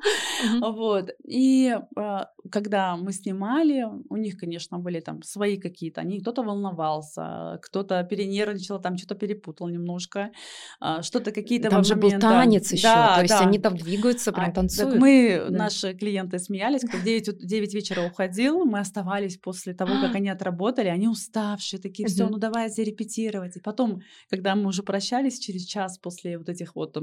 Вот. 0.62 1.10
И 1.28 1.76
а, 1.96 2.30
когда 2.52 2.96
мы 2.96 3.12
снимали, 3.12 3.86
у 4.10 4.18
них, 4.18 4.38
конечно, 4.38 4.78
были 4.78 5.00
там 5.00 5.24
свои 5.24 5.58
какие-то, 5.58 6.02
они 6.02 6.20
кто-то 6.20 6.44
волновался, 6.44 7.60
кто-то 7.64 8.04
перенервничал, 8.04 8.80
там 8.80 8.98
что-то 8.98 9.16
перепутал 9.16 9.68
немножко, 9.68 10.32
а, 10.80 11.02
что-то 11.02 11.32
какие-то 11.32 11.70
Там 11.70 11.84
же 11.84 11.96
был 11.96 12.12
танец 12.20 12.72
еще, 12.72 12.88
то 12.88 13.22
есть 13.22 13.34
они 13.34 13.58
там 13.58 13.76
двигаются, 13.76 14.32
прям 14.32 14.50
а, 14.50 14.54
танцуют. 14.54 15.00
мы, 15.00 15.48
наши 15.50 15.94
клиенты 15.96 16.38
смеялись, 16.40 16.82
кто 16.88 16.98
в 16.98 17.04
9, 17.04 17.46
9 17.46 17.74
вечера 17.74 18.06
уходил, 18.06 18.64
мы 18.66 18.80
оставались 18.80 19.38
после 19.38 19.74
того, 19.74 19.94
как 20.02 20.16
они 20.16 20.30
отработали, 20.30 20.88
они 20.88 21.08
уставшие, 21.08 21.82
такие, 21.82 22.08
все, 22.08 22.28
ну 22.28 22.38
давайте 22.38 22.84
репетировать. 22.84 23.58
И 23.58 23.60
потом, 23.60 24.02
когда 24.30 24.56
мы 24.56 24.68
уже 24.68 24.84
прощались 24.84 25.40
через 25.40 25.66
час 25.66 25.98
после 25.98 26.38
вот 26.38 26.50
этих 26.50 26.76
вот 26.76 26.96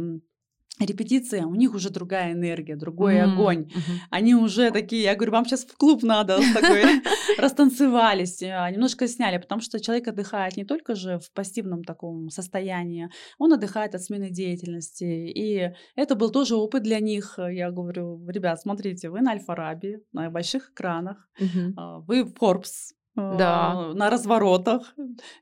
репетиция, 0.80 1.46
у 1.46 1.54
них 1.54 1.74
уже 1.74 1.90
другая 1.90 2.32
энергия, 2.32 2.76
другой 2.76 3.16
mm-hmm. 3.16 3.32
огонь. 3.32 3.62
Mm-hmm. 3.62 3.98
Они 4.10 4.34
уже 4.34 4.70
такие, 4.70 5.02
я 5.02 5.14
говорю, 5.14 5.32
вам 5.32 5.44
сейчас 5.44 5.64
в 5.64 5.76
клуб 5.76 6.02
надо, 6.02 6.38
такой, 6.52 6.82
растанцевались, 7.38 8.42
а, 8.42 8.68
немножко 8.70 9.06
сняли, 9.06 9.38
потому 9.38 9.60
что 9.60 9.80
человек 9.80 10.08
отдыхает 10.08 10.56
не 10.56 10.64
только 10.64 10.94
же 10.94 11.18
в 11.18 11.30
пассивном 11.32 11.84
таком 11.84 12.28
состоянии, 12.30 13.08
он 13.38 13.52
отдыхает 13.52 13.94
от 13.94 14.02
смены 14.02 14.30
деятельности. 14.30 15.04
И 15.04 15.72
это 15.94 16.16
был 16.16 16.30
тоже 16.30 16.56
опыт 16.56 16.82
для 16.82 16.98
них. 16.98 17.38
Я 17.38 17.70
говорю, 17.70 18.26
ребят, 18.28 18.60
смотрите, 18.60 19.10
вы 19.10 19.20
на 19.20 19.32
Альфа-Раби, 19.32 19.98
на 20.12 20.30
больших 20.30 20.70
экранах, 20.70 21.28
mm-hmm. 21.40 22.04
вы 22.06 22.24
в 22.24 22.34
Forbes, 22.34 22.94
да. 23.16 23.92
на 23.94 24.10
разворотах. 24.10 24.94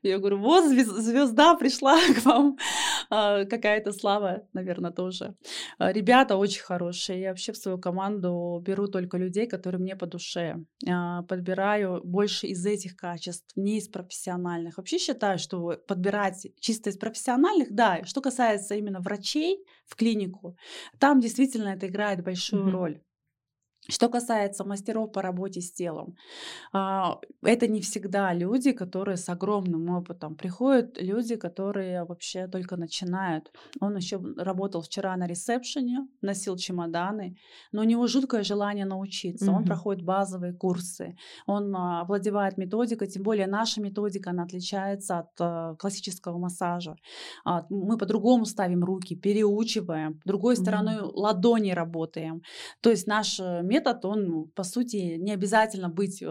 Я 0.03 0.19
говорю, 0.19 0.39
вот 0.39 0.65
звезда 0.65 1.55
пришла 1.55 1.97
к 2.15 2.25
вам 2.25 2.57
а, 3.09 3.45
какая-то 3.45 3.91
слава, 3.91 4.43
наверное, 4.53 4.91
тоже. 4.91 5.35
А, 5.77 5.91
ребята 5.91 6.37
очень 6.37 6.61
хорошие. 6.61 7.21
Я 7.21 7.29
вообще 7.29 7.51
в 7.51 7.57
свою 7.57 7.77
команду 7.77 8.61
беру 8.65 8.87
только 8.87 9.17
людей, 9.17 9.47
которые 9.47 9.81
мне 9.81 9.95
по 9.95 10.05
душе. 10.05 10.57
А, 10.87 11.23
подбираю 11.23 12.01
больше 12.03 12.47
из 12.47 12.65
этих 12.65 12.95
качеств, 12.95 13.47
не 13.55 13.77
из 13.77 13.87
профессиональных. 13.87 14.77
Вообще 14.77 14.97
считаю, 14.97 15.39
что 15.39 15.77
подбирать 15.87 16.47
чисто 16.59 16.89
из 16.89 16.97
профессиональных, 16.97 17.73
да, 17.73 18.03
что 18.05 18.21
касается 18.21 18.75
именно 18.75 18.99
врачей 18.99 19.63
в 19.85 19.95
клинику, 19.95 20.55
там 20.99 21.19
действительно 21.19 21.69
это 21.69 21.87
играет 21.87 22.23
большую 22.23 22.67
mm-hmm. 22.67 22.71
роль. 22.71 23.01
Что 23.89 24.07
касается 24.07 24.63
мастеров 24.63 25.11
по 25.11 25.21
работе 25.21 25.59
с 25.59 25.71
телом, 25.71 26.15
а, 26.71 27.19
это 27.41 27.67
не 27.67 27.81
всегда 27.81 28.33
люди, 28.33 28.71
которые 28.71 29.17
с 29.17 29.27
огромным 29.27 29.89
опытом. 29.89 30.35
Приходят 30.35 31.01
люди, 31.01 31.35
которые 31.35 32.05
вообще 32.05 32.47
только 32.47 32.77
начинают. 32.77 33.51
Он 33.81 33.97
еще 33.97 34.21
работал 34.37 34.81
вчера 34.81 35.17
на 35.17 35.27
ресепшене, 35.27 36.07
носил 36.21 36.55
чемоданы, 36.55 37.35
но 37.73 37.81
у 37.81 37.83
него 37.83 38.07
жуткое 38.07 38.43
желание 38.43 38.85
научиться. 38.85 39.51
Mm-hmm. 39.51 39.55
Он 39.55 39.65
проходит 39.65 40.05
базовые 40.05 40.53
курсы, 40.53 41.17
он 41.45 41.75
а, 41.75 42.01
овладевает 42.01 42.57
методикой, 42.57 43.07
тем 43.07 43.23
более 43.23 43.47
наша 43.47 43.81
методика, 43.81 44.29
она 44.29 44.43
отличается 44.43 45.19
от 45.19 45.41
а, 45.41 45.75
классического 45.75 46.37
массажа. 46.37 46.95
Мы 47.69 47.97
по-другому 47.97 48.45
ставим 48.45 48.83
руки, 48.83 49.15
переучиваем, 49.15 50.21
другой 50.25 50.55
стороной 50.55 50.99
mm-hmm. 50.99 51.11
ладони 51.15 51.71
работаем. 51.71 52.43
То 52.81 52.89
есть 52.89 53.07
наш 53.07 53.39
э, 53.39 53.61
метод, 53.73 54.05
он, 54.05 54.25
ну, 54.27 54.45
по 54.55 54.63
сути, 54.63 55.17
не 55.17 55.33
обязательно 55.33 55.89
быть 55.89 56.23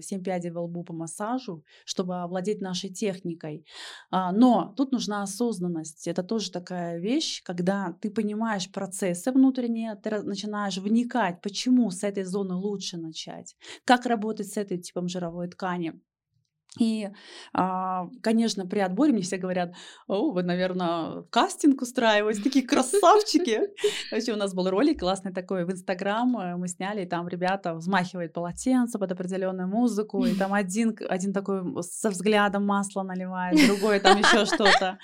7 0.00 0.22
пядей 0.22 0.50
во 0.50 0.62
лбу 0.62 0.84
по 0.84 0.92
массажу, 0.94 1.64
чтобы 1.84 2.22
овладеть 2.22 2.60
нашей 2.60 2.90
техникой. 2.90 3.64
А, 4.10 4.32
но 4.32 4.74
тут 4.76 4.92
нужна 4.92 5.22
осознанность. 5.22 6.08
Это 6.08 6.22
тоже 6.22 6.50
такая 6.50 6.98
вещь, 6.98 7.42
когда 7.44 7.92
ты 8.00 8.10
понимаешь 8.10 8.70
процессы 8.72 9.32
внутренние, 9.32 9.94
ты 9.96 10.22
начинаешь 10.22 10.78
вникать, 10.78 11.40
почему 11.42 11.90
с 11.90 12.02
этой 12.04 12.24
зоны 12.24 12.54
лучше 12.54 12.96
начать, 12.96 13.56
как 13.84 14.06
работать 14.06 14.48
с 14.48 14.56
этой 14.56 14.78
типом 14.78 15.08
жировой 15.08 15.48
ткани. 15.48 15.92
И, 16.78 17.08
а, 17.52 18.08
конечно, 18.22 18.66
при 18.66 18.80
отборе 18.80 19.12
мне 19.12 19.22
все 19.22 19.36
говорят, 19.38 19.74
о, 20.06 20.30
вы, 20.30 20.42
наверное, 20.42 21.22
кастинг 21.30 21.82
устраиваете, 21.82 22.42
такие 22.42 22.66
красавчики. 22.66 23.60
Вообще 24.12 24.32
у 24.32 24.36
нас 24.36 24.54
был 24.54 24.68
ролик 24.68 25.00
классный 25.00 25.32
такой 25.32 25.64
в 25.64 25.72
Инстаграм, 25.72 26.38
э, 26.38 26.56
мы 26.56 26.68
сняли, 26.68 27.02
и 27.02 27.06
там 27.06 27.28
ребята 27.28 27.74
взмахивают 27.74 28.32
полотенце 28.32 28.98
под 28.98 29.12
определенную 29.12 29.68
музыку, 29.68 30.24
и 30.24 30.34
там 30.34 30.52
один, 30.54 30.96
один 31.08 31.32
такой 31.32 31.82
со 31.82 32.10
взглядом 32.10 32.66
масло 32.66 33.02
наливает, 33.02 33.66
другой 33.66 34.00
там 34.00 34.18
еще 34.18 34.44
что-то. 34.44 34.98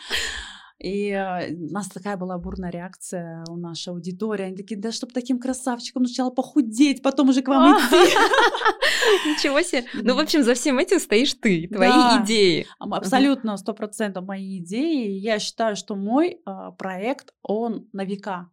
И 0.82 1.10
э, 1.10 1.54
у 1.54 1.72
нас 1.72 1.88
такая 1.88 2.16
была 2.16 2.38
бурная 2.38 2.70
реакция 2.70 3.44
у 3.48 3.56
нашей 3.56 3.90
аудитории. 3.90 4.46
Они 4.46 4.56
такие, 4.56 4.78
да 4.80 4.90
чтобы 4.90 5.12
таким 5.12 5.38
красавчиком 5.38 6.06
сначала 6.06 6.30
похудеть, 6.30 7.02
потом 7.02 7.28
уже 7.28 7.42
к 7.42 7.48
вам 7.48 7.72
идти. 7.72 8.16
Ничего 9.28 9.62
себе. 9.62 9.84
Ну, 9.94 10.14
в 10.16 10.18
общем, 10.18 10.42
за 10.42 10.54
всем 10.54 10.78
этим 10.78 10.98
стоишь 10.98 11.34
ты, 11.34 11.68
твои 11.68 12.22
идеи. 12.22 12.66
Абсолютно, 12.78 13.56
сто 13.56 13.74
процентов 13.74 14.24
мои 14.24 14.58
идеи. 14.58 15.10
Я 15.18 15.38
считаю, 15.38 15.76
что 15.76 15.94
мой 15.94 16.40
а, 16.44 16.72
проект, 16.72 17.32
он 17.42 17.88
на 17.92 18.04
века. 18.04 18.48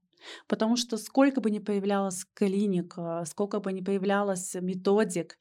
Потому 0.47 0.75
что 0.75 0.97
сколько 0.97 1.41
бы 1.41 1.51
ни 1.51 1.60
появлялось 1.60 2.25
клиник, 2.34 2.93
а, 2.97 3.25
сколько 3.25 3.60
бы 3.60 3.73
ни 3.73 3.82
появлялось 3.82 4.55
методик, 4.55 5.38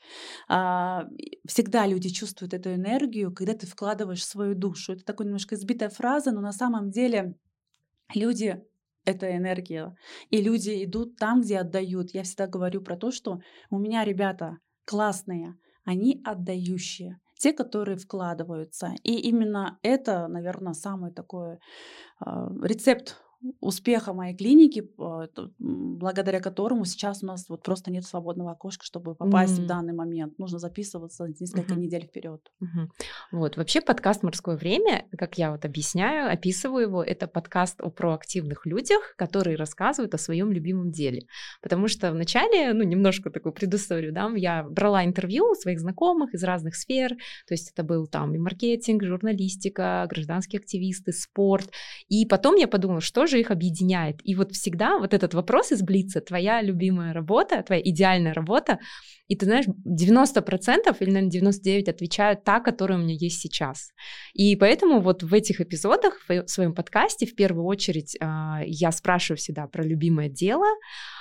а, 0.49 1.05
всегда 1.47 1.87
люди 1.87 2.09
чувствуют 2.09 2.55
эту 2.55 2.75
энергию, 2.75 3.33
когда 3.33 3.55
ты 3.55 3.67
вкладываешь 3.67 4.25
свою 4.25 4.55
душу. 4.55 4.93
Это 4.93 5.05
такая 5.05 5.27
немножко 5.27 5.55
избитая 5.55 5.91
фраза, 5.91 6.33
но 6.33 6.41
на 6.41 6.53
самом 6.53 6.91
деле 6.91 7.35
люди 8.15 8.63
это 9.05 9.35
энергия. 9.35 9.97
И 10.31 10.43
люди 10.43 10.85
идут 10.85 11.17
там, 11.17 11.41
где 11.41 11.59
отдают. 11.59 12.11
Я 12.13 12.23
всегда 12.23 12.47
говорю 12.47 12.83
про 12.83 12.97
то, 12.97 13.11
что 13.11 13.41
у 13.71 13.79
меня 13.79 14.05
ребята 14.05 14.59
классные, 14.85 15.55
они 15.85 16.21
отдающие 16.25 17.19
те, 17.39 17.53
которые 17.53 17.97
вкладываются. 17.97 18.95
И 19.05 19.15
именно 19.15 19.79
это, 19.83 20.29
наверное, 20.29 20.75
самый 20.75 21.13
такой 21.13 21.55
э, 21.55 21.59
рецепт 22.63 23.17
успеха 23.61 24.13
моей 24.13 24.37
клиники, 24.37 24.89
а, 24.99 25.29
благодаря 25.59 26.41
которому 26.41 26.85
сейчас 26.85 27.23
у 27.23 27.27
нас 27.27 27.49
вот 27.49 27.63
просто 27.63 27.91
нет 27.91 28.05
свободного 28.05 28.53
окошка, 28.53 28.85
чтобы 28.85 29.15
попасть 29.15 29.59
mm-hmm. 29.59 29.65
в 29.65 29.67
данный 29.67 29.93
момент. 29.93 30.39
Нужно 30.39 30.59
записываться 30.59 31.27
несколько 31.27 31.75
mm-hmm. 31.75 31.79
недель 31.79 32.07
вперед. 32.07 32.41
Mm-hmm. 32.63 32.89
Вот 33.33 33.57
вообще 33.57 33.81
подкаст 33.81 34.23
"Морское 34.23 34.57
время", 34.57 35.07
как 35.17 35.39
я 35.39 35.53
вот 35.53 35.65
объясняю, 35.65 36.33
описываю 36.33 36.83
его, 36.83 37.03
это 37.03 37.29
подкаст 37.29 37.81
о 37.81 37.91
проактивных 37.91 38.67
людях, 38.67 39.15
которые 39.17 39.57
рассказывают 39.57 40.15
о 40.15 40.19
своем 40.19 40.51
любимом 40.51 40.91
деле. 40.91 41.23
Потому 41.63 41.87
что 41.89 42.11
вначале, 42.11 42.73
ну 42.73 42.83
немножко 42.83 43.31
такую 43.31 43.53
предысторию, 43.53 44.13
да, 44.13 44.31
я 44.35 44.65
брала 44.65 45.05
интервью 45.05 45.51
у 45.51 45.55
своих 45.55 45.79
знакомых 45.79 46.35
из 46.35 46.43
разных 46.43 46.75
сфер, 46.75 47.11
то 47.11 47.55
есть 47.55 47.71
это 47.71 47.85
был 47.85 48.09
там 48.09 48.35
и 48.35 48.39
маркетинг, 48.39 49.05
журналистика, 49.05 50.07
гражданские 50.11 50.59
активисты, 50.59 51.13
спорт, 51.13 51.71
и 52.09 52.27
потом 52.27 52.57
я 52.57 52.67
подумала, 52.67 53.01
что 53.01 53.28
же 53.29 53.39
их 53.41 53.51
объединяет? 53.51 54.21
И 54.25 54.35
вот 54.35 54.53
всегда 54.53 54.99
вот 54.99 55.15
этот 55.15 55.35
вопрос 55.35 55.73
из 55.73 55.83
Блица, 55.83 56.21
твоя 56.21 56.63
любимая 56.63 57.13
работа, 57.13 57.63
твоя 57.63 57.83
идеальная 57.83 58.35
работа, 58.35 58.79
и 59.29 59.37
ты 59.37 59.45
знаешь, 59.45 59.67
90% 59.67 60.97
или, 61.01 61.11
наверное, 61.11 61.31
99% 61.31 61.89
отвечают 61.89 62.45
та, 62.45 62.61
которая 62.61 62.99
у 62.99 63.03
меня 63.03 63.15
есть 63.15 63.41
сейчас. 63.41 63.93
И 64.33 64.57
поэтому 64.57 65.01
вот 65.01 65.23
в 65.23 65.33
этих 65.35 65.61
эпизодах, 65.61 66.21
в 66.29 66.49
своем 66.49 66.75
подкасте, 66.75 67.27
в 67.27 67.35
первую 67.35 67.67
очередь, 67.67 68.17
а, 68.21 68.63
я 68.65 68.91
спрашиваю 68.91 69.37
всегда 69.37 69.67
про 69.67 69.85
любимое 69.85 70.31
дело, 70.31 70.67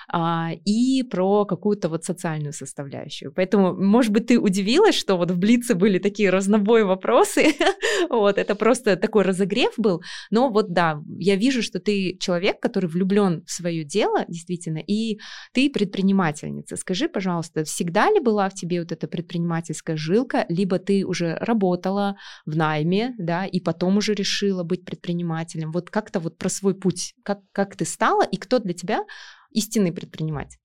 а, 0.09 0.51
и 0.63 1.03
про 1.03 1.45
какую-то 1.45 1.89
вот 1.89 2.05
социальную 2.05 2.53
составляющую. 2.53 3.33
Поэтому, 3.33 3.73
может 3.73 4.13
быть, 4.13 4.27
ты 4.27 4.39
удивилась, 4.39 4.95
что 4.95 5.17
вот 5.17 5.31
в 5.31 5.37
Блице 5.37 5.75
были 5.75 5.99
такие 5.99 6.29
разнобой 6.29 6.85
вопросы, 6.85 7.55
вот, 8.09 8.37
это 8.37 8.55
просто 8.55 8.95
такой 8.95 9.23
разогрев 9.23 9.73
был, 9.75 10.01
но 10.31 10.49
вот 10.49 10.71
да, 10.71 11.01
я 11.17 11.35
вижу, 11.35 11.61
что 11.61 11.79
ты 11.79 12.17
человек, 12.19 12.61
который 12.61 12.89
влюблен 12.89 13.43
в 13.45 13.51
свое 13.51 13.83
дело, 13.83 14.23
действительно, 14.29 14.77
и 14.77 15.19
ты 15.51 15.69
предпринимательница. 15.69 16.77
Скажи, 16.77 17.09
пожалуйста, 17.09 17.65
всегда 17.65 17.96
ли 18.11 18.19
была 18.19 18.49
в 18.49 18.53
тебе 18.53 18.79
вот 18.81 18.91
эта 18.91 19.07
предпринимательская 19.07 19.97
жилка, 19.97 20.45
либо 20.49 20.77
ты 20.77 21.05
уже 21.05 21.35
работала 21.35 22.17
в 22.45 22.55
найме, 22.55 23.15
да, 23.17 23.45
и 23.45 23.59
потом 23.59 23.97
уже 23.97 24.13
решила 24.13 24.63
быть 24.63 24.85
предпринимателем? 24.85 25.71
Вот 25.71 25.89
как-то 25.89 26.19
вот 26.19 26.37
про 26.37 26.49
свой 26.49 26.75
путь, 26.75 27.15
как, 27.23 27.39
как 27.51 27.75
ты 27.75 27.85
стала, 27.85 28.23
и 28.23 28.37
кто 28.37 28.59
для 28.59 28.73
тебя 28.73 29.03
истинный 29.51 29.91
предприниматель. 29.91 30.59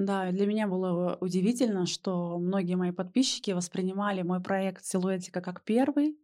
Да, 0.00 0.32
для 0.32 0.46
меня 0.46 0.66
было 0.66 1.18
удивительно, 1.20 1.86
что 1.86 2.38
многие 2.38 2.74
мои 2.74 2.90
подписчики 2.90 3.50
воспринимали 3.50 4.22
мой 4.22 4.40
проект 4.40 4.84
Силуэтика 4.84 5.42
как 5.42 5.62
первый, 5.62 6.16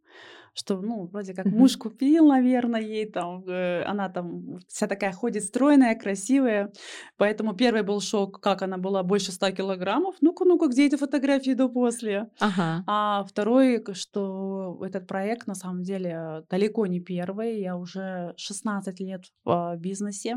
что, 0.54 0.80
ну, 0.80 1.06
вроде 1.12 1.34
как 1.34 1.44
муж 1.46 1.76
купил, 1.76 2.26
наверное, 2.28 2.80
ей 2.80 3.04
там, 3.04 3.44
э, 3.46 3.82
она 3.84 4.08
там 4.08 4.58
вся 4.66 4.86
такая 4.86 5.12
ходит 5.12 5.44
стройная, 5.44 5.94
красивая, 5.94 6.72
поэтому 7.18 7.54
первый 7.54 7.82
был 7.82 8.00
шок, 8.00 8.40
как 8.40 8.62
она 8.62 8.78
была 8.78 9.02
больше 9.02 9.32
100 9.32 9.50
килограммов, 9.50 10.16
ну-ка, 10.22 10.46
ну-ка, 10.46 10.68
где 10.68 10.86
эти 10.86 10.96
фотографии 10.96 11.52
до-после? 11.52 12.30
Ага. 12.40 12.82
А 12.86 13.24
второй, 13.24 13.84
что 13.92 14.80
этот 14.82 15.06
проект 15.06 15.46
на 15.46 15.54
самом 15.54 15.82
деле 15.82 16.44
далеко 16.48 16.86
не 16.86 17.00
первый, 17.00 17.60
я 17.60 17.76
уже 17.76 18.32
16 18.38 19.00
лет 19.00 19.24
в 19.44 19.50
а, 19.50 19.76
бизнесе, 19.76 20.36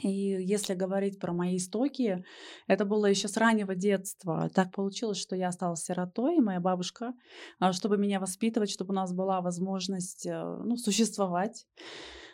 и 0.00 0.08
если 0.08 0.74
говорить 0.74 1.20
про 1.20 1.32
мои 1.32 1.58
истоки, 1.58 2.24
это 2.66 2.84
было 2.84 3.06
еще 3.06 3.28
с 3.28 3.36
раннего 3.36 3.74
детства. 3.74 4.50
Так 4.54 4.72
получилось, 4.72 5.18
что 5.18 5.36
я 5.36 5.48
осталась 5.48 5.84
сиротой, 5.84 6.36
и 6.36 6.40
моя 6.40 6.60
бабушка, 6.60 7.12
а, 7.58 7.72
чтобы 7.72 7.98
меня 7.98 8.18
воспитывать, 8.18 8.70
чтобы 8.70 8.92
у 8.92 8.96
нас 8.96 9.12
была 9.12 9.42
возможность 9.42 10.26
э, 10.26 10.58
ну, 10.64 10.76
существовать, 10.76 11.66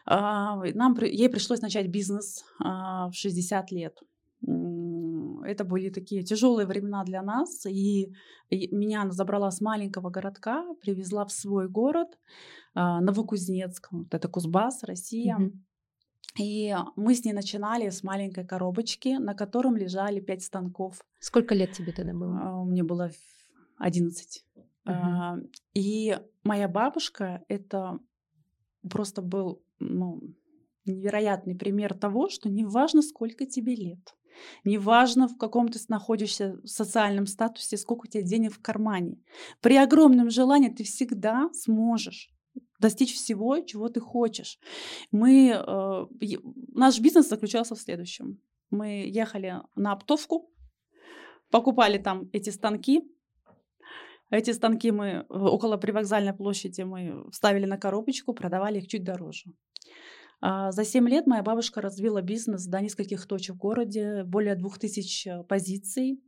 а, 0.06 0.56
нам, 0.74 0.96
ей 1.02 1.28
пришлось 1.28 1.60
начать 1.60 1.88
бизнес 1.88 2.44
а, 2.62 3.08
в 3.08 3.14
60 3.14 3.72
лет. 3.72 3.98
Это 4.40 5.64
были 5.64 5.90
такие 5.90 6.22
тяжелые 6.22 6.66
времена 6.66 7.02
для 7.02 7.22
нас, 7.22 7.66
и 7.66 8.12
меня 8.50 9.02
она 9.02 9.10
забрала 9.10 9.50
с 9.50 9.60
маленького 9.60 10.10
городка, 10.10 10.64
привезла 10.80 11.24
в 11.24 11.32
свой 11.32 11.68
город, 11.68 12.06
Новокузнецк, 12.74 13.88
вот 13.90 14.14
это 14.14 14.28
Кузбасс, 14.28 14.84
Россия. 14.84 15.36
Mm-hmm. 15.36 15.52
И 16.38 16.74
мы 16.94 17.14
с 17.14 17.24
ней 17.24 17.32
начинали 17.32 17.90
с 17.90 18.02
маленькой 18.04 18.46
коробочки, 18.46 19.16
на 19.18 19.34
котором 19.34 19.76
лежали 19.76 20.20
пять 20.20 20.44
станков. 20.44 21.04
Сколько 21.18 21.54
лет 21.54 21.72
тебе 21.72 21.92
тогда 21.92 22.12
было? 22.12 22.38
А, 22.40 22.64
мне 22.64 22.84
было 22.84 23.10
11. 23.78 24.44
Uh-huh. 24.86 25.50
И 25.74 26.18
моя 26.44 26.68
бабушка 26.68 27.44
это 27.48 27.98
просто 28.88 29.20
был 29.20 29.62
ну, 29.80 30.20
невероятный 30.86 31.54
пример 31.54 31.94
того, 31.94 32.28
что 32.28 32.48
неважно, 32.48 33.02
сколько 33.02 33.44
тебе 33.44 33.74
лет, 33.74 34.16
неважно, 34.64 35.28
в 35.28 35.36
каком 35.36 35.68
ты 35.68 35.78
находишься 35.88 36.58
социальном 36.64 37.26
статусе, 37.26 37.76
сколько 37.76 38.06
у 38.06 38.08
тебя 38.08 38.22
денег 38.22 38.54
в 38.54 38.62
кармане, 38.62 39.18
при 39.60 39.76
огромном 39.76 40.30
желании 40.30 40.70
ты 40.70 40.84
всегда 40.84 41.50
сможешь 41.52 42.30
достичь 42.78 43.14
всего, 43.14 43.60
чего 43.60 43.88
ты 43.88 44.00
хочешь. 44.00 44.58
Мы, 45.10 45.50
э, 45.50 46.06
наш 46.74 47.00
бизнес 47.00 47.28
заключался 47.28 47.74
в 47.74 47.80
следующем. 47.80 48.40
Мы 48.70 49.04
ехали 49.08 49.62
на 49.74 49.92
оптовку, 49.92 50.50
покупали 51.50 51.98
там 51.98 52.28
эти 52.32 52.50
станки. 52.50 53.02
Эти 54.30 54.52
станки 54.52 54.90
мы 54.90 55.06
э, 55.06 55.24
около 55.28 55.76
привокзальной 55.76 56.34
площади 56.34 56.82
мы 56.82 57.24
ставили 57.32 57.66
на 57.66 57.78
коробочку, 57.78 58.34
продавали 58.34 58.78
их 58.78 58.88
чуть 58.88 59.04
дороже. 59.04 59.52
А 60.40 60.70
за 60.70 60.84
7 60.84 61.08
лет 61.08 61.26
моя 61.26 61.42
бабушка 61.42 61.80
развила 61.80 62.22
бизнес 62.22 62.66
до 62.66 62.80
нескольких 62.80 63.26
точек 63.26 63.56
в 63.56 63.58
городе, 63.58 64.24
более 64.24 64.54
2000 64.54 65.28
э, 65.28 65.44
позиций. 65.44 66.22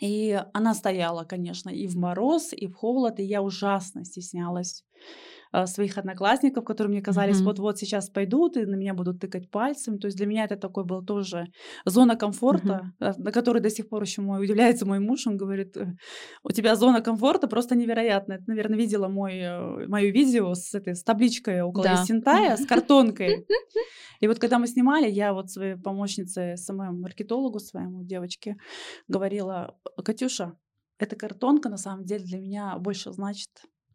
И 0.00 0.42
она 0.52 0.74
стояла, 0.74 1.22
конечно, 1.24 1.70
и 1.70 1.86
в 1.86 1.96
мороз, 1.96 2.52
и 2.52 2.66
в 2.66 2.74
холод, 2.74 3.20
и 3.20 3.22
я 3.22 3.40
ужасно 3.40 4.04
стеснялась 4.04 4.84
своих 5.66 5.98
одноклассников, 5.98 6.64
которые 6.64 6.92
мне 6.92 7.02
казались, 7.02 7.40
mm-hmm. 7.40 7.44
вот-вот 7.44 7.78
сейчас 7.78 8.08
пойдут 8.08 8.56
и 8.56 8.64
на 8.64 8.74
меня 8.74 8.94
будут 8.94 9.20
тыкать 9.20 9.50
пальцем. 9.50 9.98
То 9.98 10.06
есть 10.06 10.16
для 10.16 10.26
меня 10.26 10.44
это 10.44 10.56
такой 10.56 10.84
был 10.84 11.04
тоже 11.04 11.46
зона 11.84 12.16
комфорта, 12.16 12.92
mm-hmm. 13.00 13.14
на 13.18 13.32
которой 13.32 13.60
до 13.60 13.70
сих 13.70 13.88
пор 13.88 14.02
еще 14.02 14.22
мой 14.22 14.42
удивляется 14.42 14.86
мой 14.86 14.98
муж, 14.98 15.26
он 15.26 15.36
говорит, 15.36 15.76
«Э, 15.76 15.92
у 16.42 16.50
тебя 16.50 16.74
зона 16.76 17.00
комфорта 17.00 17.48
просто 17.48 17.74
невероятная. 17.74 18.38
Ты, 18.38 18.44
наверное, 18.46 18.78
видела 18.78 19.08
мой, 19.08 19.38
э, 19.38 19.86
мое 19.88 20.10
видео 20.10 20.54
с 20.54 20.74
этой 20.74 20.94
с 20.94 21.02
табличкой 21.02 21.62
около 21.62 21.84
да. 21.84 22.04
Синтая, 22.04 22.56
с 22.56 22.66
картонкой. 22.66 23.46
И 24.20 24.28
вот 24.28 24.38
когда 24.38 24.58
мы 24.58 24.68
снимали, 24.68 25.10
я 25.10 25.32
вот 25.32 25.50
своей 25.50 25.76
помощнице, 25.76 26.56
самому 26.56 27.00
маркетологу 27.00 27.58
своему 27.58 28.04
девочке 28.04 28.56
говорила, 29.08 29.76
Катюша, 30.04 30.56
эта 30.98 31.16
картонка 31.16 31.68
на 31.68 31.76
самом 31.76 32.04
деле 32.04 32.24
для 32.24 32.38
меня 32.38 32.78
больше 32.78 33.12
значит, 33.12 33.50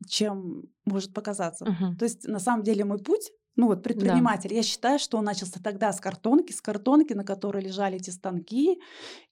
чем 0.07 0.63
может 0.85 1.13
показаться. 1.13 1.65
Uh-huh. 1.65 1.95
То 1.97 2.05
есть 2.05 2.27
на 2.27 2.39
самом 2.39 2.63
деле 2.63 2.85
мой 2.85 2.99
путь 2.99 3.31
ну 3.57 3.65
вот 3.67 3.81
предприниматель, 3.81 4.49
да. 4.49 4.55
я 4.55 4.63
считаю, 4.63 4.99
что 4.99 5.17
он 5.17 5.25
начался 5.25 5.59
тогда 5.61 5.91
с 5.91 5.99
картонки, 5.99 6.51
с 6.51 6.61
картонки, 6.61 7.13
на 7.13 7.23
которой 7.23 7.63
лежали 7.63 7.95
эти 7.95 8.11
станки, 8.11 8.79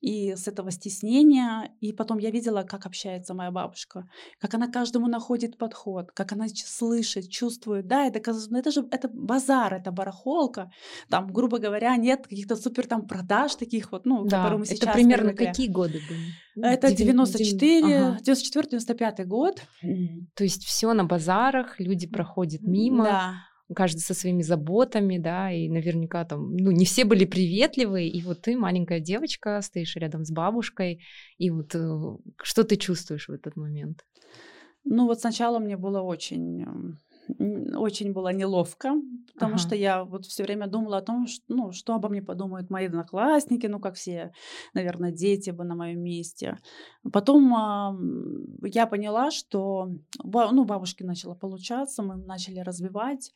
и 0.02 0.36
с 0.36 0.48
этого 0.48 0.72
стеснения. 0.72 1.72
И 1.80 1.94
потом 1.94 2.18
я 2.18 2.32
видела, 2.32 2.64
как 2.64 2.88
общается 2.88 3.36
моя 3.36 3.52
бабушка, 3.52 4.10
как 4.40 4.56
она 4.56 4.68
каждому 4.68 5.08
находит 5.08 5.60
подход, 5.60 6.12
как 6.12 6.32
она 6.32 6.48
слышит, 6.50 7.30
чувствует. 7.30 7.88
Да, 7.88 8.08
это, 8.08 8.20
ну, 8.50 8.58
это 8.58 8.72
же 8.72 8.88
это 8.90 9.08
базар, 9.14 9.76
это 9.76 9.92
барахолка. 9.92 10.72
Там, 11.08 11.32
грубо 11.32 11.60
говоря, 11.60 11.96
нет 11.96 12.28
каких-то 12.28 12.56
супер 12.56 12.88
там 12.88 13.08
продаж 13.08 13.54
таких 13.56 13.92
вот, 13.92 14.08
ну, 14.08 14.26
да. 14.26 14.38
которые 14.38 14.60
мы 14.60 14.66
сейчас 14.66 14.80
Это 14.80 14.94
примерно 14.94 15.30
привыкли. 15.30 15.46
какие 15.46 15.68
годы 15.68 16.02
были? 16.10 16.74
Это 16.74 16.92
94, 16.92 17.96
ага. 17.96 18.20
94-95 18.26 19.26
год. 19.26 19.62
То 20.34 20.44
есть 20.44 20.64
все 20.64 20.94
на 20.94 21.04
базарах, 21.04 21.80
люди 21.80 22.08
проходят 22.08 22.62
мимо. 22.64 23.04
Да 23.04 23.36
каждый 23.74 24.00
со 24.00 24.14
своими 24.14 24.42
заботами, 24.42 25.18
да, 25.18 25.52
и 25.52 25.70
наверняка 25.70 26.26
там, 26.26 26.56
ну, 26.56 26.72
не 26.72 26.86
все 26.86 27.06
были 27.06 27.26
приветливые, 27.26 28.10
и 28.10 28.22
вот 28.22 28.42
ты, 28.42 28.58
маленькая 28.58 29.00
девочка, 29.00 29.62
стоишь 29.62 29.96
рядом 29.96 30.26
с 30.26 30.32
бабушкой, 30.32 31.04
и 31.38 31.50
вот 31.50 31.74
э, 31.74 32.18
что 32.44 32.64
ты 32.64 32.76
чувствуешь 32.76 33.28
в 33.28 33.32
этот 33.32 33.56
момент? 33.56 34.06
Ну, 34.84 35.08
вот 35.08 35.20
сначала 35.20 35.60
мне 35.60 35.78
было 35.78 36.02
очень 36.02 36.62
эм, 36.62 37.00
очень 37.28 38.14
было 38.14 38.32
неловко, 38.32 38.94
потому 39.34 39.56
ага. 39.56 39.62
что 39.62 39.76
я 39.76 40.04
вот 40.04 40.26
все 40.26 40.44
время 40.44 40.68
думала 40.68 40.98
о 40.98 41.02
том, 41.02 41.28
что, 41.28 41.44
ну, 41.48 41.72
что 41.72 41.96
обо 41.96 42.10
мне 42.10 42.22
подумают 42.22 42.70
мои 42.70 42.86
одноклассники, 42.86 43.68
ну, 43.68 43.80
как 43.80 43.96
все, 43.96 44.32
наверное, 44.74 45.12
дети 45.12 45.50
бы 45.50 45.64
на 45.64 45.76
моем 45.76 46.02
месте. 46.02 46.58
Потом 47.12 47.54
э, 48.64 48.70
я 48.70 48.86
поняла, 48.88 49.32
что 49.32 49.90
ну, 50.24 50.66
бабушке 50.66 51.04
начало 51.04 51.36
получаться, 51.36 52.04
мы 52.04 52.16
начали 52.16 52.60
развивать, 52.60 53.32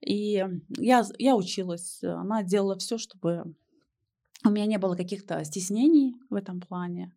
и 0.00 0.44
я, 0.78 1.04
я 1.18 1.36
училась, 1.36 2.02
она 2.02 2.42
делала 2.42 2.76
все, 2.78 2.98
чтобы 2.98 3.54
у 4.46 4.50
меня 4.50 4.66
не 4.66 4.78
было 4.78 4.94
каких-то 4.94 5.42
стеснений 5.44 6.16
в 6.28 6.34
этом 6.34 6.60
плане. 6.60 7.14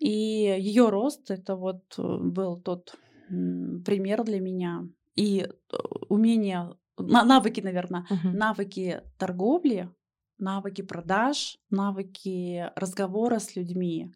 И 0.00 0.10
ее 0.10 0.90
рост 0.90 1.30
это 1.30 1.56
вот 1.56 1.82
э, 1.98 2.02
был 2.02 2.60
тот 2.60 2.96
пример 3.28 4.24
для 4.24 4.40
меня 4.40 4.86
и 5.14 5.40
э, 5.40 5.76
умение, 6.08 6.76
навыки, 6.98 7.60
наверное, 7.60 8.06
uh-huh. 8.10 8.32
навыки 8.32 9.02
торговли, 9.18 9.90
навыки 10.38 10.82
продаж, 10.82 11.58
навыки 11.70 12.70
разговора 12.76 13.38
с 13.38 13.56
людьми. 13.56 14.12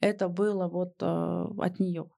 Это 0.00 0.28
было 0.28 0.68
вот 0.68 0.94
э, 1.00 1.46
от 1.58 1.80
нее. 1.80 2.10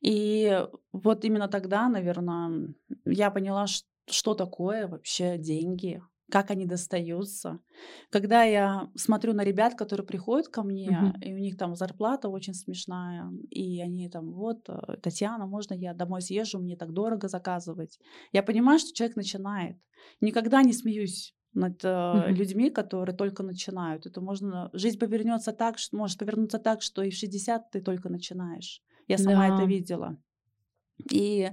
И 0.00 0.66
вот 0.92 1.24
именно 1.24 1.48
тогда, 1.48 1.88
наверное, 1.88 2.74
я 3.04 3.30
поняла, 3.30 3.66
что 4.10 4.34
такое 4.34 4.86
вообще 4.86 5.36
деньги, 5.38 6.02
как 6.30 6.50
они 6.50 6.66
достаются. 6.66 7.58
Когда 8.10 8.42
я 8.42 8.90
смотрю 8.94 9.32
на 9.32 9.44
ребят, 9.44 9.74
которые 9.74 10.06
приходят 10.06 10.48
ко 10.48 10.62
мне, 10.62 10.88
uh-huh. 10.88 11.20
и 11.22 11.34
у 11.34 11.38
них 11.38 11.56
там 11.56 11.74
зарплата 11.74 12.28
очень 12.28 12.54
смешная, 12.54 13.30
и 13.50 13.80
они 13.80 14.08
там, 14.08 14.32
вот, 14.32 14.68
э, 14.68 14.96
Татьяна, 15.02 15.46
можно 15.46 15.74
я 15.74 15.94
домой 15.94 16.20
съезжу, 16.20 16.58
мне 16.58 16.76
так 16.76 16.92
дорого 16.92 17.28
заказывать. 17.28 17.98
Я 18.32 18.42
понимаю, 18.42 18.78
что 18.78 18.92
человек 18.92 19.16
начинает. 19.16 19.76
Никогда 20.20 20.62
не 20.62 20.72
смеюсь 20.72 21.34
над 21.54 21.82
uh-huh. 21.82 22.30
людьми, 22.30 22.70
которые 22.70 23.16
только 23.16 23.42
начинают. 23.42 24.04
Это 24.04 24.20
можно, 24.20 24.70
жизнь 24.74 24.98
повернется 24.98 25.52
так, 25.52 25.78
что 25.78 25.96
может 25.96 26.18
повернуться 26.18 26.58
так, 26.58 26.82
что 26.82 27.02
и 27.02 27.10
в 27.10 27.14
60 27.14 27.70
ты 27.70 27.80
только 27.80 28.10
начинаешь. 28.10 28.82
Я 29.06 29.16
сама 29.16 29.48
да. 29.48 29.54
это 29.54 29.64
видела. 29.64 30.18
И 31.10 31.50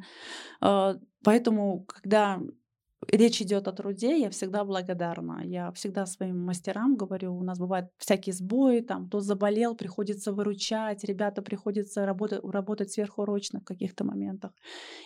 э, 0.61 0.95
поэтому, 1.23 1.85
когда 1.85 2.41
речь 3.11 3.41
идет 3.41 3.67
о 3.67 3.71
труде, 3.71 4.19
я 4.19 4.29
всегда 4.29 4.63
благодарна. 4.63 5.41
Я 5.43 5.71
всегда 5.71 6.05
своим 6.05 6.39
мастерам 6.39 6.95
говорю, 6.95 7.35
у 7.35 7.43
нас 7.43 7.59
бывают 7.59 7.89
всякие 7.97 8.33
сбои, 8.33 8.81
там 8.81 9.07
кто 9.07 9.19
заболел, 9.19 9.75
приходится 9.75 10.31
выручать, 10.33 11.03
ребята 11.03 11.41
приходится 11.41 12.05
работать, 12.05 12.43
работать 12.43 12.91
сверхурочно 12.91 13.59
в 13.59 13.65
каких-то 13.65 14.03
моментах. 14.03 14.51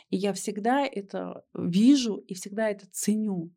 И 0.09 0.17
я 0.17 0.33
всегда 0.33 0.85
это 0.85 1.43
вижу 1.53 2.15
и 2.15 2.33
всегда 2.33 2.69
это 2.69 2.85
ценю. 2.91 3.51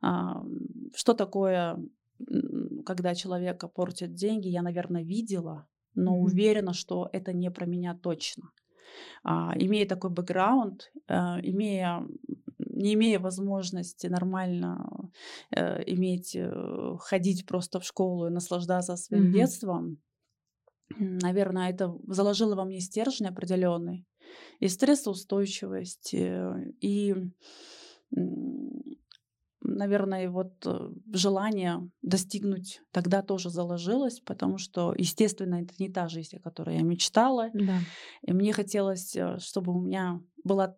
Что 0.00 1.14
такое, 1.14 1.78
когда 2.84 3.14
человека 3.14 3.68
портят 3.68 4.14
деньги, 4.14 4.48
я, 4.48 4.62
наверное, 4.62 5.04
видела, 5.04 5.66
но 5.94 6.16
mm-hmm. 6.16 6.24
уверена, 6.24 6.72
что 6.72 7.08
это 7.12 7.32
не 7.32 7.50
про 7.50 7.66
меня 7.66 7.94
точно. 7.94 8.50
А, 9.24 9.52
имея 9.56 9.86
такой 9.86 10.10
бэкграунд, 10.10 10.90
а, 11.08 11.38
имея 11.42 12.06
не 12.82 12.94
имея 12.94 13.18
возможности 13.18 14.08
нормально 14.08 15.10
э, 15.50 15.82
иметь, 15.86 16.36
э, 16.36 16.96
ходить 17.00 17.46
просто 17.46 17.78
в 17.78 17.84
школу 17.84 18.26
и 18.26 18.30
наслаждаться 18.30 18.96
своим 18.96 19.28
mm-hmm. 19.28 19.32
детством, 19.32 19.98
наверное, 20.98 21.70
это 21.70 21.96
заложило 22.08 22.54
во 22.54 22.64
мне 22.64 22.80
стержень 22.80 23.28
определенный 23.28 24.06
и 24.60 24.68
стрессоустойчивость, 24.68 26.14
э, 26.14 26.72
и, 26.80 27.14
наверное, 29.60 30.30
вот 30.30 30.52
э, 30.66 30.90
желание 31.12 31.90
достигнуть 32.02 32.80
тогда 32.90 33.22
тоже 33.22 33.50
заложилось, 33.50 34.20
потому 34.20 34.58
что, 34.58 34.94
естественно, 34.96 35.62
это 35.62 35.74
не 35.78 35.88
та 35.88 36.08
жизнь, 36.08 36.36
о 36.36 36.40
которой 36.40 36.76
я 36.76 36.82
мечтала. 36.82 37.50
Да. 37.54 37.78
И 38.22 38.32
мне 38.32 38.52
хотелось, 38.52 39.16
э, 39.16 39.38
чтобы 39.38 39.74
у 39.74 39.80
меня 39.80 40.20
была 40.44 40.76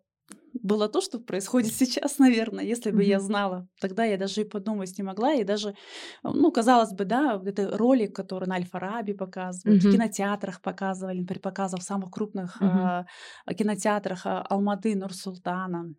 было 0.61 0.87
то, 0.89 1.01
что 1.01 1.19
происходит 1.19 1.73
сейчас, 1.73 2.19
наверное, 2.19 2.63
если 2.63 2.91
бы 2.91 3.03
mm-hmm. 3.03 3.07
я 3.07 3.19
знала. 3.19 3.67
Тогда 3.79 4.05
я 4.05 4.17
даже 4.17 4.41
и 4.41 4.49
подумать 4.49 4.97
не 4.97 5.03
могла. 5.03 5.33
И 5.33 5.43
даже, 5.43 5.75
ну, 6.23 6.51
казалось 6.51 6.93
бы, 6.93 7.05
да, 7.05 7.41
это 7.45 7.77
ролик, 7.77 8.15
который 8.15 8.47
на 8.47 8.55
Альфа-Раби 8.55 9.13
показывают, 9.13 9.83
mm-hmm. 9.83 9.89
в 9.89 9.91
кинотеатрах 9.91 10.61
показывали, 10.61 11.19
например, 11.19 11.41
показывал 11.41 11.81
в 11.81 11.85
самых 11.85 12.11
крупных 12.11 12.61
mm-hmm. 12.61 13.05
э, 13.47 13.53
кинотеатрах 13.53 14.25
э, 14.25 14.29
Алматы, 14.49 14.95
Нур-Султана. 14.95 15.93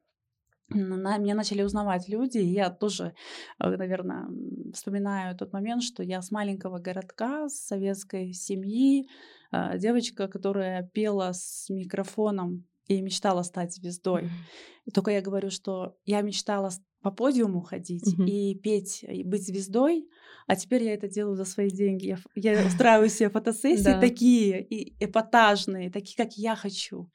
На, 0.68 1.18
меня 1.18 1.36
начали 1.36 1.62
узнавать 1.62 2.08
люди, 2.08 2.38
и 2.38 2.52
я 2.52 2.70
тоже, 2.70 3.14
э, 3.60 3.76
наверное, 3.76 4.26
вспоминаю 4.72 5.36
тот 5.36 5.52
момент, 5.52 5.82
что 5.82 6.02
я 6.02 6.20
с 6.20 6.32
маленького 6.32 6.78
городка, 6.78 7.48
с 7.48 7.66
советской 7.66 8.32
семьи, 8.32 9.08
э, 9.52 9.78
девочка, 9.78 10.26
которая 10.26 10.82
пела 10.92 11.32
с 11.32 11.68
микрофоном 11.70 12.64
и 12.86 13.00
мечтала 13.00 13.42
стать 13.42 13.74
звездой. 13.74 14.22
Mm-hmm. 14.22 14.86
И 14.86 14.90
только 14.90 15.10
я 15.10 15.20
говорю, 15.20 15.50
что 15.50 15.96
я 16.04 16.22
мечтала 16.22 16.70
по 17.02 17.10
подиуму 17.10 17.60
ходить 17.60 18.14
mm-hmm. 18.18 18.26
и 18.26 18.54
петь, 18.58 19.04
и 19.04 19.22
быть 19.24 19.46
звездой, 19.46 20.08
а 20.46 20.56
теперь 20.56 20.84
я 20.84 20.94
это 20.94 21.08
делаю 21.08 21.36
за 21.36 21.44
свои 21.44 21.70
деньги. 21.70 22.16
Я, 22.34 22.52
я 22.52 22.66
устраиваю 22.66 23.08
себе 23.08 23.30
фотосессии 23.30 24.00
такие, 24.00 24.64
и 24.64 24.96
эпатажные, 25.04 25.90
такие, 25.90 26.16
как 26.16 26.34
я 26.34 26.54
хочу, 26.54 27.10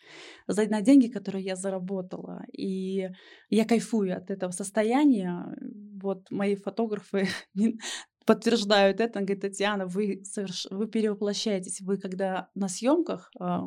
за, 0.47 0.67
на 0.69 0.81
деньги, 0.81 1.07
которые 1.07 1.43
я 1.43 1.55
заработала. 1.55 2.43
И 2.57 3.09
я 3.49 3.65
кайфую 3.65 4.15
от 4.15 4.29
этого 4.31 4.51
состояния. 4.51 5.55
Вот 6.01 6.29
мои 6.29 6.55
фотографы 6.55 7.27
подтверждают 8.25 8.99
это, 8.99 9.19
он 9.19 9.25
говорит, 9.25 9.41
Татьяна, 9.41 9.85
вы, 9.85 10.23
соверш... 10.23 10.67
вы 10.69 10.87
перевоплощаетесь, 10.87 11.81
вы 11.81 11.97
когда 11.97 12.49
на 12.53 12.67
съемках, 12.67 13.31
а, 13.39 13.61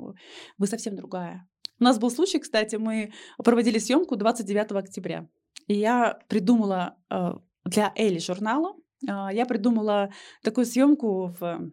вы 0.59 0.67
совсем 0.67 0.95
другая 0.95 1.47
У 1.81 1.85
нас 1.85 1.99
был 1.99 2.11
случай, 2.11 2.39
кстати, 2.39 2.77
мы 2.77 3.13
проводили 3.43 3.79
съемку 3.79 4.17
29 4.17 4.73
октября. 4.73 5.29
И 5.67 5.75
я 5.75 6.19
придумала 6.29 6.97
э, 7.11 7.33
для 7.65 7.93
Эли 7.97 8.19
журнала, 8.19 8.75
э, 9.03 9.29
я 9.33 9.47
придумала 9.47 10.11
такую 10.43 10.67
съемку 10.67 11.35
в, 11.41 11.73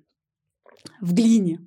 в 1.02 1.14
глине. 1.14 1.60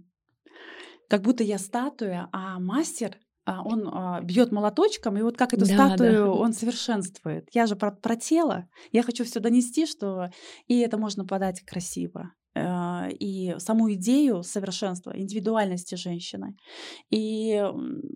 Как 1.09 1.23
будто 1.23 1.45
я 1.45 1.59
статуя, 1.59 2.29
а 2.33 2.59
мастер 2.59 3.19
а, 3.47 3.63
он 3.63 3.89
а, 3.93 4.21
бьет 4.23 4.53
молоточком, 4.53 5.19
и 5.19 5.23
вот 5.23 5.37
как 5.37 5.53
эту 5.53 5.67
да, 5.67 5.75
статую 5.75 6.25
да. 6.25 6.31
он 6.31 6.53
совершенствует. 6.55 7.49
Я 7.53 7.67
же 7.67 7.77
про, 7.77 7.91
про 7.91 8.17
тело. 8.17 8.69
Я 8.91 9.03
хочу 9.03 9.25
все 9.25 9.39
донести, 9.39 9.87
что 9.87 10.31
и 10.67 10.79
это 10.79 10.97
можно 10.97 11.27
подать 11.27 11.61
красиво. 11.61 12.33
Э, 12.55 13.11
и 13.11 13.55
саму 13.59 13.93
идею 13.95 14.43
совершенства, 14.43 15.13
индивидуальности 15.17 15.97
женщины. 15.97 16.57
И 17.11 17.63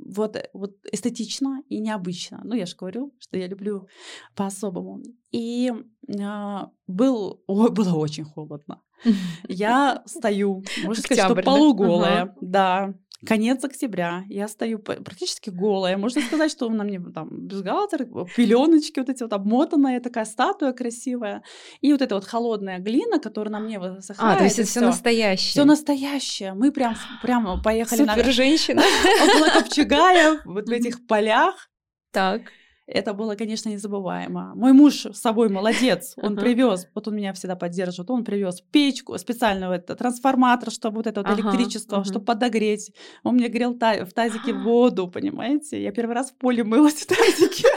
вот, 0.07 0.36
вот 0.53 0.76
эстетично 0.93 1.62
и 1.68 1.80
необычно. 1.80 2.41
Ну, 2.45 2.55
я 2.55 2.66
же 2.66 2.76
говорю, 2.76 3.12
что 3.18 3.36
я 3.39 3.49
люблю 3.49 3.89
по-особому. 4.34 5.03
И 5.32 5.72
а, 6.20 6.70
был, 6.86 7.43
о, 7.47 7.68
было 7.70 7.95
очень 7.95 8.24
холодно. 8.24 8.80
Я 9.49 10.03
стою, 10.07 10.64
можно 10.84 11.03
сказать, 11.03 11.24
что 11.24 11.36
полуголая, 11.36 12.34
да, 12.41 12.95
Конец 13.27 13.64
октября. 13.64 14.25
Я 14.29 14.47
стою 14.47 14.79
практически 14.79 15.51
голая. 15.51 15.97
Можно 15.97 16.23
сказать, 16.23 16.53
что 16.53 16.69
на 16.69 16.85
мне 16.85 17.01
там 17.01 17.29
бюстгальтер, 17.31 18.07
пеленочки 18.37 19.01
вот 19.01 19.09
эти 19.09 19.23
вот 19.23 19.33
обмотанная 19.33 20.01
такая 20.01 20.25
статуя 20.25 20.73
красивая. 20.73 21.43
И 21.81 21.93
вот 21.93 22.01
эта 22.01 22.14
вот 22.14 22.25
холодная 22.25 22.79
глина, 22.79 23.19
которая 23.19 23.53
на 23.53 23.61
мне 23.61 23.81
высыхает. 23.81 24.37
А, 24.37 24.39
то 24.39 24.45
есть 24.45 24.59
это 24.59 24.69
все 24.69 24.81
настоящее. 24.81 25.51
Все 25.51 25.64
настоящее. 25.64 26.55
Мы 26.55 26.71
прям, 26.71 26.97
прям 27.23 27.61
поехали 27.62 28.01
Супер 28.01 28.27
на... 28.27 28.33
женщина. 28.33 28.83
Около 29.23 29.49
Копчегая, 29.61 30.41
вот 30.45 30.69
в 30.69 30.71
этих 30.71 31.07
полях. 31.07 31.69
Так. 32.12 32.43
Это 32.89 33.12
было, 33.12 33.34
конечно, 33.34 33.68
незабываемо. 33.68 34.55
Мой 34.55 34.72
муж 34.72 35.05
с 35.05 35.20
собой 35.20 35.49
молодец. 35.51 36.14
Он 36.16 36.34
uh-huh. 36.34 36.41
привез, 36.41 36.89
вот 36.95 37.07
он 37.07 37.16
меня 37.16 37.34
всегда 37.34 37.55
поддерживает, 37.55 38.11
он 38.11 38.24
привез 38.24 38.62
печку, 38.72 39.18
специального 39.18 39.74
это, 39.74 39.95
трансформатор, 39.95 40.70
чтобы 40.70 40.97
вот 40.97 41.07
это 41.07 41.20
вот 41.20 41.30
uh-huh. 41.30 41.41
электричество, 41.41 41.99
uh-huh. 41.99 42.05
чтобы 42.05 42.24
подогреть. 42.24 42.91
Он 43.24 43.34
мне 43.34 43.49
грел 43.49 43.74
та- 43.74 44.07
в 44.07 44.12
тазике 44.14 44.55
воду, 44.55 45.07
понимаете? 45.07 45.82
Я 45.82 45.93
первый 45.93 46.14
раз 46.14 46.30
в 46.30 46.34
поле 46.36 46.64
мылась 46.64 46.95
в 46.95 47.07
тазике. 47.07 47.68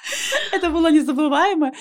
Это 0.52 0.70
было 0.70 0.90
незабываемо. 0.90 1.72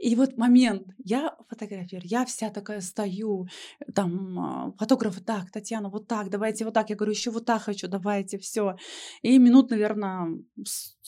И 0.00 0.14
вот 0.14 0.38
момент, 0.38 0.86
я 1.04 1.36
фотографирую, 1.48 2.08
я 2.08 2.24
вся 2.24 2.48
такая 2.48 2.80
стою, 2.80 3.48
там 3.94 4.38
а, 4.38 4.72
фотографы, 4.78 5.20
так, 5.20 5.50
Татьяна, 5.50 5.90
вот 5.90 6.08
так, 6.08 6.30
давайте 6.30 6.64
вот 6.64 6.72
так, 6.72 6.88
я 6.88 6.96
говорю, 6.96 7.12
еще 7.12 7.30
вот 7.30 7.44
так 7.44 7.62
хочу, 7.62 7.86
давайте, 7.86 8.38
все. 8.38 8.76
И 9.20 9.38
минут, 9.38 9.70
наверное, 9.70 10.38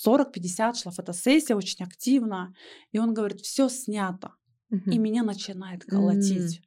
40-50 0.07 0.74
шла 0.74 0.93
фотосессия, 0.93 1.57
очень 1.57 1.82
активно. 1.84 2.55
И 2.90 2.99
он 2.99 3.14
говорит, 3.14 3.40
все 3.40 3.70
снято. 3.70 4.34
И 4.86 4.99
меня 4.99 5.22
начинает 5.22 5.84
колотить. 5.84 6.61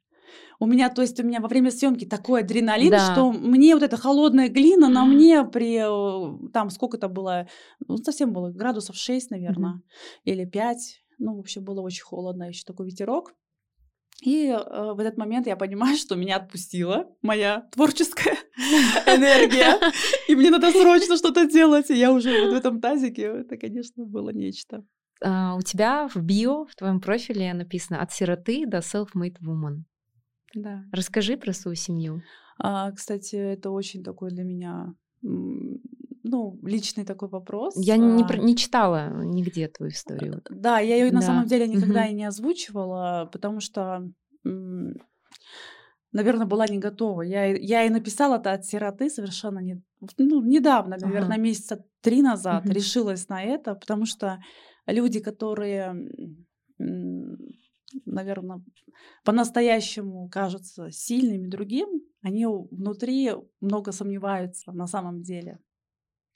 У 0.58 0.66
меня, 0.66 0.90
то 0.90 1.02
есть 1.02 1.20
у 1.20 1.22
меня 1.22 1.40
во 1.40 1.48
время 1.48 1.70
съемки 1.70 2.06
такой 2.06 2.40
адреналин, 2.40 2.90
да. 2.90 3.12
что 3.12 3.30
мне 3.30 3.74
вот 3.74 3.82
эта 3.82 3.96
холодная 3.96 4.48
глина 4.48 4.88
на 4.88 5.04
мне 5.04 5.44
при, 5.44 5.76
э, 5.78 6.50
там 6.52 6.70
сколько 6.70 6.96
это 6.96 7.08
было, 7.08 7.46
ну 7.86 7.96
совсем 7.98 8.32
было, 8.32 8.50
градусов 8.50 8.96
6, 8.96 9.30
наверное, 9.30 9.74
mm-hmm. 9.74 10.20
или 10.24 10.44
5. 10.44 11.05
Ну, 11.18 11.36
в 11.36 11.40
общем, 11.40 11.64
было 11.64 11.80
очень 11.80 12.02
холодно, 12.02 12.44
еще 12.44 12.64
такой 12.64 12.86
ветерок. 12.86 13.34
И 14.22 14.46
э, 14.46 14.92
в 14.92 14.98
этот 14.98 15.18
момент 15.18 15.46
я 15.46 15.56
понимаю, 15.56 15.96
что 15.98 16.16
меня 16.16 16.36
отпустила 16.36 17.06
моя 17.22 17.68
творческая 17.72 18.36
энергия, 19.06 19.78
и 20.28 20.34
мне 20.34 20.50
надо 20.50 20.70
срочно 20.70 21.16
что-то 21.16 21.46
делать. 21.46 21.90
И 21.90 21.94
я 21.94 22.12
уже 22.12 22.44
вот 22.44 22.54
в 22.54 22.56
этом 22.56 22.80
тазике, 22.80 23.22
это, 23.22 23.56
конечно, 23.56 24.04
было 24.04 24.30
нечто. 24.30 24.84
Uh, 25.24 25.56
у 25.56 25.62
тебя 25.62 26.08
в 26.08 26.16
био, 26.20 26.66
в 26.66 26.74
твоем 26.74 27.00
профиле 27.00 27.54
написано 27.54 28.02
«От 28.02 28.12
сироты 28.12 28.66
до 28.66 28.78
self-made 28.78 29.36
woman». 29.42 29.84
Да. 30.54 30.84
Расскажи 30.92 31.38
про 31.38 31.54
свою 31.54 31.74
семью. 31.74 32.22
А, 32.58 32.92
кстати, 32.92 33.34
это 33.34 33.70
очень 33.70 34.02
такой 34.02 34.30
для 34.30 34.44
меня 34.44 34.94
ну, 36.28 36.58
личный 36.62 37.04
такой 37.04 37.28
вопрос. 37.28 37.74
Я 37.76 37.96
не, 37.96 38.24
а. 38.24 38.36
не 38.36 38.56
читала 38.56 39.10
нигде 39.24 39.68
твою 39.68 39.92
историю. 39.92 40.42
Да, 40.50 40.80
я 40.80 40.96
ее 40.96 41.10
да. 41.10 41.16
на 41.16 41.22
самом 41.22 41.46
деле 41.46 41.68
никогда 41.68 42.02
угу. 42.02 42.10
и 42.10 42.14
не 42.14 42.24
озвучивала, 42.24 43.28
потому 43.32 43.60
что, 43.60 44.10
наверное, 46.12 46.46
была 46.46 46.66
не 46.66 46.78
готова. 46.78 47.22
Я, 47.22 47.46
я 47.46 47.84
и 47.84 47.90
написала 47.90 48.36
это 48.36 48.52
от 48.52 48.64
сироты 48.64 49.08
совершенно 49.08 49.60
не, 49.60 49.82
ну, 50.18 50.42
недавно, 50.42 50.96
наверное, 51.00 51.38
месяца 51.38 51.84
три 52.00 52.22
назад 52.22 52.64
угу. 52.64 52.72
решилась 52.72 53.28
на 53.28 53.42
это, 53.42 53.74
потому 53.74 54.04
что 54.06 54.38
люди, 54.86 55.20
которые, 55.20 55.94
наверное, 58.04 58.62
по-настоящему 59.24 60.28
кажутся 60.28 60.90
сильными 60.90 61.46
другим, 61.46 61.88
они 62.22 62.46
внутри 62.46 63.30
много 63.60 63.92
сомневаются 63.92 64.72
на 64.72 64.86
самом 64.86 65.22
деле. 65.22 65.58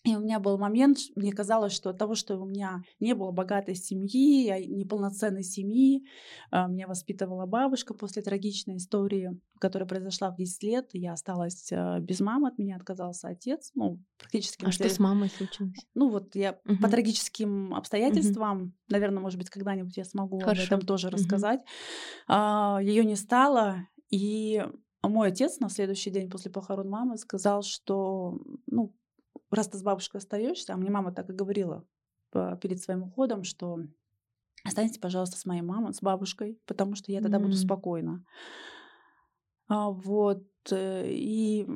И 0.03 0.17
у 0.17 0.21
меня 0.21 0.41
был 0.41 0.57
момент, 0.57 0.99
мне 1.15 1.31
казалось, 1.31 1.75
что 1.75 1.91
от 1.91 1.99
того, 1.99 2.15
что 2.15 2.39
у 2.39 2.47
меня 2.47 2.83
не 3.01 3.15
было 3.15 3.33
богатой 3.33 3.75
семьи, 3.75 4.49
а 4.49 4.59
неполноценной 4.59 5.43
семьи, 5.43 6.07
а, 6.51 6.69
меня 6.69 6.87
воспитывала 6.87 7.45
бабушка 7.45 7.93
после 7.93 8.23
трагичной 8.23 8.79
истории, 8.79 9.39
которая 9.59 9.87
произошла 9.87 10.31
в 10.31 10.37
10 10.37 10.63
лет. 10.63 10.91
Я 10.95 11.13
осталась 11.13 11.71
а, 11.71 11.99
без 12.01 12.21
мамы, 12.21 12.49
от 12.49 12.57
меня 12.57 12.77
отказался 12.77 13.29
отец. 13.29 13.73
Ну, 13.75 14.03
практически. 14.17 14.65
А 14.65 14.73
что 14.73 14.89
с 14.89 14.99
мамой 14.99 15.29
случилось? 15.29 15.77
Ну, 15.95 16.09
вот 16.09 16.35
я 16.35 16.59
угу. 16.65 16.79
по 16.81 16.89
трагическим 16.89 17.75
обстоятельствам, 17.75 18.63
угу. 18.63 18.73
наверное, 18.89 19.21
может 19.21 19.39
быть, 19.39 19.51
когда-нибудь 19.51 19.99
я 19.99 20.05
смогу 20.05 20.41
Хорошо. 20.41 20.63
об 20.63 20.67
этом 20.67 20.81
тоже 20.81 21.09
угу. 21.09 21.17
рассказать. 21.17 21.61
Ее 22.29 23.05
не 23.05 23.17
стало, 23.17 23.87
и 24.09 24.65
мой 25.03 25.29
отец 25.29 25.61
на 25.61 25.69
следующий 25.69 26.11
день 26.11 26.31
после 26.31 26.51
похорон 26.51 26.89
мамы 26.89 27.17
сказал, 27.17 27.63
что, 27.63 28.39
ну, 28.67 28.95
раз 29.51 29.69
ты 29.69 29.79
с 29.79 29.83
бабушкой 29.83 30.19
остаешься, 30.19 30.75
а 30.75 30.77
мне 30.77 30.91
мама 30.91 31.13
так 31.13 31.29
и 31.31 31.35
говорила 31.35 31.85
перед 32.61 32.81
своим 32.81 33.03
уходом, 33.03 33.43
что 33.43 33.81
останьтесь, 34.65 34.99
пожалуйста, 34.99 35.37
с 35.37 35.47
моей 35.47 35.63
мамой, 35.63 35.93
с 35.93 36.01
бабушкой, 36.01 36.61
потому 36.67 36.95
что 36.95 37.11
я 37.13 37.21
тогда 37.21 37.39
mm. 37.39 37.43
буду 37.43 37.57
спокойна. 37.57 38.25
А, 39.69 39.91
вот. 39.91 40.45
Э, 40.71 41.09
и 41.09 41.67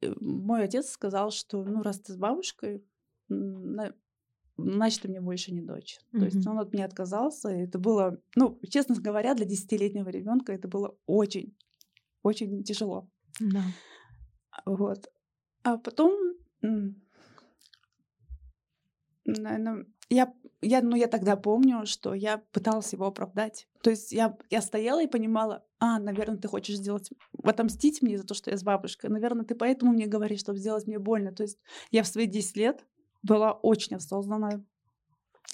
э, 0.00 0.14
мой 0.20 0.64
отец 0.64 0.90
сказал, 0.90 1.30
что 1.30 1.64
ну, 1.64 1.82
раз 1.82 2.00
ты 2.00 2.12
с 2.12 2.16
бабушкой, 2.16 2.84
значит, 3.28 5.02
ты 5.02 5.08
мне 5.08 5.20
больше 5.20 5.52
не 5.52 5.60
дочь. 5.60 5.98
Mm-hmm. 6.12 6.18
То 6.18 6.24
есть 6.24 6.46
он 6.46 6.58
от 6.58 6.72
меня 6.72 6.86
отказался. 6.86 7.50
И 7.50 7.64
это 7.64 7.78
было, 7.78 8.20
ну, 8.34 8.58
честно 8.68 8.94
говоря, 8.96 9.34
для 9.34 9.46
десятилетнего 9.46 10.08
ребенка 10.08 10.52
это 10.52 10.66
было 10.66 10.96
очень, 11.06 11.56
очень 12.22 12.64
тяжело. 12.64 13.08
Да. 13.38 13.62
Вот. 14.64 15.10
А 15.62 15.76
потом 15.76 16.36
Наверное, 19.26 19.86
я, 20.08 20.32
я, 20.60 20.82
ну, 20.82 20.96
я 20.96 21.08
тогда 21.08 21.36
помню, 21.36 21.84
что 21.84 22.14
я 22.14 22.38
пыталась 22.52 22.92
его 22.92 23.06
оправдать. 23.06 23.68
То 23.82 23.90
есть 23.90 24.12
я, 24.12 24.36
я 24.50 24.62
стояла 24.62 25.02
и 25.02 25.08
понимала, 25.08 25.64
а, 25.78 25.98
наверное, 25.98 26.38
ты 26.38 26.48
хочешь 26.48 26.76
сделать, 26.76 27.10
отомстить 27.42 28.02
мне 28.02 28.18
за 28.18 28.24
то, 28.24 28.34
что 28.34 28.50
я 28.50 28.56
с 28.56 28.62
бабушкой. 28.62 29.10
Наверное, 29.10 29.44
ты 29.44 29.54
поэтому 29.54 29.92
мне 29.92 30.06
говоришь, 30.06 30.40
чтобы 30.40 30.58
сделать 30.58 30.86
мне 30.86 30.98
больно. 30.98 31.32
То 31.32 31.42
есть 31.42 31.58
я 31.90 32.02
в 32.02 32.08
свои 32.08 32.26
10 32.26 32.56
лет 32.56 32.86
была 33.22 33.52
очень 33.52 33.96
осознанная. 33.96 34.64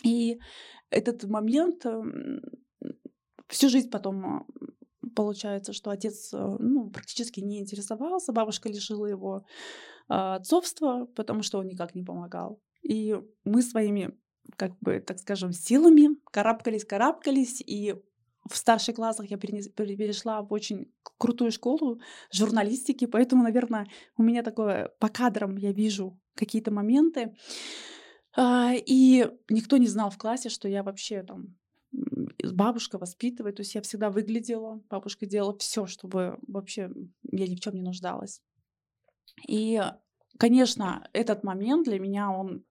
И 0.04 0.38
этот 0.90 1.24
момент 1.24 1.86
всю 3.48 3.68
жизнь 3.68 3.90
потом 3.90 4.46
получается, 5.14 5.72
что 5.72 5.90
отец 5.90 6.32
э, 6.32 6.56
ну, 6.58 6.90
практически 6.90 7.40
не 7.40 7.60
интересовался, 7.60 8.32
бабушка 8.32 8.68
лишила 8.68 9.06
его 9.06 9.44
а, 10.08 10.36
отцовства, 10.36 11.06
потому 11.16 11.42
что 11.42 11.58
он 11.58 11.66
никак 11.66 11.94
не 11.94 12.02
помогал. 12.02 12.60
И 12.82 13.16
мы 13.44 13.62
своими, 13.62 14.16
как 14.56 14.78
бы, 14.80 15.00
так 15.00 15.18
скажем, 15.18 15.52
силами 15.52 16.16
карабкались, 16.30 16.84
карабкались, 16.84 17.62
и 17.64 17.94
в 18.48 18.56
старших 18.56 18.96
классах 18.96 19.30
я 19.30 19.36
перешла 19.36 20.42
в 20.42 20.52
очень 20.52 20.92
крутую 21.18 21.52
школу 21.52 22.00
журналистики, 22.32 23.06
поэтому, 23.06 23.44
наверное, 23.44 23.86
у 24.16 24.22
меня 24.22 24.42
такое 24.42 24.90
по 24.98 25.08
кадрам 25.08 25.56
я 25.56 25.72
вижу 25.72 26.18
какие-то 26.34 26.70
моменты. 26.70 27.36
А, 28.34 28.72
и 28.74 29.28
никто 29.48 29.76
не 29.76 29.86
знал 29.86 30.10
в 30.10 30.18
классе, 30.18 30.48
что 30.48 30.68
я 30.68 30.82
вообще 30.82 31.22
там 31.22 31.56
бабушка 32.52 32.98
воспитывает, 32.98 33.56
то 33.56 33.60
есть 33.60 33.74
я 33.74 33.82
всегда 33.82 34.10
выглядела, 34.10 34.82
бабушка 34.88 35.26
делала 35.26 35.56
все, 35.58 35.86
чтобы 35.86 36.38
вообще 36.48 36.90
я 37.30 37.46
ни 37.46 37.54
в 37.54 37.60
чем 37.60 37.74
не 37.74 37.82
нуждалась. 37.82 38.40
И, 39.46 39.80
конечно, 40.42 41.08
этот 41.12 41.44
момент 41.44 41.84
для 41.84 42.00
меня 42.00 42.32
он 42.32 42.64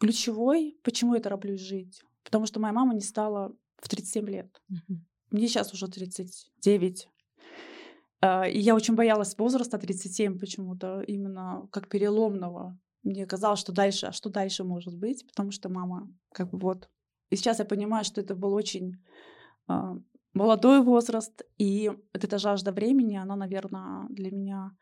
ключевой. 0.00 0.76
Почему 0.82 1.14
я 1.14 1.20
тороплюсь 1.20 1.60
жить? 1.60 2.02
Потому 2.24 2.46
что 2.46 2.58
моя 2.58 2.72
мама 2.72 2.92
не 2.92 3.02
стала 3.02 3.54
в 3.76 3.88
37 3.88 4.28
лет. 4.28 4.62
Угу. 4.68 4.98
Мне 5.30 5.46
сейчас 5.46 5.72
уже 5.72 5.86
39. 5.86 7.08
А, 8.20 8.48
и 8.48 8.58
я 8.58 8.74
очень 8.74 8.96
боялась 8.96 9.38
возраста 9.38 9.78
37 9.78 10.40
почему-то, 10.40 11.00
именно 11.02 11.68
как 11.70 11.88
переломного. 11.88 12.76
мне 13.04 13.26
казалось, 13.26 13.60
что 13.60 13.72
дальше, 13.72 14.06
а 14.06 14.12
что 14.12 14.28
дальше 14.28 14.64
может 14.64 14.98
быть, 14.98 15.24
потому 15.28 15.52
что 15.52 15.68
мама 15.68 16.12
как 16.32 16.50
бы 16.50 16.58
вот. 16.58 16.90
И 17.30 17.36
сейчас 17.36 17.60
я 17.60 17.64
понимаю, 17.64 18.04
что 18.04 18.20
это 18.20 18.34
был 18.34 18.52
очень 18.54 18.96
э, 19.68 19.98
молодой 20.34 20.82
возраст, 20.82 21.42
и 21.58 21.90
вот 21.90 22.24
эта 22.24 22.38
жажда 22.38 22.72
времени, 22.72 23.16
она, 23.16 23.36
наверное, 23.36 24.08
для 24.08 24.32
меня 24.32 24.72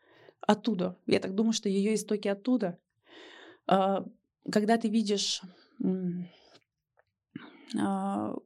оттуда. 0.41 0.97
Я 1.05 1.19
так 1.19 1.35
думаю, 1.35 1.53
что 1.53 1.69
ее 1.69 1.95
истоки 1.95 2.27
оттуда. 2.27 2.77
Э, 3.69 4.03
когда 4.51 4.77
ты 4.77 4.89
видишь, 4.89 5.41
э, 5.83 5.87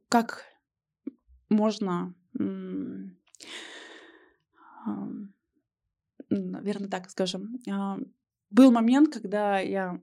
как 0.08 0.44
можно, 1.48 2.14
наверное, 6.30 6.88
так 6.88 7.10
скажем, 7.10 7.58
был 8.50 8.70
момент, 8.70 9.12
когда 9.12 9.58
я 9.60 10.00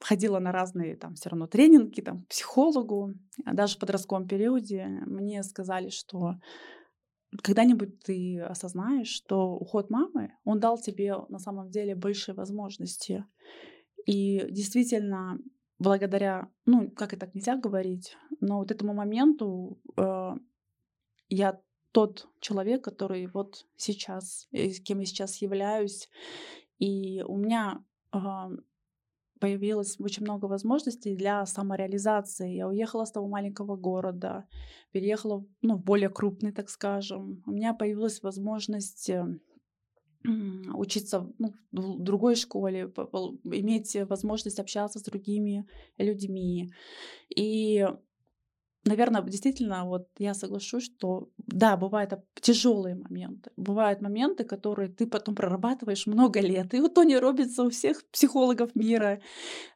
ходила 0.00 0.38
на 0.38 0.52
разные 0.52 0.96
там 0.96 1.14
все 1.14 1.28
равно 1.28 1.46
тренинги, 1.46 2.00
там, 2.00 2.24
психологу, 2.24 3.14
а 3.44 3.54
даже 3.54 3.76
в 3.76 3.78
подростковом 3.78 4.26
периоде 4.26 4.86
мне 5.06 5.42
сказали, 5.42 5.90
что 5.90 6.36
когда-нибудь 7.42 8.00
ты 8.00 8.40
осознаешь, 8.40 9.08
что 9.08 9.54
уход 9.54 9.90
мамы, 9.90 10.32
он 10.44 10.60
дал 10.60 10.78
тебе 10.78 11.14
на 11.28 11.38
самом 11.38 11.70
деле 11.70 11.94
большие 11.94 12.34
возможности. 12.34 13.24
И 14.06 14.46
действительно, 14.50 15.38
благодаря, 15.78 16.50
ну, 16.66 16.90
как 16.90 17.12
и 17.12 17.16
так 17.16 17.34
нельзя 17.34 17.56
говорить, 17.56 18.16
но 18.40 18.58
вот 18.58 18.70
этому 18.70 18.94
моменту 18.94 19.78
э, 19.96 20.32
я 21.28 21.60
тот 21.92 22.28
человек, 22.40 22.84
который 22.84 23.26
вот 23.26 23.66
сейчас, 23.76 24.48
э, 24.52 24.70
кем 24.70 25.00
я 25.00 25.06
сейчас 25.06 25.36
являюсь, 25.36 26.08
и 26.78 27.22
у 27.22 27.36
меня 27.36 27.84
появилось 29.40 29.96
очень 29.98 30.22
много 30.22 30.46
возможностей 30.46 31.16
для 31.16 31.46
самореализации. 31.46 32.56
Я 32.56 32.68
уехала 32.68 33.04
с 33.04 33.12
того 33.12 33.26
маленького 33.26 33.76
города, 33.76 34.44
переехала 34.92 35.44
ну, 35.62 35.76
в 35.76 35.84
более 35.84 36.10
крупный, 36.10 36.52
так 36.52 36.68
скажем. 36.68 37.42
У 37.46 37.50
меня 37.50 37.74
появилась 37.74 38.22
возможность 38.22 39.10
э, 39.10 39.24
учиться 40.74 41.32
ну, 41.38 41.54
в 41.72 42.02
другой 42.02 42.36
школе, 42.36 42.92
иметь 43.44 43.96
возможность 44.08 44.60
общаться 44.60 44.98
с 44.98 45.02
другими 45.02 45.66
людьми. 45.98 46.70
И 47.34 47.86
наверное, 48.84 49.22
действительно, 49.22 49.84
вот 49.84 50.08
я 50.18 50.34
соглашусь, 50.34 50.84
что 50.84 51.28
да, 51.38 51.76
бывают 51.76 52.12
тяжелые 52.40 52.94
моменты. 52.94 53.50
Бывают 53.56 54.00
моменты, 54.00 54.44
которые 54.44 54.88
ты 54.88 55.06
потом 55.06 55.34
прорабатываешь 55.34 56.06
много 56.06 56.40
лет. 56.40 56.74
И 56.74 56.80
вот 56.80 56.94
то 56.94 57.02
не 57.04 57.18
робится 57.18 57.62
у 57.62 57.70
всех 57.70 58.04
психологов 58.10 58.74
мира. 58.74 59.20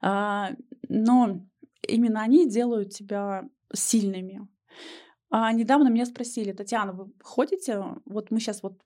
А, 0.01 0.53
но 0.89 1.47
именно 1.87 2.23
они 2.23 2.49
делают 2.49 2.91
тебя 2.91 3.49
сильными. 3.73 4.49
А 5.31 5.53
недавно 5.53 5.89
меня 5.89 6.07
спросили, 6.07 6.53
Татьяна, 6.53 6.93
вы 6.93 7.13
ходите? 7.21 7.83
Вот 8.07 8.31
мы 8.31 8.41
сейчас 8.41 8.63
вот 8.63 8.81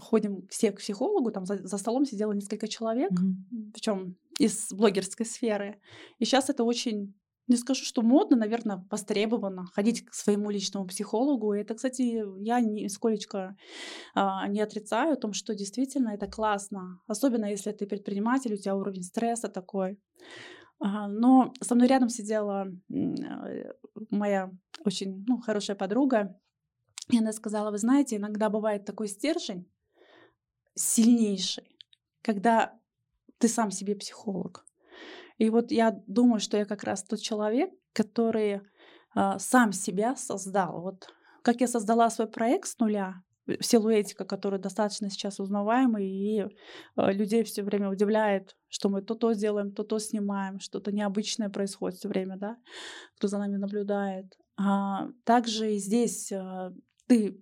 ходим 0.00 0.46
все 0.48 0.72
к 0.72 0.78
психологу, 0.78 1.30
там 1.30 1.46
за, 1.46 1.66
за 1.66 1.78
столом 1.78 2.04
сидело 2.04 2.32
несколько 2.32 2.68
человек, 2.68 3.12
mm-hmm. 3.12 3.72
причем 3.72 4.16
из 4.38 4.72
блогерской 4.72 5.24
сферы. 5.24 5.80
И 6.18 6.24
сейчас 6.24 6.50
это 6.50 6.64
очень 6.64 7.14
не 7.46 7.56
скажу, 7.56 7.84
что 7.84 8.02
модно, 8.02 8.36
наверное, 8.36 8.86
востребовано 8.90 9.66
ходить 9.72 10.04
к 10.04 10.14
своему 10.14 10.50
личному 10.50 10.86
психологу. 10.86 11.54
И 11.54 11.60
это, 11.60 11.74
кстати, 11.74 12.24
я 12.42 12.60
нисколечко 12.60 13.56
а, 14.14 14.48
не 14.48 14.60
отрицаю 14.60 15.12
о 15.12 15.16
том, 15.16 15.32
что 15.32 15.54
действительно 15.54 16.10
это 16.10 16.26
классно. 16.26 17.00
Особенно 17.06 17.46
если 17.46 17.72
ты 17.72 17.86
предприниматель, 17.86 18.54
у 18.54 18.56
тебя 18.56 18.76
уровень 18.76 19.02
стресса 19.02 19.48
такой. 19.48 19.98
А, 20.80 21.06
но 21.08 21.52
со 21.60 21.74
мной 21.74 21.88
рядом 21.88 22.08
сидела 22.08 22.66
э, 22.90 23.72
моя 24.10 24.50
очень 24.84 25.24
ну, 25.26 25.40
хорошая 25.40 25.76
подруга. 25.76 26.38
И 27.10 27.18
она 27.18 27.32
сказала, 27.32 27.70
вы 27.70 27.78
знаете, 27.78 28.16
иногда 28.16 28.48
бывает 28.48 28.86
такой 28.86 29.08
стержень 29.08 29.70
сильнейший, 30.74 31.76
когда 32.22 32.78
ты 33.38 33.48
сам 33.48 33.70
себе 33.70 33.94
психолог. 33.94 34.64
И 35.38 35.50
вот 35.50 35.70
я 35.70 36.02
думаю, 36.06 36.40
что 36.40 36.56
я 36.56 36.64
как 36.64 36.84
раз 36.84 37.04
тот 37.04 37.20
человек, 37.20 37.70
который 37.92 38.60
э, 39.14 39.38
сам 39.38 39.72
себя 39.72 40.16
создал. 40.16 40.80
Вот 40.80 41.08
как 41.42 41.60
я 41.60 41.66
создала 41.66 42.10
свой 42.10 42.28
проект 42.28 42.68
с 42.68 42.78
нуля, 42.78 43.22
силуэтика, 43.60 44.24
который 44.24 44.58
достаточно 44.58 45.10
сейчас 45.10 45.40
узнаваемый, 45.40 46.08
и 46.08 46.40
э, 46.40 46.46
людей 47.12 47.44
все 47.44 47.62
время 47.62 47.90
удивляет, 47.90 48.56
что 48.68 48.88
мы 48.88 49.02
то 49.02 49.14
то 49.14 49.34
сделаем, 49.34 49.72
то 49.72 49.84
то 49.84 49.98
снимаем, 49.98 50.60
что-то 50.60 50.92
необычное 50.92 51.50
происходит 51.50 51.98
все 51.98 52.08
время, 52.08 52.36
да, 52.36 52.56
кто 53.16 53.28
за 53.28 53.38
нами 53.38 53.56
наблюдает. 53.56 54.38
А 54.56 55.08
также 55.24 55.74
и 55.74 55.78
здесь 55.78 56.32
э, 56.32 56.72
ты 57.06 57.38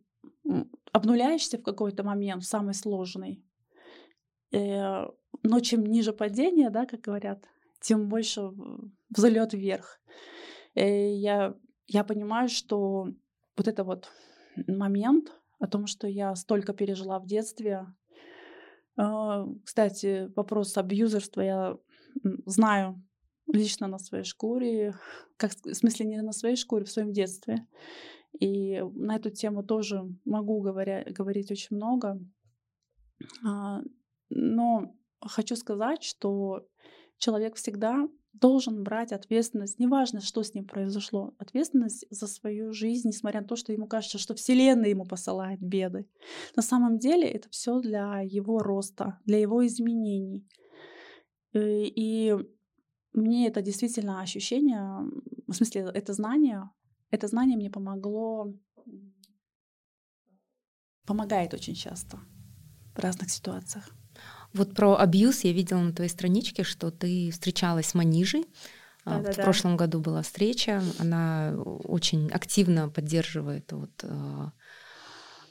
обнуляешься 0.93 1.59
в 1.59 1.63
какой-то 1.63 2.03
момент, 2.03 2.43
самый 2.45 2.75
сложный. 2.75 3.45
Э, 4.53 5.07
но 5.43 5.61
чем 5.61 5.87
ниже 5.87 6.13
падение, 6.13 6.71
да, 6.71 6.87
как 6.87 7.01
говорят, 7.01 7.45
тем 7.83 8.09
больше 8.09 8.51
взлет 9.11 9.53
вверх. 9.53 10.01
И 10.75 10.81
э, 10.81 11.15
я, 11.17 11.55
я 11.87 12.05
понимаю, 12.05 12.49
что 12.49 13.09
вот 13.57 13.69
это 13.69 13.85
вот 13.85 14.09
момент 14.67 15.33
о 15.59 15.67
том, 15.67 15.87
что 15.87 16.07
я 16.07 16.35
столько 16.35 16.73
пережила 16.73 17.19
в 17.19 17.27
детстве. 17.27 17.87
А, 18.97 19.47
кстати, 19.65 20.31
вопрос 20.37 20.77
абьюзерства 20.77 21.41
я 21.41 21.79
знаю 22.47 23.03
лично 23.47 23.87
на 23.89 23.99
своей 23.99 24.25
шкуре, 24.25 24.95
как, 25.37 25.53
в 25.53 25.75
смысле 25.75 26.07
не 26.07 26.23
на 26.23 26.33
своей 26.33 26.57
шкуре, 26.57 26.85
в 26.85 26.91
своем 26.91 27.13
детстве. 27.13 27.67
И 28.41 28.81
на 28.95 29.17
эту 29.17 29.31
тему 29.31 29.63
тоже 29.63 30.03
могу 30.25 30.61
говоря, 30.63 31.05
говорить 31.05 31.51
очень 31.51 31.77
много. 31.77 32.19
А, 33.47 33.83
но 34.31 34.95
хочу 35.21 35.57
сказать, 35.57 36.03
что 36.03 36.67
человек 37.23 37.55
всегда 37.55 38.09
должен 38.33 38.83
брать 38.83 39.13
ответственность, 39.13 39.79
неважно, 39.79 40.21
что 40.21 40.43
с 40.43 40.55
ним 40.55 40.67
произошло, 40.67 41.35
ответственность 41.39 42.05
за 42.11 42.27
свою 42.27 42.73
жизнь, 42.73 43.09
несмотря 43.09 43.43
на 43.43 43.47
то, 43.47 43.57
что 43.57 43.73
ему 43.73 43.87
кажется, 43.87 44.19
что 44.19 44.35
Вселенная 44.35 44.89
ему 44.89 45.05
посылает 45.05 45.61
беды. 45.61 46.09
На 46.57 46.63
самом 46.63 46.99
деле 46.99 47.29
это 47.29 47.49
все 47.51 47.81
для 47.81 48.21
его 48.23 48.59
роста, 48.59 49.21
для 49.25 49.39
его 49.39 49.65
изменений. 49.65 50.45
Э, 51.53 51.61
и 51.85 52.35
мне 53.13 53.47
это 53.47 53.63
действительно 53.63 54.21
ощущение, 54.21 54.83
в 55.47 55.53
смысле, 55.53 55.91
это 55.95 56.15
знание, 56.15 56.71
это 57.11 57.29
знание 57.29 57.57
мне 57.57 57.71
помогло, 57.71 58.53
помогает 61.07 61.55
очень 61.55 61.75
часто 61.75 62.19
в 62.97 62.99
разных 62.99 63.31
ситуациях. 63.31 63.89
Вот 64.55 64.75
про 64.75 64.99
абьюз 64.99 65.45
я 65.45 65.53
видела 65.53 65.81
на 65.81 65.93
твоей 65.93 66.11
страничке, 66.11 66.63
что 66.63 66.91
ты 66.91 67.31
встречалась 67.31 67.87
с 67.87 67.95
Манижей. 67.95 68.47
Да, 69.05 69.19
в 69.19 69.37
да, 69.37 69.43
прошлом 69.43 69.77
году 69.77 70.01
была 70.01 70.23
встреча. 70.23 70.83
Она 70.99 71.55
очень 71.57 72.31
активно 72.31 72.89
поддерживает 72.89 73.73
вот, 73.73 73.91
а, 74.05 74.53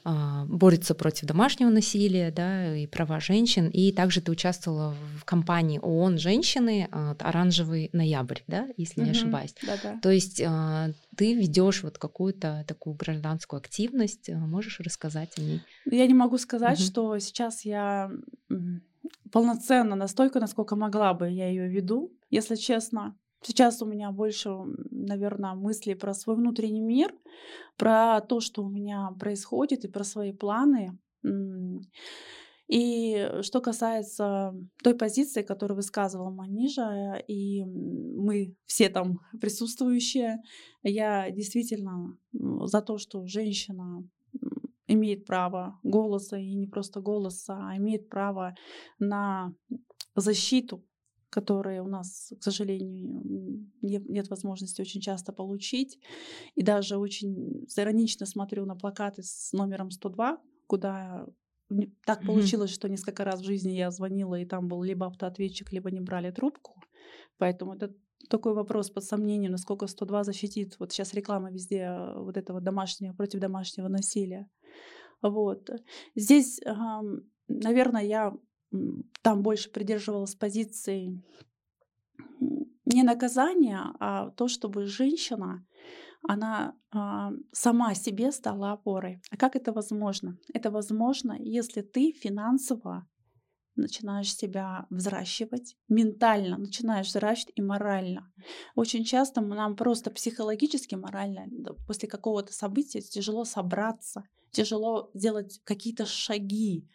а, 0.04 0.46
борется 0.46 0.94
против 0.94 1.26
домашнего 1.26 1.68
насилия 1.68 2.30
да, 2.30 2.74
и 2.74 2.86
права 2.86 3.20
женщин. 3.20 3.68
И 3.68 3.92
также 3.92 4.22
ты 4.22 4.32
участвовала 4.32 4.94
в 5.18 5.24
кампании 5.26 5.78
ООН 5.82 6.18
«Женщины» 6.18 6.88
«Оранжевый 6.90 7.90
ноябрь», 7.92 8.40
да, 8.46 8.68
если 8.78 9.02
не 9.02 9.10
ошибаюсь. 9.10 9.54
Да-да. 9.66 9.98
То 10.00 10.10
есть 10.10 10.36
ты 10.36 11.34
ведешь 11.34 11.82
вот 11.82 11.98
какую-то 11.98 12.64
такую 12.66 12.94
гражданскую 12.94 13.58
активность. 13.58 14.30
Можешь 14.30 14.80
рассказать 14.80 15.36
о 15.36 15.42
ней? 15.42 15.60
Я 15.84 16.06
не 16.06 16.14
могу 16.14 16.38
сказать, 16.38 16.80
угу. 16.80 16.86
что 16.86 17.18
сейчас 17.18 17.66
я 17.66 18.10
полноценно 19.30 19.96
настолько, 19.96 20.40
насколько 20.40 20.76
могла 20.76 21.14
бы, 21.14 21.30
я 21.30 21.48
ее 21.48 21.68
веду, 21.68 22.12
если 22.30 22.56
честно. 22.56 23.16
Сейчас 23.42 23.82
у 23.82 23.86
меня 23.86 24.12
больше, 24.12 24.50
наверное, 24.90 25.54
мыслей 25.54 25.94
про 25.94 26.14
свой 26.14 26.36
внутренний 26.36 26.80
мир, 26.80 27.12
про 27.76 28.20
то, 28.20 28.40
что 28.40 28.62
у 28.62 28.68
меня 28.68 29.10
происходит, 29.18 29.84
и 29.84 29.88
про 29.88 30.04
свои 30.04 30.32
планы. 30.32 30.98
И 32.68 33.28
что 33.42 33.60
касается 33.60 34.54
той 34.82 34.94
позиции, 34.94 35.42
которую 35.42 35.76
высказывала 35.76 36.30
Манижа, 36.30 37.22
и 37.26 37.64
мы 37.64 38.54
все 38.64 38.88
там 38.88 39.18
присутствующие, 39.40 40.38
я 40.82 41.30
действительно 41.30 42.16
за 42.32 42.80
то, 42.80 42.98
что 42.98 43.26
женщина 43.26 44.08
имеет 44.86 45.24
право 45.26 45.78
голоса, 45.82 46.38
и 46.38 46.54
не 46.54 46.66
просто 46.66 47.00
голоса, 47.00 47.58
а 47.60 47.76
имеет 47.76 48.08
право 48.08 48.54
на 48.98 49.54
защиту, 50.16 50.84
которые 51.30 51.82
у 51.82 51.88
нас, 51.88 52.32
к 52.38 52.42
сожалению, 52.42 53.22
нет, 53.80 54.28
возможности 54.28 54.82
очень 54.82 55.00
часто 55.00 55.32
получить. 55.32 55.98
И 56.54 56.62
даже 56.62 56.98
очень 56.98 57.66
иронично 57.76 58.26
смотрю 58.26 58.66
на 58.66 58.76
плакаты 58.76 59.22
с 59.22 59.52
номером 59.52 59.90
102, 59.90 60.38
куда 60.66 61.26
так 62.04 62.26
получилось, 62.26 62.70
что 62.70 62.88
несколько 62.88 63.24
раз 63.24 63.40
в 63.40 63.44
жизни 63.44 63.72
я 63.72 63.90
звонила, 63.90 64.38
и 64.38 64.44
там 64.44 64.68
был 64.68 64.82
либо 64.82 65.06
автоответчик, 65.06 65.72
либо 65.72 65.90
не 65.90 66.00
брали 66.00 66.30
трубку. 66.30 66.82
Поэтому 67.38 67.74
это 67.74 67.94
такой 68.28 68.54
вопрос 68.54 68.90
под 68.90 69.04
сомнением, 69.04 69.52
насколько 69.52 69.86
102 69.86 70.24
защитит. 70.24 70.76
Вот 70.78 70.92
сейчас 70.92 71.14
реклама 71.14 71.50
везде 71.50 71.78
э, 71.78 72.18
вот 72.18 72.36
этого 72.36 72.60
домашнего, 72.60 73.14
против 73.14 73.40
домашнего 73.40 73.88
насилия. 73.88 74.48
Вот. 75.22 75.70
Здесь, 76.14 76.60
наверное, 77.48 78.02
я 78.02 78.34
там 79.22 79.42
больше 79.42 79.70
придерживалась 79.70 80.34
позиции 80.34 81.22
не 82.84 83.02
наказания, 83.02 83.94
а 84.00 84.30
то, 84.30 84.48
чтобы 84.48 84.86
женщина, 84.86 85.64
она 86.28 86.76
а, 86.90 87.32
сама 87.52 87.94
себе 87.94 88.32
стала 88.32 88.72
опорой. 88.72 89.20
А 89.30 89.36
как 89.36 89.56
это 89.56 89.72
возможно? 89.72 90.38
Это 90.52 90.70
возможно, 90.70 91.36
если 91.38 91.80
ты 91.82 92.12
финансово 92.12 93.06
начинаешь 93.74 94.34
себя 94.34 94.86
взращивать, 94.90 95.76
ментально 95.88 96.58
начинаешь 96.58 97.08
взращивать 97.08 97.54
и 97.56 97.62
морально. 97.62 98.30
Очень 98.74 99.04
часто 99.04 99.40
нам 99.40 99.76
просто 99.76 100.10
психологически, 100.10 100.94
морально 100.94 101.46
после 101.86 102.08
какого-то 102.08 102.52
события 102.52 103.00
тяжело 103.00 103.44
собраться, 103.44 104.24
тяжело 104.52 105.10
сделать 105.14 105.60
какие-то 105.64 106.06
шаги. 106.06 106.88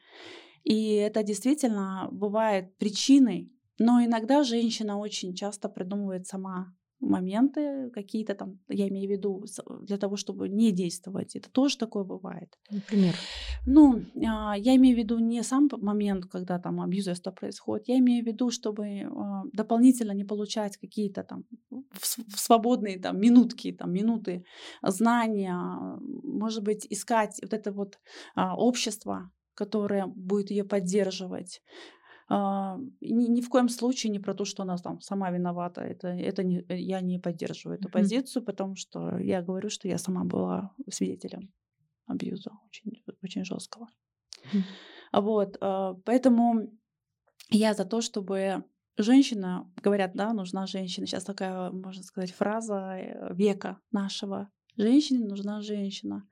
И 0.64 0.94
это 0.96 1.24
действительно 1.24 2.08
бывает 2.12 2.78
причиной. 2.78 3.52
Но 3.80 4.04
иногда 4.04 4.44
женщина 4.44 4.98
очень 4.98 5.36
часто 5.36 5.70
придумывает 5.70 6.28
сама 6.28 6.74
моменты 7.00 7.90
какие-то 7.94 8.36
там, 8.36 8.60
я 8.70 8.88
имею 8.88 9.08
в 9.08 9.12
виду, 9.12 9.46
для 9.82 9.98
того, 9.98 10.16
чтобы 10.16 10.50
не 10.50 10.72
действовать. 10.72 11.36
Это 11.36 11.50
тоже 11.52 11.78
такое 11.78 12.04
бывает. 12.04 12.58
Например? 12.72 13.14
Ну, 13.66 14.04
а, 14.26 14.56
я 14.58 14.76
имею 14.76 14.96
в 14.96 15.00
виду 15.00 15.20
не 15.20 15.44
сам 15.44 15.70
момент, 15.82 16.26
когда 16.26 16.60
там 16.60 16.82
абьюзерство 16.82 17.32
происходит, 17.32 17.88
я 17.88 17.98
имею 17.98 18.24
в 18.24 18.28
виду, 18.28 18.50
чтобы 18.50 19.02
а, 19.02 19.44
дополнительно 19.54 20.14
не 20.14 20.24
получать 20.24 20.78
какие-то 20.78 21.24
там 21.24 21.46
в 21.70 22.40
свободные 22.40 23.00
там 23.00 23.20
минутки, 23.20 23.72
там 23.72 23.92
минуты 23.94 24.44
знания, 24.82 25.58
может 26.24 26.64
быть, 26.64 26.88
искать 26.90 27.40
вот 27.42 27.54
это 27.54 27.72
вот 27.72 28.00
а, 28.36 28.56
общество, 28.56 29.32
которое 29.54 30.06
будет 30.06 30.52
ее 30.52 30.64
поддерживать, 30.64 31.62
а, 31.62 31.97
ни, 32.30 33.28
ни 33.28 33.42
в 33.42 33.50
коем 33.50 33.70
случае 33.70 34.12
не 34.12 34.20
про 34.20 34.34
то, 34.34 34.46
что 34.46 34.64
она 34.64 34.78
там 34.78 35.00
сама 35.00 35.32
виновата. 35.32 35.82
Это, 35.82 36.08
это 36.10 36.44
не, 36.44 36.60
э, 36.68 36.78
я 36.78 37.02
не 37.02 37.20
поддерживаю 37.20 37.80
эту 37.80 37.88
mm-hmm. 37.88 37.92
позицию, 37.92 38.44
потому 38.44 38.76
что 38.76 39.18
я 39.18 39.42
говорю, 39.42 39.70
что 39.70 39.88
я 39.88 39.98
сама 39.98 40.24
была 40.24 40.74
свидетелем 40.90 41.54
абьюза 42.06 42.52
очень, 42.68 43.04
очень 43.24 43.46
жесткого. 43.46 43.88
Mm-hmm. 44.54 45.22
Вот, 45.22 45.58
а, 45.62 45.94
поэтому 46.06 46.70
я 47.50 47.74
за 47.74 47.86
то, 47.86 48.02
чтобы 48.02 48.64
женщина, 48.98 49.72
говорят, 49.82 50.12
да, 50.14 50.34
нужна 50.34 50.68
женщина. 50.68 51.08
Сейчас 51.08 51.24
такая, 51.24 51.72
можно 51.72 52.04
сказать, 52.04 52.32
фраза 52.32 52.98
э, 52.98 53.34
века 53.34 53.80
нашего. 53.92 54.50
Женщине 54.76 55.26
нужна 55.26 55.62
женщина. 55.62 56.28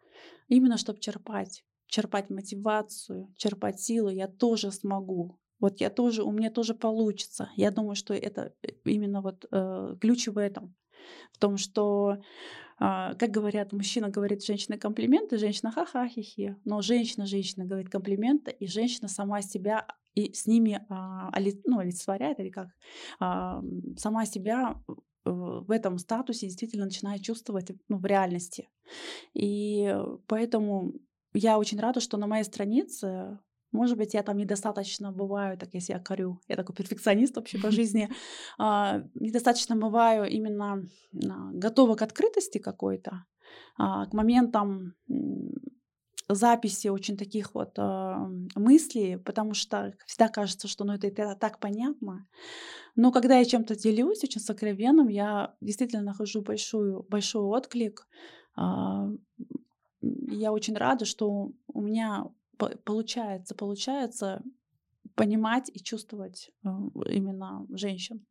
Именно 0.49 0.77
чтобы 0.77 0.99
черпать 0.99 1.63
черпать 1.87 2.29
мотивацию, 2.29 3.33
черпать 3.37 3.79
силу, 3.79 4.09
я 4.09 4.27
тоже 4.27 4.71
смогу. 4.71 5.39
Вот 5.59 5.79
я 5.81 5.89
тоже, 5.89 6.23
у 6.23 6.31
меня 6.31 6.49
тоже 6.49 6.73
получится. 6.73 7.49
Я 7.55 7.71
думаю, 7.71 7.95
что 7.95 8.13
это 8.13 8.53
э, 8.63 8.69
именно 8.85 9.21
вот 9.21 9.45
э, 9.51 9.95
ключ 9.99 10.27
в 10.27 10.37
этом. 10.37 10.75
В 11.31 11.37
том, 11.37 11.57
что, 11.57 12.17
э, 12.79 13.15
как 13.15 13.31
говорят, 13.31 13.73
мужчина 13.73 14.09
говорит 14.09 14.43
женщине 14.43 14.77
комплименты, 14.77 15.37
женщина 15.37 15.71
ха-ха, 15.71 16.07
хи-хи. 16.07 16.55
Но 16.65 16.81
женщина, 16.81 17.25
женщина 17.25 17.65
говорит 17.65 17.89
комплименты, 17.89 18.51
и 18.51 18.67
женщина 18.67 19.07
сама 19.07 19.41
себя 19.41 19.87
и 20.13 20.33
с 20.33 20.47
ними 20.47 20.81
а, 20.89 21.29
ну, 21.65 21.79
олицетворяет, 21.79 22.39
или 22.39 22.49
как, 22.49 22.69
а, 23.19 23.61
сама 23.97 24.25
себя 24.25 24.81
в 25.25 25.71
этом 25.71 25.97
статусе 25.97 26.47
действительно 26.47 26.85
начинает 26.85 27.21
чувствовать 27.21 27.71
ну, 27.89 27.97
в 27.97 28.05
реальности. 28.05 28.69
И 29.33 29.93
поэтому 30.27 30.93
я 31.33 31.57
очень 31.57 31.79
рада, 31.79 31.99
что 31.99 32.17
на 32.17 32.27
моей 32.27 32.43
странице 32.43 33.39
может 33.75 33.97
быть, 33.97 34.13
я 34.13 34.23
там 34.23 34.37
недостаточно 34.37 35.11
бываю, 35.11 35.57
так 35.57 35.69
если 35.73 35.93
я 35.93 35.99
корю, 35.99 36.39
я 36.47 36.55
такой 36.55 36.75
перфекционист 36.75 37.35
вообще 37.35 37.59
по 37.59 37.71
жизни, 37.71 38.09
а, 38.57 39.03
недостаточно 39.15 39.75
бываю 39.75 40.29
именно 40.29 40.83
а, 41.13 41.51
готова 41.53 41.95
к 41.95 42.01
открытости 42.01 42.57
какой-то, 42.57 43.25
а, 43.77 44.05
к 44.05 44.13
моментам 44.13 44.93
записи 46.27 46.87
очень 46.87 47.17
таких 47.17 47.53
вот 47.53 47.77
мыслей, 48.55 49.17
потому 49.17 49.53
что 49.53 49.93
всегда 50.07 50.27
кажется, 50.27 50.67
что 50.67 50.83
ну, 50.83 50.93
это, 50.93 51.05
это 51.05 51.35
так 51.39 51.59
понятно. 51.59 52.27
Но 52.95 53.11
когда 53.11 53.37
я 53.37 53.45
чем-то 53.45 53.75
делюсь 53.75 54.23
очень 54.23 54.41
сокровенным, 54.41 55.07
я 55.07 55.53
действительно 55.61 56.01
нахожу 56.01 56.41
большую, 56.41 57.03
большой 57.09 57.43
отклик. 57.43 58.07
я 58.57 60.51
очень 60.51 60.75
рада, 60.75 61.05
что 61.05 61.51
у 61.67 61.81
меня 61.81 62.25
получается, 62.57 63.55
получается 63.55 64.41
понимать 65.15 65.69
и 65.73 65.79
чувствовать 65.79 66.51
э, 66.63 66.69
именно 67.09 67.65
женщин. 67.69 68.25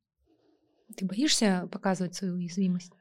Ты 0.96 1.06
боишься 1.06 1.68
показывать 1.72 2.14
свою 2.14 2.34
уязвимость? 2.34 2.92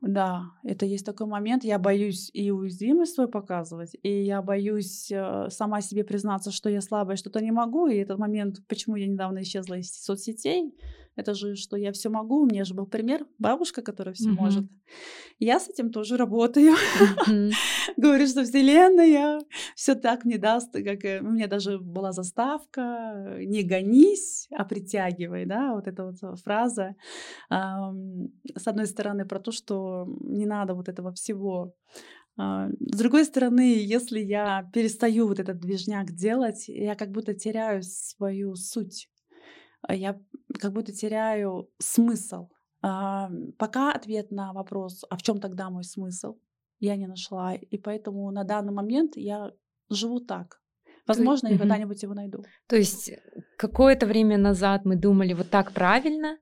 Да, 0.00 0.52
это 0.64 0.86
есть 0.86 1.04
такой 1.04 1.26
момент. 1.26 1.62
Я 1.62 1.78
боюсь 1.78 2.30
и 2.32 2.50
уязвимость 2.50 3.14
свою 3.14 3.28
показывать, 3.28 3.94
и 4.02 4.22
я 4.22 4.40
боюсь 4.40 5.10
э, 5.12 5.48
сама 5.50 5.82
себе 5.82 6.04
признаться, 6.04 6.50
что 6.50 6.70
я 6.70 6.80
слабая, 6.80 7.16
что-то 7.16 7.40
не 7.40 7.50
могу. 7.50 7.86
И 7.86 7.96
этот 7.96 8.18
момент, 8.18 8.66
почему 8.66 8.96
я 8.96 9.06
недавно 9.06 9.42
исчезла 9.42 9.74
из 9.74 9.92
соцсетей, 9.92 10.74
это 11.20 11.34
же, 11.34 11.56
что 11.56 11.76
я 11.76 11.92
все 11.92 12.08
могу. 12.08 12.42
У 12.42 12.46
меня 12.46 12.64
же 12.64 12.74
был 12.74 12.86
пример 12.86 13.26
бабушка, 13.38 13.82
которая 13.82 14.14
все 14.14 14.30
mm-hmm. 14.30 14.40
может. 14.40 14.64
Я 15.38 15.60
с 15.60 15.68
этим 15.68 15.90
тоже 15.90 16.16
работаю. 16.16 16.74
Mm-hmm. 17.28 17.52
Говорю, 17.96 18.26
что 18.26 18.44
Вселенная 18.44 19.40
все 19.74 19.94
так 19.94 20.24
не 20.24 20.38
даст, 20.38 20.72
как 20.72 21.00
у 21.22 21.30
меня 21.30 21.46
даже 21.46 21.78
была 21.78 22.12
заставка 22.12 23.36
«Не 23.38 23.62
гонись, 23.62 24.48
а 24.50 24.64
притягивай», 24.64 25.46
да, 25.46 25.74
вот 25.74 25.86
эта 25.86 26.04
вот 26.04 26.16
фраза. 26.40 26.94
С 27.50 28.66
одной 28.66 28.86
стороны, 28.86 29.26
про 29.26 29.40
то, 29.40 29.52
что 29.52 30.06
не 30.20 30.46
надо 30.46 30.74
вот 30.74 30.88
этого 30.88 31.12
всего 31.12 31.74
а, 32.40 32.68
с 32.80 32.96
другой 32.96 33.24
стороны, 33.24 33.74
если 33.76 34.20
я 34.20 34.68
перестаю 34.72 35.28
вот 35.28 35.40
этот 35.40 35.58
движняк 35.58 36.12
делать, 36.12 36.68
я 36.68 36.94
как 36.94 37.10
будто 37.10 37.34
теряю 37.34 37.82
свою 37.82 38.54
суть. 38.54 39.08
А 39.82 39.94
я 39.94 40.20
как 40.58 40.72
будто 40.72 40.92
теряю 40.92 41.70
смысл. 41.78 42.48
А, 42.82 43.30
пока 43.58 43.92
ответ 43.92 44.30
на 44.30 44.52
вопрос, 44.52 45.04
а 45.08 45.16
в 45.16 45.22
чем 45.22 45.40
тогда 45.40 45.70
мой 45.70 45.84
смысл, 45.84 46.38
я 46.78 46.96
не 46.96 47.06
нашла. 47.06 47.54
И 47.54 47.78
поэтому 47.78 48.30
на 48.30 48.44
данный 48.44 48.72
момент 48.72 49.16
я 49.16 49.52
живу 49.88 50.20
так. 50.20 50.60
Возможно, 51.06 51.48
я 51.48 51.58
когда-нибудь 51.58 52.02
его 52.02 52.14
найду. 52.14 52.44
То 52.68 52.76
есть 52.76 53.10
какое-то 53.56 54.06
время 54.06 54.38
назад 54.38 54.84
мы 54.84 54.96
думали 54.96 55.32
вот 55.32 55.50
так 55.50 55.72
правильно, 55.72 56.38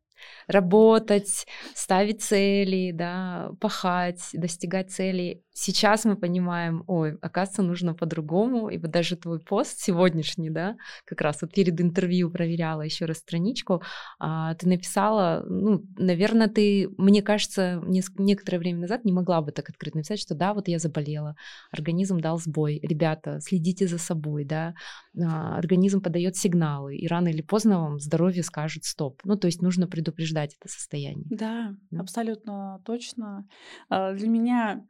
работать, 0.46 1.46
ставить 1.74 2.22
цели, 2.22 2.92
да, 2.92 3.50
пахать, 3.60 4.28
достигать 4.32 4.90
целей. 4.90 5.44
Сейчас 5.60 6.04
мы 6.04 6.14
понимаем, 6.14 6.84
ой, 6.86 7.18
оказывается, 7.20 7.62
нужно 7.62 7.92
по-другому. 7.92 8.68
И 8.68 8.78
вот 8.78 8.92
даже 8.92 9.16
твой 9.16 9.40
пост 9.40 9.80
сегодняшний, 9.80 10.50
да, 10.50 10.76
как 11.04 11.20
раз 11.20 11.42
вот 11.42 11.52
перед 11.52 11.80
интервью 11.80 12.30
проверяла 12.30 12.82
еще 12.82 13.06
раз 13.06 13.16
страничку, 13.16 13.82
а, 14.20 14.54
ты 14.54 14.68
написала, 14.68 15.44
ну, 15.48 15.84
наверное, 15.96 16.46
ты, 16.46 16.88
мне 16.96 17.22
кажется, 17.22 17.82
некоторое 18.18 18.58
время 18.58 18.82
назад 18.82 19.04
не 19.04 19.12
могла 19.12 19.42
бы 19.42 19.50
так 19.50 19.68
открыто 19.68 19.96
написать, 19.96 20.20
что 20.20 20.36
да, 20.36 20.54
вот 20.54 20.68
я 20.68 20.78
заболела, 20.78 21.34
организм 21.72 22.20
дал 22.20 22.38
сбой. 22.38 22.78
Ребята, 22.80 23.40
следите 23.40 23.88
за 23.88 23.98
собой, 23.98 24.44
да, 24.44 24.74
а, 25.20 25.58
организм 25.58 26.00
подает 26.00 26.36
сигналы, 26.36 26.94
и 26.96 27.08
рано 27.08 27.28
или 27.28 27.42
поздно 27.42 27.80
вам 27.80 27.98
здоровье 27.98 28.44
скажет 28.44 28.84
стоп. 28.84 29.20
Ну, 29.24 29.34
то 29.34 29.48
есть 29.48 29.60
нужно 29.60 29.88
предупреждать 29.88 30.56
это 30.60 30.72
состояние. 30.72 31.26
Да, 31.30 31.74
да? 31.90 32.00
абсолютно 32.00 32.80
точно. 32.84 33.48
А, 33.88 34.12
для 34.12 34.28
меня 34.28 34.84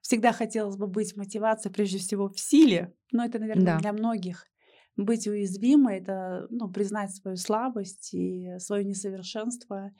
всегда 0.00 0.32
хотелось 0.32 0.76
бы 0.76 0.86
быть 0.86 1.16
мотивацией 1.16 1.72
прежде 1.72 1.98
всего 1.98 2.28
в 2.28 2.38
силе, 2.38 2.94
но 3.10 3.24
это, 3.24 3.38
наверное, 3.38 3.74
да. 3.74 3.78
для 3.78 3.92
многих. 3.92 4.46
Быть 4.96 5.26
уязвимой— 5.26 5.98
это 6.00 6.46
ну, 6.50 6.70
признать 6.70 7.14
свою 7.14 7.36
слабость 7.36 8.12
и 8.12 8.58
свое 8.58 8.84
несовершенство. 8.84 9.90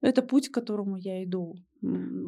Это 0.00 0.22
путь, 0.22 0.48
к 0.48 0.54
которому 0.54 0.96
я 0.96 1.24
иду. 1.24 1.56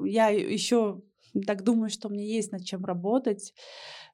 Я 0.04 0.28
еще 0.28 1.00
так 1.46 1.62
думаю, 1.62 1.90
что 1.90 2.08
мне 2.08 2.26
есть 2.26 2.50
над 2.50 2.64
чем 2.64 2.84
работать. 2.84 3.54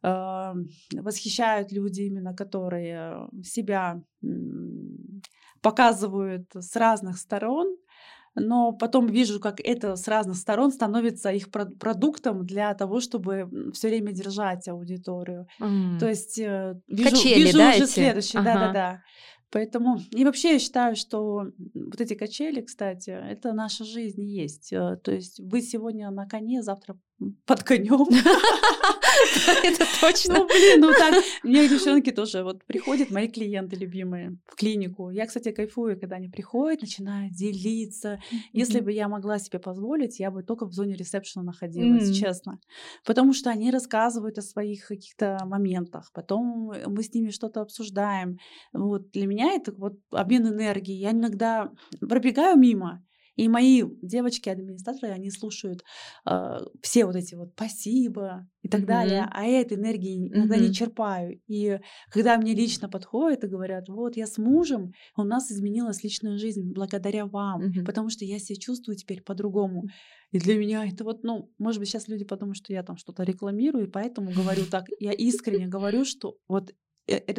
Восхищают 0.03 1.73
люди 1.73 2.03
именно, 2.03 2.35
которые 2.35 3.29
себя 3.43 4.03
показывают 5.63 6.51
с 6.55 6.77
разных 6.77 7.17
сторон, 7.17 7.75
но 8.35 8.73
потом 8.73 9.07
вижу, 9.07 9.41
как 9.41 9.61
это 9.61 9.97
с 9.97 10.09
разных 10.09 10.37
сторон 10.37 10.71
становится 10.73 11.31
их 11.31 11.51
продуктом 11.51 12.45
для 12.45 12.75
того, 12.75 13.01
чтобы 13.01 13.49
все 13.73 13.89
время 13.89 14.13
держать 14.13 14.69
аудиторию. 14.69 15.47
Mm. 15.61 15.99
То 15.99 16.09
есть 16.09 16.39
э, 16.39 16.75
вижу, 16.89 17.11
Качели, 17.11 17.45
вижу 17.45 17.59
да, 17.59 17.71
уже 17.71 17.85
эти? 17.85 17.91
следующее, 17.91 18.43
да-да-да. 18.43 19.03
Поэтому 19.51 20.01
и 20.11 20.25
вообще 20.25 20.55
я 20.55 20.59
считаю, 20.59 20.97
что 20.97 21.45
вот 21.75 22.01
эти 22.01 22.15
качели, 22.15 22.61
кстати, 22.61 23.11
это 23.11 23.53
наша 23.53 23.85
жизнь 23.85 24.23
есть. 24.23 24.73
Э, 24.73 24.97
то 24.97 25.13
есть 25.13 25.39
вы 25.39 25.63
сегодня 25.63 26.11
на 26.11 26.27
коне, 26.27 26.61
завтра 26.63 26.99
под 27.47 27.65
конем. 27.65 28.07
Это 29.63 29.85
точно. 30.01 30.35
Ну, 30.35 30.47
блин, 30.47 30.81
ну 30.81 30.93
так. 30.93 31.23
Мне 31.43 31.69
девчонки 31.69 32.11
тоже 32.11 32.43
вот 32.43 32.65
приходят, 32.65 33.11
мои 33.11 33.29
клиенты 33.29 33.77
любимые, 33.77 34.39
в 34.47 34.57
клинику. 34.57 35.11
Я, 35.11 35.27
кстати, 35.27 35.53
кайфую, 35.53 35.99
когда 35.99 36.17
они 36.17 36.29
приходят, 36.29 36.83
начинают 36.83 37.33
делиться. 37.33 38.21
Если 38.53 38.81
бы 38.81 38.93
я 38.93 39.09
могла 39.09 39.39
себе 39.39 39.59
позволить, 39.59 40.21
я 40.21 40.31
бы 40.31 40.43
только 40.43 40.67
в 40.67 40.73
зоне 40.73 40.95
ресепшена 40.95 41.45
находилась, 41.45 42.17
честно. 42.17 42.59
Потому 43.05 43.33
что 43.33 43.51
они 43.51 43.71
рассказывают 43.71 44.39
о 44.39 44.43
своих 44.43 44.87
каких-то 44.87 45.39
моментах. 45.45 46.11
Потом 46.13 46.73
мы 46.87 47.03
с 47.03 47.13
ними 47.13 47.31
что-то 47.31 47.61
обсуждаем. 47.61 48.39
Вот 48.73 49.11
для 49.11 49.27
меня 49.27 49.53
это 49.53 49.73
вот 49.77 49.95
обмен 50.11 50.49
энергии. 50.49 50.95
Я 50.95 51.11
иногда 51.11 51.71
пробегаю 52.01 52.57
мимо, 52.57 53.05
и 53.37 53.49
мои 53.49 53.83
девочки-администраторы, 54.03 55.13
они 55.13 55.31
слушают 55.31 55.83
э, 56.29 56.59
все 56.83 57.05
вот 57.05 57.17
эти 57.17 57.35
вот 57.35 57.51
спасибо 57.55 58.47
и 58.63 58.69
так 58.69 58.83
mm-hmm. 58.83 58.87
далее, 58.87 59.29
а 59.31 59.45
я 59.45 59.61
этой 59.61 59.77
энергии 59.77 60.29
иногда 60.29 60.57
mm-hmm. 60.57 60.69
не 60.69 60.75
черпаю. 60.75 61.41
И 61.47 61.79
когда 62.11 62.39
мне 62.39 62.55
лично 62.55 62.89
подходят 62.89 63.45
и 63.45 63.49
говорят, 63.49 63.89
вот 63.89 64.17
я 64.17 64.27
с 64.27 64.39
мужем, 64.39 64.93
у 65.17 65.25
нас 65.25 65.51
изменилась 65.51 66.03
личная 66.05 66.39
жизнь 66.39 66.73
благодаря 66.73 67.27
вам, 67.27 67.63
mm-hmm. 67.63 67.85
потому 67.85 68.09
что 68.09 68.25
я 68.25 68.39
себя 68.39 68.59
чувствую 68.59 68.97
теперь 68.97 69.23
по-другому. 69.23 69.85
И 70.31 70.39
для 70.39 70.57
меня 70.57 70.87
это 70.87 71.05
вот, 71.05 71.23
ну, 71.23 71.51
может 71.59 71.81
быть, 71.81 71.89
сейчас 71.89 72.09
люди 72.09 72.25
подумают, 72.25 72.57
что 72.57 72.73
я 72.73 72.83
там 72.83 72.97
что-то 72.97 73.23
рекламирую, 73.23 73.87
и 73.87 73.91
поэтому 73.91 74.33
говорю 74.33 74.63
так. 74.71 74.87
Я 74.99 75.13
искренне 75.13 75.69
говорю, 75.69 76.05
что 76.05 76.37
вот 76.49 76.73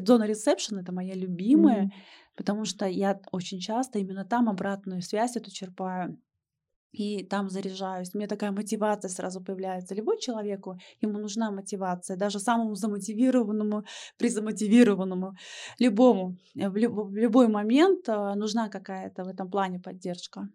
зона 0.05 0.27
ресепшн 0.27 0.79
это 0.79 0.91
моя 0.91 1.13
любимая, 1.13 1.85
mm-hmm 1.85 2.25
потому 2.35 2.65
что 2.65 2.85
я 2.85 3.19
очень 3.31 3.59
часто 3.59 3.99
именно 3.99 4.25
там 4.25 4.49
обратную 4.49 5.01
связь 5.01 5.35
эту 5.35 5.51
черпаю 5.51 6.17
и 6.91 7.25
там 7.25 7.49
заряжаюсь. 7.49 8.11
У 8.13 8.17
меня 8.17 8.27
такая 8.27 8.51
мотивация 8.51 9.09
сразу 9.09 9.43
появляется. 9.43 9.95
Любой 9.95 10.17
человеку, 10.19 10.77
ему 11.01 11.19
нужна 11.19 11.51
мотивация, 11.51 12.15
даже 12.15 12.39
самому 12.39 12.75
замотивированному, 12.75 13.83
призамотивированному, 14.17 15.35
любому. 15.79 16.37
В, 16.55 16.75
люб, 16.77 16.93
в 16.93 17.15
любой 17.15 17.47
момент 17.47 18.07
а, 18.07 18.35
нужна 18.35 18.69
какая-то 18.69 19.25
в 19.25 19.27
этом 19.27 19.49
плане 19.49 19.79
поддержка. 19.79 20.47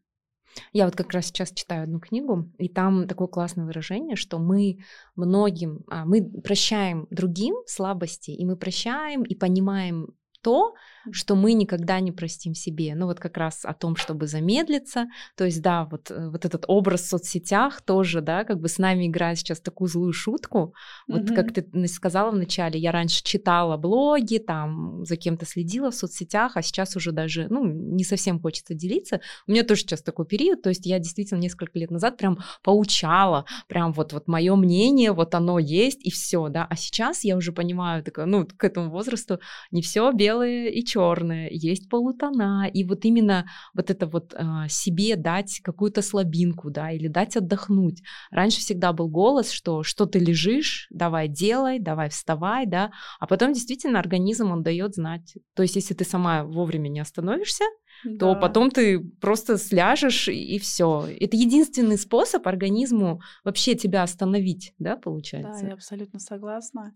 Я 0.73 0.85
вот 0.85 0.97
как 0.97 1.13
раз 1.13 1.27
сейчас 1.27 1.53
читаю 1.53 1.85
одну 1.85 2.01
книгу, 2.01 2.51
и 2.59 2.69
там 2.69 3.07
такое 3.07 3.29
классное 3.29 3.65
выражение, 3.65 4.17
что 4.17 4.39
мы 4.39 4.79
многим, 5.17 5.85
а, 5.89 6.05
мы 6.05 6.23
прощаем 6.23 7.07
другим 7.11 7.57
слабости, 7.67 8.31
и 8.31 8.45
мы 8.45 8.57
прощаем 8.57 9.23
и 9.23 9.35
понимаем 9.35 10.15
то, 10.43 10.75
что 11.11 11.35
мы 11.35 11.53
никогда 11.55 12.01
не 12.01 12.13
простим 12.13 12.55
себе. 12.55 12.95
Ну 12.95 13.07
вот 13.07 13.21
как 13.21 13.37
раз 13.37 13.65
о 13.65 13.73
том, 13.73 13.97
чтобы 13.97 14.27
замедлиться. 14.27 15.07
То 15.37 15.45
есть 15.45 15.63
да, 15.63 15.85
вот, 15.85 16.11
э, 16.11 16.29
вот 16.29 16.45
этот 16.45 16.65
образ 16.69 17.03
в 17.03 17.09
соцсетях 17.09 17.83
тоже, 17.83 18.21
да, 18.21 18.45
как 18.45 18.61
бы 18.61 18.69
с 18.69 18.79
нами 18.79 19.07
играет 19.07 19.39
сейчас 19.39 19.61
такую 19.61 19.89
злую 19.89 20.13
шутку. 20.13 20.75
Вот 21.09 21.23
mm-hmm. 21.23 21.35
как 21.35 21.53
ты 21.53 21.89
сказала 21.89 22.31
вначале, 22.31 22.79
я 22.79 22.93
раньше 22.93 23.23
читала 23.23 23.77
блоги, 23.77 24.39
там 24.39 25.05
за 25.05 25.17
кем-то 25.17 25.47
следила 25.47 25.91
в 25.91 25.95
соцсетях, 25.95 26.57
а 26.57 26.63
сейчас 26.63 26.97
уже 26.97 27.13
даже, 27.13 27.47
ну, 27.49 27.65
не 27.65 28.05
совсем 28.05 28.41
хочется 28.41 28.75
делиться. 28.75 29.21
У 29.47 29.53
меня 29.53 29.63
тоже 29.63 29.83
сейчас 29.83 30.03
такой 30.03 30.27
период, 30.27 30.63
то 30.63 30.69
есть 30.69 30.87
я 30.87 30.99
действительно 30.99 31.39
несколько 31.39 31.79
лет 31.79 31.91
назад 31.91 32.17
прям 32.17 32.39
поучала, 32.63 33.45
прям 33.69 33.93
вот, 33.93 34.13
вот 34.13 34.29
мое 34.29 34.55
мнение, 34.57 35.13
вот 35.13 35.35
оно 35.35 35.59
есть, 35.59 36.05
и 36.05 36.11
все, 36.11 36.49
да. 36.49 36.67
А 36.69 36.77
сейчас 36.77 37.25
я 37.25 37.37
уже 37.37 37.53
понимаю, 37.53 38.05
такая, 38.05 38.27
ну, 38.27 38.47
к 38.47 38.65
этому 38.65 38.91
возрасту 38.91 39.41
не 39.71 39.83
все 39.83 40.13
белое 40.13 40.69
и 40.69 40.85
черное, 40.91 41.49
есть 41.51 41.89
полутона, 41.89 42.69
и 42.73 42.85
вот 42.85 43.05
именно 43.05 43.47
вот 43.75 43.91
это 43.91 44.07
вот 44.07 44.35
э, 44.35 44.69
себе 44.69 45.17
дать 45.17 45.61
какую-то 45.63 46.03
слабинку, 46.03 46.71
да, 46.71 46.91
или 46.91 47.09
дать 47.09 47.37
отдохнуть. 47.37 48.03
Раньше 48.31 48.61
всегда 48.61 48.93
был 48.93 49.09
голос, 49.09 49.51
что 49.51 49.83
что 49.83 50.07
ты 50.07 50.19
лежишь, 50.19 50.89
давай 50.91 51.29
делай, 51.29 51.79
давай 51.79 52.09
вставай, 52.09 52.67
да, 52.67 52.91
а 53.19 53.27
потом 53.27 53.53
действительно 53.53 53.99
организм 53.99 54.51
он 54.51 54.63
дает 54.63 54.95
знать. 54.95 55.35
То 55.55 55.63
есть 55.63 55.77
если 55.77 55.95
ты 55.95 56.05
сама 56.05 56.45
вовремя 56.45 56.89
не 56.89 57.01
остановишься, 57.01 57.65
да. 58.05 58.19
то 58.19 58.41
потом 58.41 58.71
ты 58.71 59.01
просто 59.21 59.59
сляжешь 59.59 60.29
и 60.29 60.59
все. 60.59 61.07
Это 61.21 61.37
единственный 61.37 61.99
способ 61.99 62.47
организму 62.47 63.21
вообще 63.45 63.75
тебя 63.75 64.03
остановить, 64.03 64.75
да, 64.79 64.97
получается? 64.97 65.63
Да, 65.63 65.69
я 65.69 65.75
абсолютно 65.75 66.19
согласна. 66.19 66.95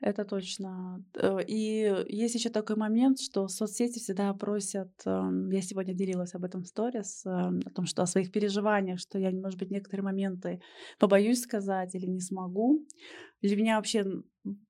Это 0.00 0.24
точно. 0.24 1.04
Э, 1.14 1.38
и 1.46 2.04
есть 2.08 2.34
еще 2.34 2.48
такой 2.48 2.76
момент, 2.76 3.20
что 3.20 3.48
соцсети 3.48 3.98
всегда 3.98 4.32
просят, 4.32 4.90
эм, 5.04 5.50
я 5.50 5.60
сегодня 5.60 5.94
делилась 5.94 6.34
об 6.34 6.44
этом 6.44 6.62
в 6.62 6.66
сторис, 6.66 7.22
эм, 7.26 7.60
о 7.66 7.70
том, 7.70 7.84
что 7.84 8.02
о 8.02 8.06
своих 8.06 8.32
переживаниях, 8.32 8.98
что 8.98 9.18
я, 9.18 9.30
может 9.30 9.58
быть, 9.58 9.70
некоторые 9.70 10.04
моменты 10.04 10.62
побоюсь 10.98 11.42
сказать 11.42 11.94
или 11.94 12.06
не 12.06 12.20
смогу. 12.20 12.86
Для 13.42 13.56
меня 13.56 13.76
вообще 13.76 14.04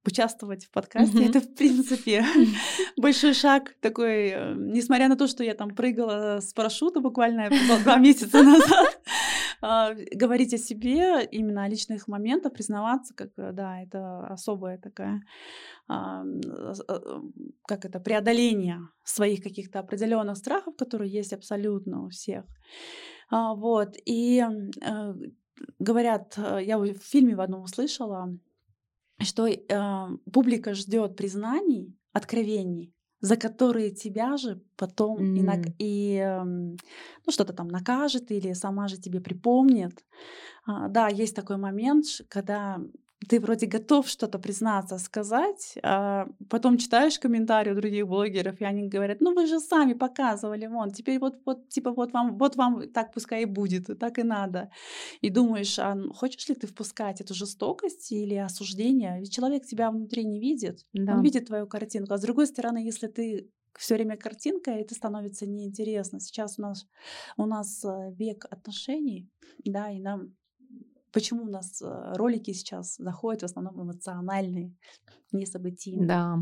участвовать 0.05 0.65
в 0.65 0.71
подкасте 0.71 1.19
mm-hmm. 1.19 1.29
это 1.29 1.41
в 1.41 1.55
принципе 1.55 2.25
большой 2.97 3.35
шаг 3.35 3.75
такой, 3.81 4.31
э, 4.31 4.55
несмотря 4.57 5.09
на 5.09 5.17
то, 5.17 5.27
что 5.27 5.45
я 5.45 5.55
там 5.55 5.75
прыгала 5.75 6.41
с 6.41 6.53
парашюта 6.53 7.01
буквально 7.01 7.51
два 7.83 7.97
месяца 7.99 8.43
назад, 8.43 9.01
говорить 9.61 10.55
о 10.55 10.59
себе, 10.59 11.25
именно 11.25 11.65
о 11.65 11.69
личных 11.69 12.09
моментах, 12.09 12.53
признаваться, 12.53 13.15
как, 13.15 13.31
э, 13.37 13.53
да, 13.53 13.83
это 13.83 14.27
особая 14.27 14.79
такая, 14.79 15.23
а, 15.89 16.25
а, 16.89 17.23
как 17.67 17.85
это, 17.85 18.01
преодоление 18.01 18.81
своих 19.05 19.43
каких-то 19.43 19.81
определенных 19.81 20.37
страхов, 20.37 20.77
которые 20.77 21.11
есть 21.11 21.33
абсолютно 21.33 22.05
у 22.05 22.09
всех. 22.09 22.45
Вот, 23.31 23.97
и 24.07 24.41
э, 24.41 25.15
говорят, 25.79 26.35
э, 26.37 26.61
я 26.65 26.79
в 26.79 26.95
фильме 26.95 27.37
в 27.37 27.41
одном 27.41 27.63
услышала, 27.63 28.37
что 29.19 29.47
публика 30.33 30.75
ждет 30.75 31.17
признаний, 31.17 31.95
откровений, 32.13 32.95
за 33.21 33.37
которые 33.37 33.91
тебя 33.91 34.37
же 34.37 34.61
потом 34.77 35.19
mm. 35.19 35.37
и, 35.37 35.43
нак- 35.43 35.75
и 35.79 36.17
эм, 36.17 36.77
ну, 37.27 37.33
что-то 37.33 37.53
там 37.53 37.69
накажет 37.69 38.31
или 38.31 38.55
сама 38.55 38.89
же 38.89 38.97
тебе 38.97 39.21
припомнит. 39.21 40.05
А, 40.67 40.89
да, 40.89 41.09
есть 41.09 41.37
такой 41.37 41.57
момент, 41.57 42.07
когда 42.29 42.81
ты 43.29 43.39
вроде 43.39 43.67
готов 43.67 44.09
что-то 44.09 44.39
признаться, 44.39 44.99
сказать, 44.99 45.79
а 45.83 46.27
потом 46.49 46.79
читаешь 46.79 47.19
комментарии 47.19 47.73
у 47.73 47.75
других 47.75 48.07
блогеров, 48.07 48.61
и 48.61 48.65
они 48.65 48.89
говорят, 48.89 49.21
ну 49.21 49.35
вы 49.35 49.47
же 49.47 49.61
сами 49.61 49.93
показывали, 49.93 50.67
вон, 50.67 50.91
теперь 50.91 51.19
вот, 51.19 51.39
вот 51.45 51.69
типа 51.69 51.93
вот 51.93 52.13
вам, 52.13 52.39
вот 52.39 52.57
вам 52.57 52.89
так 52.91 53.13
пускай 53.13 53.43
и 53.43 53.47
будет, 53.47 53.99
так 53.99 54.19
и 54.19 54.23
надо. 54.23 54.71
И 55.21 55.31
думаешь, 55.31 55.79
а 55.79 55.97
хочешь 56.15 56.49
ли 56.49 56.55
ты 56.55 56.67
впускать 56.67 57.21
эту 57.21 57.35
жестокость 57.35 58.11
или 58.11 58.35
осуждение? 58.35 59.21
Ведь 59.21 59.33
человек 59.33 59.67
тебя 59.67 59.91
внутри 59.91 60.25
не 60.25 60.41
видит, 60.41 60.87
да. 60.95 61.15
он 61.15 61.23
видит 61.23 61.47
твою 61.47 61.67
картинку. 61.67 62.15
А 62.15 62.19
с 62.19 62.23
другой 62.23 62.47
стороны, 62.47 62.79
если 62.79 63.07
ты 63.07 63.51
все 63.79 63.95
время 63.95 64.17
картинка, 64.17 64.71
это 64.71 64.95
становится 64.95 65.47
неинтересно. 65.47 66.21
Сейчас 66.21 66.59
у 66.59 66.63
нас, 66.63 66.87
у 67.37 67.47
нас 67.47 67.85
э, 67.85 68.13
век 68.19 68.47
отношений, 68.51 69.29
да, 69.65 69.91
и 69.91 70.01
нам 70.01 70.35
Почему 71.13 71.45
у 71.45 71.49
нас 71.49 71.83
э, 71.83 72.13
ролики 72.15 72.53
сейчас 72.53 72.97
заходят 72.97 73.43
в 73.43 73.45
основном 73.45 73.83
эмоциональные, 73.83 74.75
не 75.33 75.47
событийные? 75.47 76.07
Да. 76.07 76.39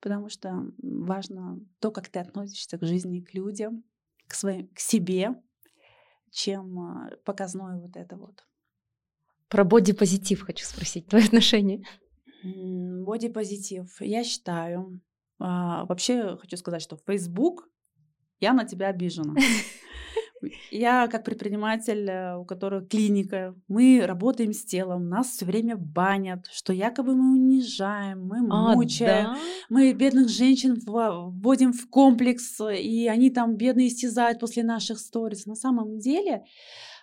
Потому 0.00 0.28
что 0.28 0.66
важно 0.82 1.60
то, 1.80 1.90
как 1.90 2.08
ты 2.08 2.20
относишься 2.20 2.78
к 2.78 2.84
жизни, 2.84 3.20
к 3.20 3.34
людям, 3.34 3.84
к, 4.26 4.34
своим, 4.34 4.68
к 4.68 4.78
себе, 4.78 5.34
чем 6.30 6.78
а, 6.78 7.10
показное 7.24 7.80
вот 7.80 7.96
это 7.96 8.16
вот. 8.16 8.44
Про 9.48 9.64
бодипозитив 9.64 10.42
хочу 10.42 10.64
спросить, 10.66 11.06
твое 11.06 11.24
отношение. 11.26 11.82
Бодипозитив. 12.44 14.00
Я 14.00 14.22
считаю, 14.22 15.00
а, 15.40 15.84
вообще 15.86 16.36
хочу 16.36 16.56
сказать, 16.56 16.82
что 16.82 16.96
Facebook 17.06 17.68
я 18.40 18.52
на 18.52 18.64
тебя 18.64 18.88
обижена. 18.88 19.34
Я 20.70 21.08
как 21.08 21.24
предприниматель, 21.24 22.08
э, 22.08 22.36
у 22.36 22.44
которого 22.44 22.82
клиника, 22.82 23.54
мы 23.66 24.02
работаем 24.04 24.52
с 24.52 24.64
телом, 24.64 25.08
нас 25.08 25.28
все 25.28 25.44
время 25.44 25.76
банят, 25.76 26.46
что 26.52 26.72
якобы 26.72 27.14
мы 27.14 27.32
унижаем, 27.32 28.26
мы 28.26 28.46
а, 28.50 28.74
мучаем, 28.74 29.34
да? 29.34 29.38
мы 29.68 29.92
бедных 29.92 30.28
женщин 30.28 30.78
вводим 30.86 31.72
в 31.72 31.88
комплекс, 31.88 32.60
и 32.60 33.08
они 33.08 33.30
там 33.30 33.56
бедные 33.56 33.88
истязают 33.88 34.38
после 34.38 34.62
наших 34.62 34.98
сториз. 34.98 35.46
На 35.46 35.54
самом 35.54 35.98
деле 35.98 36.44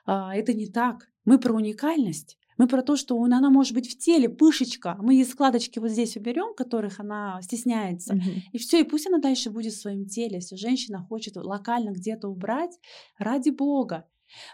а, 0.06 0.36
это 0.36 0.54
не 0.54 0.68
так. 0.68 1.10
Мы 1.26 1.40
про 1.40 1.54
уникальность. 1.54 2.38
Мы 2.58 2.68
про 2.68 2.82
то, 2.82 2.95
что 2.95 3.22
она 3.22 3.49
может 3.49 3.74
быть 3.74 3.89
в 3.89 3.97
теле, 3.97 4.30
пышечка. 4.30 4.97
Мы 5.01 5.16
ей 5.16 5.26
складочки 5.26 5.80
вот 5.80 5.91
здесь 5.91 6.16
уберем, 6.16 6.53
которых 6.56 6.99
она 6.99 7.41
стесняется. 7.41 8.16
Mm-hmm. 8.16 8.41
И 8.53 8.58
все, 8.58 8.80
и 8.82 8.84
пусть 8.84 9.08
она 9.08 9.20
дальше 9.20 9.49
будет 9.49 9.74
в 9.74 9.82
своем 9.82 10.06
теле. 10.06 10.36
Если 10.36 10.56
женщина 10.56 10.99
хочет 10.99 11.36
локально 11.36 11.91
где-то 11.91 12.28
убрать, 12.30 12.78
ради 13.18 13.49
бога. 13.49 14.06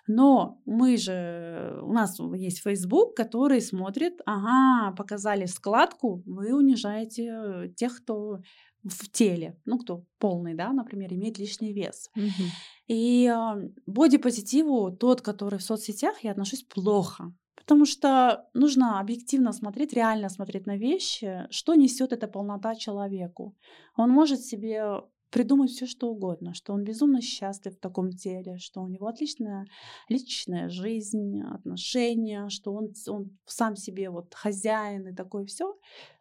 Но 0.07 0.59
мы 0.65 0.97
же, 0.97 1.79
у 1.83 1.93
нас 1.93 2.19
есть 2.35 2.61
Facebook, 2.61 3.15
который 3.15 3.61
смотрит, 3.61 4.19
ага, 4.25 4.93
показали 4.95 5.45
складку, 5.45 6.23
вы 6.25 6.53
унижаете 6.53 7.71
тех, 7.75 8.01
кто 8.01 8.39
в 8.83 9.09
теле, 9.11 9.59
ну, 9.65 9.77
кто 9.77 10.05
полный, 10.17 10.55
да, 10.55 10.73
например, 10.73 11.13
имеет 11.13 11.37
лишний 11.37 11.71
вес. 11.71 12.09
Мгм. 12.15 12.49
И 12.87 13.27
а, 13.27 13.57
бодипозитиву, 13.85 14.91
тот, 14.91 15.21
который 15.21 15.59
в 15.59 15.63
соцсетях, 15.63 16.23
я 16.23 16.31
отношусь 16.31 16.63
плохо. 16.63 17.33
Потому 17.61 17.85
что 17.85 18.47
нужно 18.53 18.99
объективно 18.99 19.53
смотреть, 19.53 19.93
реально 19.93 20.29
смотреть 20.29 20.65
на 20.65 20.77
вещи, 20.77 21.47
что 21.49 21.75
несет 21.75 22.13
эта 22.13 22.27
полнота 22.27 22.75
человеку. 22.75 23.55
Он 23.95 24.09
может 24.09 24.41
себе 24.41 25.01
придумать 25.31 25.71
все, 25.71 25.87
что 25.87 26.09
угодно, 26.09 26.53
что 26.53 26.73
он 26.73 26.83
безумно 26.83 27.21
счастлив 27.21 27.75
в 27.75 27.79
таком 27.79 28.11
теле, 28.11 28.57
что 28.57 28.81
у 28.81 28.87
него 28.87 29.07
отличная 29.07 29.65
личная 30.09 30.69
жизнь, 30.69 31.41
отношения, 31.41 32.49
что 32.49 32.73
он, 32.73 32.93
он 33.07 33.37
сам 33.45 33.75
себе 33.75 34.09
вот 34.09 34.33
хозяин 34.33 35.07
и 35.07 35.15
такое 35.15 35.45
все. 35.45 35.77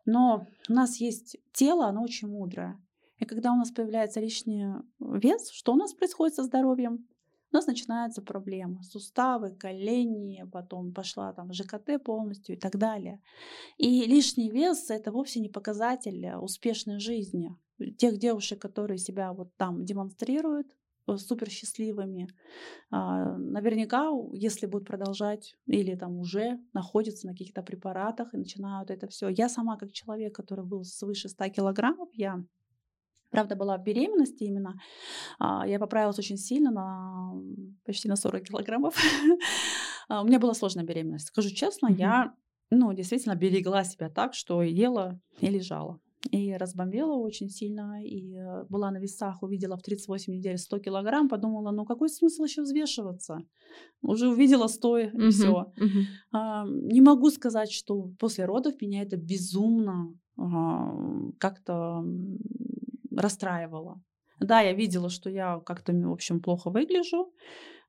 Но 0.07 0.47
у 0.69 0.73
нас 0.73 1.01
есть 1.01 1.37
тело, 1.53 1.87
оно 1.87 2.03
очень 2.03 2.29
мудрое. 2.29 2.81
И 3.19 3.27
когда 3.27 3.53
у 3.53 3.57
нас 3.57 3.71
появляется 3.71 4.21
лишний 4.21 4.67
вес, 4.99 5.51
что 5.51 5.73
у 5.73 5.77
нас 5.77 5.93
происходит 5.93 6.37
со 6.37 6.45
здоровьем? 6.45 7.07
У 7.53 7.57
нас 7.57 7.67
начинаются 7.67 8.23
проблемы. 8.23 8.83
Суставы, 8.85 9.51
колени, 9.51 10.45
потом 10.53 10.93
пошла 10.93 11.33
там 11.33 11.53
ЖКТ 11.53 12.03
полностью 12.05 12.55
и 12.55 12.59
так 12.59 12.77
далее. 12.77 13.21
И 13.77 14.07
лишний 14.07 14.51
вес— 14.51 14.89
это 14.91 15.11
вовсе 15.11 15.41
не 15.41 15.49
показатель 15.49 16.25
э, 16.25 16.39
успешной 16.39 17.01
жизни. 17.01 17.51
Тех 17.99 18.19
девушек, 18.19 18.61
которые 18.61 18.99
себя 18.99 19.33
вот 19.33 19.49
там 19.57 19.85
демонстрируют, 19.85 20.69
э, 21.09 21.17
супер 21.17 21.51
счастливыми. 21.51 22.29
А, 22.93 23.37
наверняка, 23.37 24.11
если 24.33 24.67
будут 24.67 24.87
продолжать 24.87 25.57
или 25.67 25.97
там 25.97 26.21
уже 26.21 26.61
находятся 26.73 27.27
на 27.27 27.33
каких-то 27.33 27.63
препаратах 27.63 28.33
и 28.33 28.39
начинают 28.39 28.91
это 28.93 29.09
все. 29.09 29.29
Я 29.29 29.49
сама 29.49 29.77
как 29.77 29.91
человек, 29.91 30.37
который 30.37 30.65
был 30.65 30.85
свыше 30.85 31.29
100 31.29 31.49
килограммов, 31.49 32.11
я 32.13 32.45
Правда, 33.31 33.55
была 33.55 33.79
в 33.79 33.85
беременности 33.85 34.45
именно. 34.45 34.75
А, 35.39 35.67
я 35.67 35.79
поправилась 35.79 36.19
очень 36.19 36.37
сильно, 36.37 36.71
на 36.71 37.20
почти 37.91 38.09
на 38.09 38.17
40 38.17 38.43
килограммов. 38.45 38.95
А, 40.09 40.23
у 40.23 40.27
меня 40.27 40.41
была 40.41 40.55
сложная 40.55 40.85
беременность. 40.85 41.29
Скажу 41.29 41.51
честно, 41.51 41.87
Мгм. 41.87 41.99
я 41.99 42.35
ну, 42.71 42.93
действительно 42.93 43.37
берегла 43.37 43.85
себя 43.85 44.09
так, 44.11 44.35
что 44.35 44.61
ела 44.63 45.21
и 45.41 45.49
лежала. 45.51 46.01
И 46.33 46.53
разбомбила 46.57 47.15
очень 47.15 47.49
сильно, 47.49 48.03
и 48.05 48.35
э, 48.37 48.65
была 48.69 48.91
на 48.91 48.99
весах, 48.99 49.43
увидела 49.43 49.77
в 49.77 49.83
38 49.83 50.35
недель 50.35 50.59
100 50.59 50.79
килограмм, 50.81 51.29
подумала, 51.29 51.71
ну 51.71 51.85
какой 51.85 52.09
смысл 52.09 52.45
еще 52.45 52.63
взвешиваться? 52.63 53.39
Уже 54.03 54.29
увидела 54.29 54.67
100 54.69 54.99
и 54.99 55.07
Мгм. 55.13 55.31
все. 55.31 55.73
Мгм. 55.77 56.07
А, 56.33 56.65
Не 56.67 57.01
могу 57.01 57.31
сказать, 57.31 57.71
что 57.71 58.11
после 58.19 58.47
родов 58.47 58.75
меня 58.83 59.03
это 59.03 59.17
безумно 59.17 60.13
а, 60.37 60.93
как-то 61.39 62.05
расстраивало. 63.17 64.01
Да, 64.41 64.61
я 64.61 64.73
видела, 64.73 65.09
что 65.11 65.31
я 65.31 65.61
как-то, 65.67 65.93
в 65.93 66.13
общем, 66.13 66.41
плохо 66.41 66.71
выгляжу, 66.71 67.33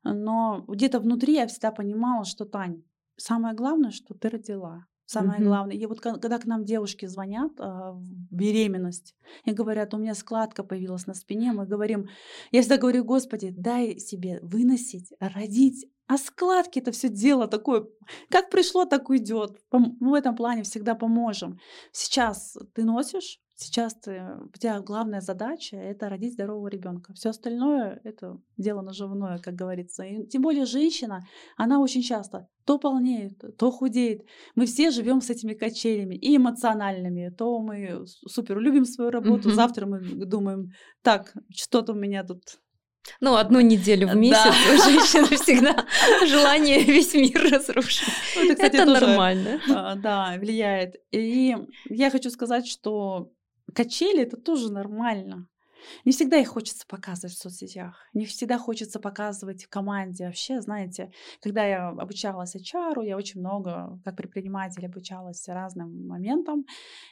но 0.04 0.64
где-то 0.68 1.00
внутри 1.00 1.34
я 1.34 1.46
всегда 1.46 1.70
понимала, 1.72 2.24
что, 2.24 2.44
Тань, 2.44 2.82
самое 3.16 3.54
главное, 3.54 3.90
что 3.90 4.14
ты 4.14 4.28
родила. 4.28 4.86
Самое 5.04 5.40
Мгм. 5.40 5.44
главное. 5.48 5.76
И 5.76 5.84
вот 5.86 6.00
ко- 6.00 6.18
когда 6.18 6.38
к 6.38 6.46
нам 6.46 6.64
девушки 6.64 7.06
звонят 7.06 7.52
в 7.58 8.00
беременность 8.30 9.14
и 9.44 9.52
говорят, 9.52 9.92
у 9.92 9.98
меня 9.98 10.14
складка 10.14 10.62
появилась 10.64 11.06
на 11.06 11.12
спине, 11.14 11.52
мы 11.52 11.66
говорим, 11.66 12.08
я 12.50 12.60
всегда 12.62 12.78
говорю, 12.78 13.04
Господи, 13.04 13.50
дай 13.50 13.98
себе 13.98 14.38
выносить, 14.42 15.12
родить. 15.20 15.86
А 16.06 16.16
складки 16.18 16.78
это 16.78 16.92
все 16.92 17.08
дело 17.08 17.46
такое, 17.46 17.86
как 18.30 18.48
пришло, 18.50 18.84
так 18.86 19.10
уйдет. 19.10 19.58
Мы 19.70 20.10
в 20.10 20.14
этом 20.14 20.34
плане 20.36 20.62
всегда 20.62 20.94
поможем. 20.94 21.58
Сейчас 21.90 22.56
ты 22.74 22.84
носишь, 22.84 23.40
сейчас 23.54 23.94
у 24.06 24.58
тебя 24.58 24.80
главная 24.80 25.20
задача 25.20 25.76
это 25.76 26.08
родить 26.08 26.32
здорового 26.34 26.68
ребенка. 26.68 27.12
Все 27.14 27.30
остальное 27.30 28.00
это 28.04 28.38
дело 28.56 28.82
наживное, 28.82 29.38
как 29.38 29.54
говорится. 29.54 30.02
И 30.04 30.26
тем 30.26 30.42
более 30.42 30.64
женщина, 30.66 31.20
она 31.56 31.80
очень 31.80 32.02
часто 32.02 32.48
то 32.64 32.78
полнеет, 32.78 33.32
то 33.58 33.70
худеет. 33.70 34.22
Мы 34.54 34.66
все 34.66 34.90
живем 34.90 35.20
с 35.20 35.30
этими 35.30 35.54
качелями 35.54 36.14
и 36.14 36.36
эмоциональными. 36.36 37.30
То 37.30 37.58
мы 37.60 38.04
супер 38.06 38.58
любим 38.58 38.84
свою 38.84 39.10
работу, 39.10 39.48
Мгм. 39.48 39.54
завтра 39.56 39.86
мы 39.86 40.00
думаем, 40.00 40.70
так, 41.02 41.32
что-то 41.54 41.92
у 41.92 41.96
меня 41.96 42.22
тут 42.24 42.40
Ну, 43.20 43.34
одну 43.34 43.60
неделю 43.60 44.06
в 44.06 44.10
Да. 44.10 44.14
месяц 44.16 44.54
у 44.72 44.90
женщины 44.90 45.36
всегда 45.42 45.86
желание 46.26 46.82
весь 46.84 47.14
мир 47.14 47.50
разрушить. 47.52 48.08
Ну, 48.36 48.44
это, 48.44 48.54
кстати, 48.54 48.76
Это 48.76 48.86
тоже, 48.86 49.06
нормально. 49.06 49.60
а, 49.68 49.94
да, 49.96 50.36
влияет. 50.38 50.94
И 51.10 51.56
я 51.90 52.10
хочу 52.10 52.30
сказать, 52.30 52.66
что 52.68 53.32
качели 53.74 54.22
это 54.22 54.36
тоже 54.36 54.72
нормально. 54.72 55.48
Не 56.04 56.12
всегда 56.12 56.38
их 56.38 56.48
хочется 56.48 56.86
показывать 56.86 57.34
в 57.34 57.38
соцсетях, 57.38 57.96
не 58.14 58.24
всегда 58.24 58.58
хочется 58.58 59.00
показывать 59.00 59.64
в 59.64 59.68
команде. 59.68 60.26
Вообще, 60.26 60.60
знаете, 60.60 61.12
когда 61.40 61.64
я 61.64 61.88
обучалась 61.88 62.54
HR, 62.54 63.04
я 63.04 63.16
очень 63.16 63.40
много, 63.40 64.00
как 64.04 64.16
предприниматель, 64.16 64.86
обучалась 64.86 65.46
разным 65.48 66.06
моментам. 66.06 66.64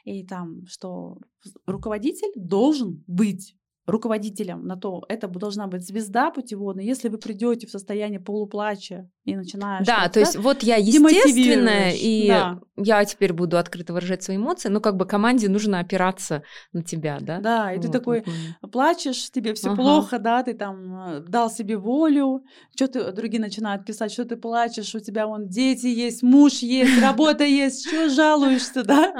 И 0.05 0.25
там, 0.25 0.67
что 0.67 1.19
руководитель 1.67 2.33
должен 2.37 3.03
быть 3.07 3.57
руководителем 3.87 4.67
на 4.67 4.77
то, 4.77 5.05
это 5.09 5.29
должна 5.29 5.67
быть 5.67 5.87
звезда 5.87 6.31
путеводная. 6.31 6.85
Если 6.85 7.09
вы 7.09 7.19
придете 7.19 7.67
в 7.67 7.71
состояние 7.71 8.21
полуплача 8.21 9.09
и 9.25 9.35
начинаешь... 9.35 9.87
Да, 9.87 10.09
то 10.09 10.21
есть 10.21 10.37
вот 10.37 10.63
я 10.63 10.77
естественная, 10.77 11.93
и 11.95 12.29
да. 12.29 12.61
я 12.77 13.05
теперь 13.05 13.33
буду 13.33 13.59
открыто 13.59 13.93
выражать 13.93 14.23
свои 14.23 14.37
эмоции, 14.37 14.69
но 14.69 14.81
как 14.81 14.97
бы 14.97 15.07
команде 15.07 15.49
нужно 15.49 15.81
опираться 15.81 16.43
на 16.73 16.83
тебя, 16.83 17.19
да? 17.21 17.41
Да, 17.41 17.73
и 17.73 17.79
ты 17.81 17.89
Вот, 17.89 17.93
такой 17.93 18.19
вот 18.21 18.29
именно. 18.29 18.57
плачешь, 18.73 19.31
тебе 19.31 19.55
все 19.55 19.71
Ага. 19.71 19.83
плохо, 19.83 20.19
да, 20.19 20.43
ты 20.43 20.55
там 20.55 21.09
э, 21.09 21.21
дал 21.21 21.51
себе 21.51 21.77
волю, 21.77 22.45
что 22.75 22.89
ты 22.89 23.13
другие 23.13 23.41
начинают 23.41 23.85
писать, 23.85 24.13
что 24.13 24.25
ты 24.25 24.37
плачешь, 24.37 24.95
у 24.95 25.01
тебя 25.01 25.27
вон 25.27 25.49
дети 25.49 25.87
есть, 25.87 26.23
муж 26.23 26.55
есть, 26.59 27.01
работа 27.03 27.45
есть, 27.45 27.87
что 27.89 28.09
жалуешься, 28.09 28.85
да? 28.85 29.13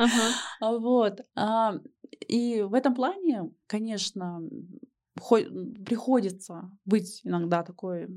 А, 0.61 0.73
Вот. 0.73 1.21
А, 2.13 2.25
И 2.29 2.63
в 2.63 2.75
этом 2.75 2.95
плане, 2.95 3.51
конечно, 3.67 4.41
приходится 5.85 6.71
быть 6.85 7.21
иногда 7.25 7.63
такой 7.63 8.09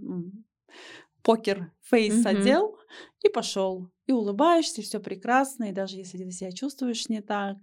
покер 1.23 1.71
фейс 1.81 2.25
одел 2.25 2.77
и 3.23 3.29
пошел. 3.29 3.89
И 4.07 4.11
улыбаешься, 4.11 4.81
все 4.81 4.99
прекрасно, 4.99 5.65
и 5.65 5.71
даже 5.71 5.97
если 5.97 6.17
ты 6.17 6.31
себя 6.31 6.51
чувствуешь 6.51 7.07
не 7.09 7.21
так, 7.21 7.57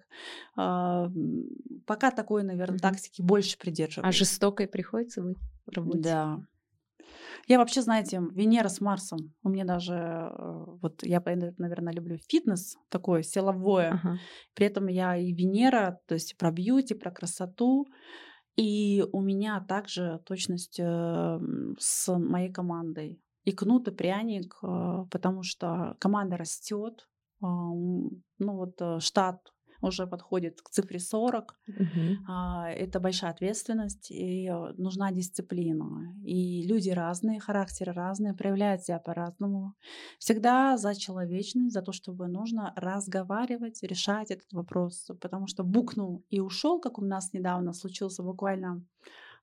а, 0.56 1.06
м, 1.06 1.48
пока 1.86 2.10
такой, 2.10 2.42
наверное, 2.44 2.78
Мгм. 2.78 2.80
тактики 2.80 3.22
больше 3.22 3.58
А 4.02 4.12
придерживаюсь. 4.12 4.12
жестокой 4.12 4.68
приходится 4.68 5.22
быть 5.22 5.38
в 5.66 5.70
работе? 5.72 6.16
Да. 6.16 6.40
Я 7.46 7.58
вообще, 7.58 7.82
знаете, 7.82 8.20
Венера 8.32 8.68
с 8.68 8.80
Марсом. 8.80 9.34
У 9.42 9.48
меня 9.48 9.64
даже, 9.64 9.94
э, 9.94 10.64
вот 10.82 11.02
я, 11.02 11.22
наверное, 11.24 11.92
люблю 11.92 12.18
фитнес, 12.28 12.76
такое 12.88 13.22
силовое. 13.22 13.92
Ага. 13.92 14.18
При 14.54 14.66
этом 14.66 14.86
я 14.86 15.16
и 15.16 15.32
Венера, 15.32 15.98
то 16.06 16.14
есть 16.14 16.36
про 16.36 16.50
бьюти, 16.50 16.94
про 16.94 17.10
красоту. 17.10 17.86
И 18.56 19.04
у 19.12 19.20
меня 19.20 19.64
также 19.68 20.20
точность 20.24 20.78
э, 20.78 21.40
с 21.78 22.18
моей 22.18 22.52
командой. 22.52 23.20
И 23.44 23.52
кнут, 23.52 23.88
и 23.88 23.90
пряник, 23.90 24.54
э, 24.62 25.06
потому 25.10 25.42
что 25.42 25.96
команда 25.98 26.36
растет. 26.36 27.06
Ну 27.42 28.20
вот 28.38 29.02
штат 29.02 29.38
уже 29.82 30.06
подходит 30.06 30.60
к 30.62 30.70
цифре 30.70 30.98
40. 30.98 31.58
Мгм. 31.66 32.24
А, 32.28 32.70
Это 32.70 33.00
большая 33.00 33.30
ответственность 33.32 34.10
и 34.10 34.48
э, 34.48 34.72
нужна 34.76 35.12
дисциплина. 35.12 36.14
И 36.24 36.66
люди 36.66 36.90
разные, 36.90 37.40
характеры 37.40 37.92
разные, 37.92 38.34
проявляют 38.34 38.82
себя 38.82 38.98
по-разному. 38.98 39.74
Всегда 40.18 40.76
за 40.76 40.94
человечность, 40.94 41.74
за 41.74 41.82
то, 41.82 41.92
чтобы 41.92 42.28
нужно 42.28 42.72
разговаривать, 42.76 43.82
решать 43.82 44.30
этот 44.30 44.52
вопрос. 44.52 45.10
Потому 45.20 45.46
что 45.46 45.64
букнул 45.64 46.24
и 46.30 46.40
ушел, 46.40 46.80
как 46.80 46.98
у 46.98 47.04
нас 47.04 47.32
недавно 47.32 47.72
случился 47.72 48.22
буквально 48.22 48.82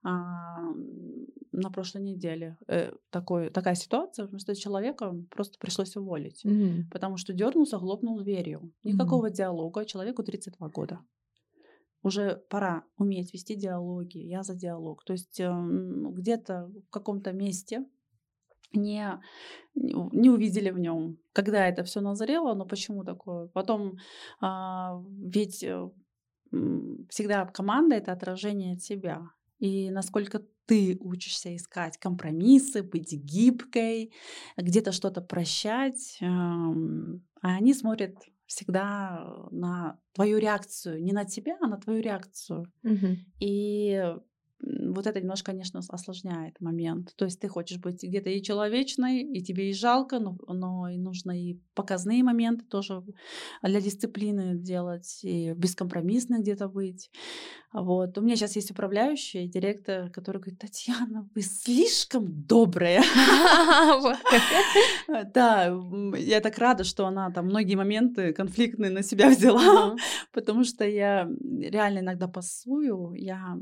на 0.08 1.70
прошлой 1.72 2.03
неделе 2.03 2.58
э, 2.68 2.91
такой, 3.10 3.49
такая 3.49 3.76
ситуация, 3.76 4.30
что 4.38 4.55
человека 4.55 5.16
просто 5.30 5.58
пришлось 5.60 5.95
уволить. 5.95 6.45
Мгм. 6.45 6.89
Потому 6.91 7.18
что 7.18 7.34
дернулся, 7.34 7.80
хлопнул 7.80 8.20
дверью. 8.20 8.72
Никакого 8.84 9.30
диалога. 9.30 9.86
Человеку 9.86 10.24
32 10.24 10.70
года. 10.70 10.99
Уже 12.03 12.43
пора 12.49 12.84
уметь 12.97 13.34
вести 13.34 13.55
диалоги. 13.55 14.20
Я 14.20 14.43
за 14.43 14.55
диалог. 14.55 15.03
То 15.03 15.14
есть 15.14 15.39
эм, 15.39 16.14
где-то 16.14 16.72
в 16.88 16.89
каком-то 16.89 17.34
месте 17.34 17.86
не, 18.74 19.20
не 19.74 20.30
увидели 20.30 20.70
в 20.70 20.80
нем, 20.80 21.18
когда 21.34 21.68
это 21.68 21.84
все 21.84 22.01
назрело, 22.01 22.53
но 22.53 22.66
почему 22.66 23.03
такое. 23.03 23.47
Потом 23.47 23.97
а, 24.41 25.01
ведь 25.08 25.64
э, 25.64 25.89
м, 26.51 27.08
всегда 27.10 27.45
команда 27.45 27.95
это 27.95 28.12
отражение 28.12 28.74
от 28.74 28.82
себя. 28.82 29.32
И 29.60 29.89
насколько 29.89 30.43
ты 30.66 30.97
учишься 30.99 31.55
искать 31.55 31.97
компромиссы, 31.97 32.84
быть 32.84 33.14
гибкой, 33.14 34.12
где-то 34.58 34.91
что-то 34.91 35.22
прощать. 35.22 36.20
А 36.22 36.74
они 37.41 37.74
смотрят 37.74 38.16
всегда 38.47 39.47
на 39.51 39.99
твою 40.14 40.38
реакцию, 40.39 41.03
не 41.03 41.14
на 41.14 41.26
тебя, 41.26 41.58
а 41.62 41.68
на 41.68 41.78
твою 41.78 42.01
реакцию. 42.01 42.72
Угу. 42.84 43.08
И 43.39 44.16
вот 44.60 45.05
это 45.05 45.22
немножко, 45.22 45.51
конечно, 45.51 45.82
осложняет 45.88 46.60
момент. 46.60 47.14
То 47.16 47.26
есть 47.26 47.39
ты 47.39 47.47
хочешь 47.47 47.78
быть 47.78 48.03
где-то 48.03 48.30
и 48.30 48.41
человечной, 48.41 49.22
и 49.22 49.43
тебе 49.43 49.70
и 49.70 49.74
жалко, 49.74 50.20
но, 50.20 50.38
но 50.47 50.89
и 50.89 50.97
нужно 50.97 51.32
и 51.32 51.60
показные 51.76 52.24
моменты 52.24 52.66
тоже 52.66 53.03
для 53.62 53.82
дисциплины 53.82 54.55
делать, 54.55 55.20
и 55.24 55.53
бескомпромиссно 55.53 56.39
где-то 56.39 56.68
быть. 56.68 57.12
Вот. 57.74 58.18
У 58.18 58.22
меня 58.22 58.36
сейчас 58.36 58.55
есть 58.55 58.72
управляющий, 58.72 59.47
директор, 59.47 60.10
который 60.10 60.41
говорит, 60.41 60.60
Татьяна, 60.60 61.30
вы 61.36 61.41
слишком 61.41 62.26
добрая. 62.45 63.03
Да, 65.34 65.74
я 66.18 66.41
так 66.41 66.58
рада, 66.58 66.84
что 66.84 67.05
она 67.05 67.30
там 67.32 67.45
многие 67.45 67.76
моменты 67.76 68.34
конфликтные 68.34 68.91
на 68.91 69.03
себя 69.03 69.30
взяла, 69.30 69.95
потому 70.34 70.64
что 70.64 70.86
я 70.86 71.30
реально 71.60 71.99
иногда 71.99 72.28
пасую, 72.28 73.14
я 73.14 73.58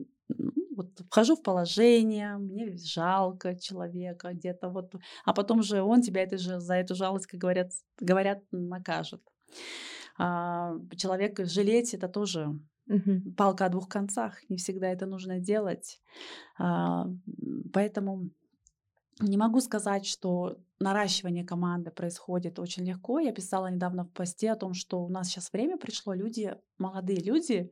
вот 0.76 1.00
вхожу 1.10 1.36
в 1.36 1.44
положение, 1.44 2.38
мне 2.38 2.76
жалко 2.78 3.56
человека 3.56 4.32
где-то 4.34 4.70
вот, 4.70 4.94
а 5.26 5.34
потом 5.34 5.64
же 5.64 5.82
он 5.82 6.02
тебя 6.02 6.24
это 6.24 6.38
же, 6.38 6.60
за 6.60 6.76
эту 6.76 6.96
жалость, 6.96 7.28
как 7.28 7.40
говорят, 7.40 7.72
говорят, 8.00 8.44
накажет. 8.52 9.22
А, 10.18 10.74
человека 10.96 11.46
жалеть 11.46 11.94
это 11.94 12.08
тоже 12.08 12.60
угу. 12.88 13.34
палка 13.38 13.66
о 13.66 13.70
двух 13.70 13.90
концах, 13.90 14.38
не 14.50 14.58
всегда 14.58 14.88
это 14.88 15.06
нужно 15.06 15.40
делать. 15.40 16.02
А, 16.58 17.08
поэтому 17.74 18.30
не 19.20 19.38
могу 19.38 19.62
сказать, 19.62 20.06
что 20.06 20.58
наращивание 20.80 21.46
команды 21.46 21.90
происходит 21.90 22.60
очень 22.60 22.86
легко. 22.86 23.20
Я 23.20 23.32
писала 23.32 23.68
недавно 23.68 24.04
в 24.04 24.12
посте 24.12 24.52
о 24.52 24.58
том, 24.58 24.74
что 24.74 25.04
у 25.04 25.10
нас 25.10 25.28
сейчас 25.28 25.52
время 25.54 25.78
пришло, 25.78 26.14
люди, 26.14 26.56
молодые 26.78 27.20
люди, 27.22 27.72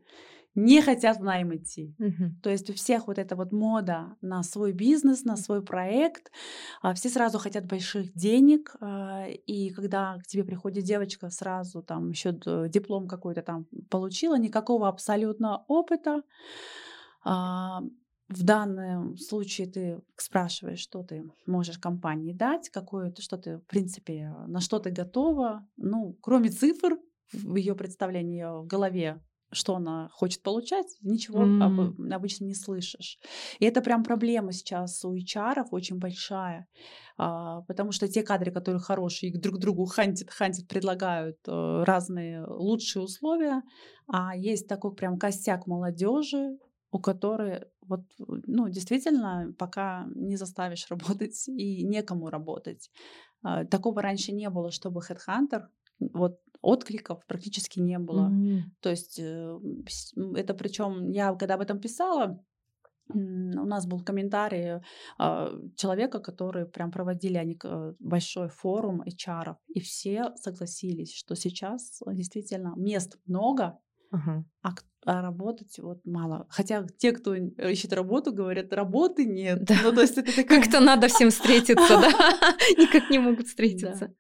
не 0.55 0.81
хотят 0.81 1.17
в 1.17 1.23
найм 1.23 1.55
идти. 1.55 1.95
Угу. 1.99 2.41
То 2.41 2.49
есть 2.49 2.69
у 2.69 2.73
всех 2.73 3.07
вот 3.07 3.17
эта 3.17 3.35
вот 3.35 3.51
мода 3.51 4.15
на 4.21 4.43
свой 4.43 4.71
бизнес, 4.71 5.23
на 5.23 5.35
свой 5.35 5.63
проект. 5.63 6.31
А, 6.81 6.93
все 6.93 7.09
сразу 7.09 7.39
хотят 7.39 7.65
больших 7.65 8.13
денег. 8.13 8.75
А, 8.79 9.25
и 9.27 9.69
когда 9.71 10.17
к 10.19 10.27
тебе 10.27 10.43
приходит 10.43 10.83
девочка, 10.83 11.29
сразу 11.29 11.81
там 11.81 12.09
еще 12.09 12.37
диплом 12.69 13.07
какой-то 13.07 13.41
там 13.41 13.65
получила, 13.89 14.37
никакого 14.37 14.87
абсолютно 14.87 15.63
опыта. 15.67 16.21
А, 17.23 17.81
в 18.29 18.43
данном 18.43 19.17
случае 19.17 19.67
ты 19.67 20.01
спрашиваешь, 20.17 20.79
что 20.79 21.03
ты 21.03 21.23
можешь 21.45 21.77
компании 21.77 22.33
дать, 22.33 22.69
какое 22.69 23.13
что 23.19 23.37
ты, 23.37 23.57
в 23.57 23.65
принципе, 23.65 24.33
на 24.47 24.59
что 24.59 24.79
ты 24.79 24.91
готова. 24.91 25.67
Ну, 25.77 26.17
кроме 26.21 26.49
цифр 26.49 26.97
в 27.31 27.55
ее 27.55 27.75
представлении 27.75 28.43
в 28.43 28.65
голове 28.65 29.21
что 29.53 29.75
она 29.75 30.09
хочет 30.11 30.41
получать, 30.43 30.87
ничего 31.01 31.43
mm. 31.43 32.13
обычно 32.13 32.45
не 32.45 32.55
слышишь. 32.55 33.19
И 33.59 33.65
это 33.65 33.81
прям 33.81 34.03
проблема 34.03 34.51
сейчас 34.51 35.03
у 35.05 35.15
HR 35.15 35.65
очень 35.71 35.99
большая, 35.99 36.67
а, 37.17 37.61
потому 37.61 37.91
что 37.91 38.07
те 38.07 38.23
кадры, 38.23 38.51
которые 38.51 38.81
хорошие, 38.81 39.31
их 39.31 39.41
друг 39.41 39.59
другу 39.59 39.85
хантят, 39.85 40.29
хантят, 40.29 40.67
предлагают 40.67 41.37
э, 41.47 41.83
разные 41.85 42.45
лучшие 42.45 43.03
условия, 43.03 43.61
а 44.07 44.35
есть 44.35 44.67
такой 44.67 44.93
прям 44.93 45.17
костяк 45.17 45.67
молодежи, 45.67 46.57
у 46.91 46.99
которой 46.99 47.65
вот, 47.81 48.01
ну, 48.17 48.69
действительно, 48.69 49.53
пока 49.57 50.05
не 50.15 50.37
заставишь 50.37 50.87
работать 50.89 51.47
и 51.47 51.83
некому 51.83 52.29
работать. 52.29 52.91
А, 53.41 53.65
такого 53.65 54.01
раньше 54.01 54.31
не 54.31 54.49
было, 54.49 54.71
чтобы 54.71 55.01
HeadHunter 55.01 55.67
вот 55.99 56.39
откликов 56.63 57.23
практически 57.27 57.79
не 57.79 57.99
было. 57.99 58.29
Mm-hmm. 58.29 58.59
То 58.81 58.89
есть 58.89 59.19
э, 59.19 59.59
это 60.35 60.53
причем 60.53 61.09
я 61.09 61.35
когда 61.35 61.55
об 61.55 61.61
этом 61.61 61.79
писала, 61.79 62.43
у 63.09 63.65
нас 63.65 63.85
был 63.85 63.99
комментарий 63.99 64.81
э, 65.19 65.69
человека, 65.75 66.19
который 66.19 66.65
прям 66.65 66.91
проводили 66.91 67.37
они 67.37 67.59
большой 67.99 68.47
форум 68.47 69.03
HR, 69.03 69.55
и 69.67 69.79
все 69.79 70.31
согласились, 70.35 71.13
что 71.13 71.35
сейчас 71.35 72.01
действительно 72.07 72.73
мест 72.77 73.17
много, 73.25 73.77
uh-huh. 74.13 74.43
а, 74.61 74.69
а 75.05 75.21
работать 75.21 75.77
вот 75.79 75.99
мало. 76.05 76.45
Хотя 76.49 76.87
те, 76.97 77.11
кто 77.11 77.33
ищет 77.35 77.93
работу, 77.93 78.33
говорят, 78.33 78.73
работы 78.73 79.25
нет. 79.25 79.63
Да. 79.63 79.75
Ну, 79.83 79.91
то 79.91 80.01
есть 80.01 80.17
это 80.17 80.35
такая... 80.35 80.61
Как-то 80.61 80.79
надо 80.79 81.07
всем 81.07 81.29
встретиться, 81.29 81.97
да? 81.99 82.09
Никак 82.77 83.09
не 83.09 83.19
могут 83.19 83.47
встретиться. 83.47 84.13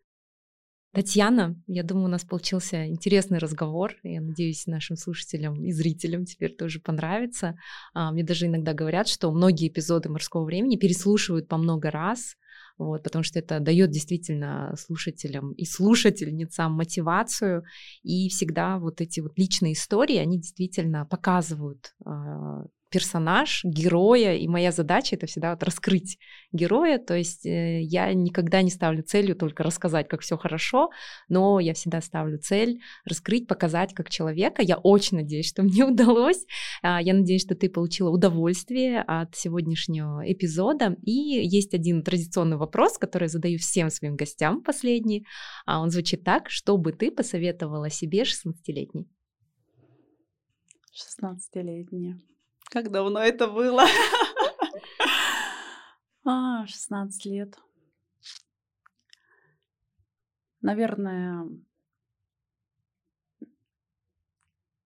Татьяна, 0.93 1.59
я 1.65 1.81
думаю, 1.81 2.05
у 2.05 2.09
нас 2.09 2.23
получился 2.23 2.85
интересный 2.85 3.39
разговор. 3.39 3.95
Я 4.03 4.21
надеюсь, 4.21 4.67
нашим 4.67 4.95
слушателям 4.95 5.63
и 5.63 5.71
зрителям 5.71 6.25
теперь 6.25 6.55
тоже 6.55 6.79
понравится. 6.79 7.55
А, 7.95 8.11
мне 8.11 8.23
даже 8.23 8.45
иногда 8.45 8.73
говорят, 8.73 9.07
что 9.07 9.31
многие 9.31 9.69
эпизоды 9.69 10.09
морского 10.09 10.45
времени 10.45 10.75
переслушивают 10.75 11.47
по 11.47 11.57
много 11.57 11.89
раз, 11.89 12.35
вот, 12.77 13.01
потому 13.01 13.23
что 13.23 13.39
это 13.39 13.59
дает 13.59 13.89
действительно 13.89 14.75
слушателям 14.77 15.53
и 15.53 15.65
слушательницам 15.65 16.73
мотивацию, 16.73 17.63
и 18.03 18.29
всегда 18.29 18.77
вот 18.77 19.01
эти 19.01 19.19
вот 19.19 19.35
личные 19.35 19.73
истории, 19.73 20.17
они 20.17 20.37
действительно 20.37 21.07
показывают 21.07 21.95
а, 22.05 22.65
персонаж, 22.93 23.61
героя, 23.63 24.35
и 24.35 24.47
моя 24.47 24.71
задача 24.71 25.15
это 25.15 25.25
всегда 25.25 25.49
вот 25.49 25.63
раскрыть 25.63 26.19
героя, 26.51 26.99
то 26.99 27.15
есть 27.15 27.43
э, 27.43 27.81
я 27.81 28.13
никогда 28.13 28.61
не 28.61 28.69
ставлю 28.69 29.01
целью 29.01 29.35
только 29.35 29.63
рассказать, 29.63 30.07
как 30.07 30.21
все 30.21 30.37
хорошо, 30.37 30.91
но 31.27 31.59
я 31.59 31.73
всегда 31.73 32.01
ставлю 32.01 32.37
цель 32.37 32.81
раскрыть, 33.03 33.47
показать 33.47 33.95
как 33.95 34.11
человека. 34.11 34.61
Я 34.61 34.77
очень 34.77 35.17
надеюсь, 35.17 35.47
что 35.47 35.63
мне 35.63 35.85
удалось. 35.85 36.45
А, 36.83 37.01
я 37.01 37.15
надеюсь, 37.15 37.41
что 37.41 37.55
ты 37.55 37.67
получила 37.67 38.09
удовольствие 38.09 39.01
от 39.01 39.35
сегодняшнего 39.35 40.21
эпизода. 40.31 40.95
И 41.01 41.11
есть 41.11 41.73
один 41.73 42.03
традиционный 42.03 42.57
вопрос, 42.57 42.99
который 42.99 43.23
я 43.23 43.29
задаю 43.29 43.57
всем 43.57 43.89
своим 43.89 44.15
гостям 44.15 44.61
последний. 44.61 45.25
А, 45.65 45.81
он 45.81 45.89
звучит 45.89 46.23
так, 46.23 46.51
что 46.51 46.77
бы 46.77 46.91
ты 46.91 47.09
посоветовала 47.09 47.89
себе 47.89 48.21
16-летней? 48.21 49.07
16-летняя. 50.93 52.19
Как 52.73 52.89
давно 52.89 53.19
это 53.19 53.47
было? 53.47 53.85
А, 56.25 56.65
16 56.65 57.25
лет. 57.25 57.59
Наверное, 60.61 61.49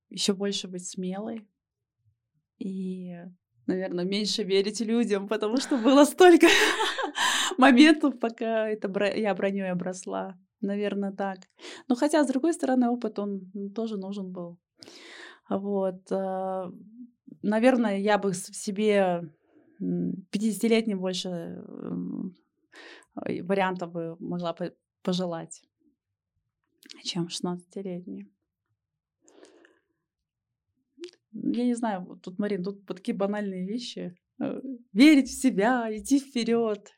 еще 0.09 0.33
больше 0.33 0.67
быть 0.67 0.87
смелой 0.87 1.47
и, 2.57 3.13
наверное, 3.67 4.03
меньше 4.03 4.41
верить 4.41 4.81
людям, 4.81 5.27
потому 5.27 5.57
что 5.57 5.77
было 5.77 6.05
столько 6.05 6.47
моментов, 7.59 8.19
пока 8.19 8.67
это 8.67 8.91
я 9.15 9.35
броней 9.35 9.71
обросла. 9.71 10.39
Наверное, 10.59 11.11
так. 11.11 11.37
Но 11.87 11.95
хотя, 11.95 12.23
с 12.23 12.27
другой 12.27 12.53
стороны, 12.55 12.89
опыт, 12.89 13.19
он 13.19 13.51
тоже 13.75 13.97
нужен 13.97 14.31
был. 14.31 14.57
Вот. 15.47 16.01
Наверное, 17.41 17.97
я 17.97 18.17
бы 18.17 18.33
себе 18.33 19.31
50-летней 19.79 20.95
больше 20.95 21.63
вариантов 23.15 23.91
бы 23.91 24.15
могла 24.19 24.55
пожелать, 25.01 25.63
чем 27.03 27.27
16-летней. 27.27 28.31
Я 31.31 31.65
не 31.65 31.75
знаю, 31.75 32.19
тут, 32.23 32.39
Марин, 32.39 32.63
тут 32.63 32.85
такие 32.85 33.15
банальные 33.15 33.67
вещи. 33.67 34.17
Э, 34.39 34.59
верить 34.91 35.29
в 35.29 35.39
себя, 35.39 35.87
идти 35.95 36.19
вперед. 36.19 36.91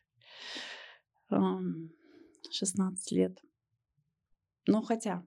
16 2.51 3.11
лет. 3.11 3.39
Ну, 4.65 4.81
хотя 4.81 5.25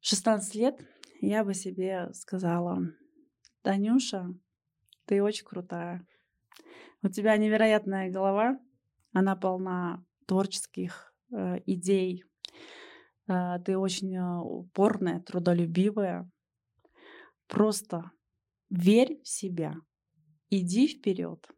16 0.00 0.54
лет 0.54 0.80
я 1.20 1.44
бы 1.44 1.54
себе 1.54 2.10
сказала, 2.14 2.78
Танюша, 3.64 4.26
ты 5.06 5.22
очень 5.22 5.46
крутая. 5.46 6.06
У 7.02 7.08
тебя 7.08 7.34
невероятная 7.38 8.10
голова, 8.10 8.60
она 9.14 9.36
полна 9.36 10.04
творческих 10.26 11.14
э, 11.32 11.60
идей. 11.64 12.24
Э, 13.26 13.58
ты 13.64 13.78
очень 13.78 14.14
э, 14.14 14.38
упорная, 14.42 15.20
трудолюбивая. 15.20 16.30
Просто 17.46 18.10
верь 18.68 19.22
в 19.22 19.28
себя, 19.28 19.76
иди 20.50 20.86
вперед, 20.86 21.48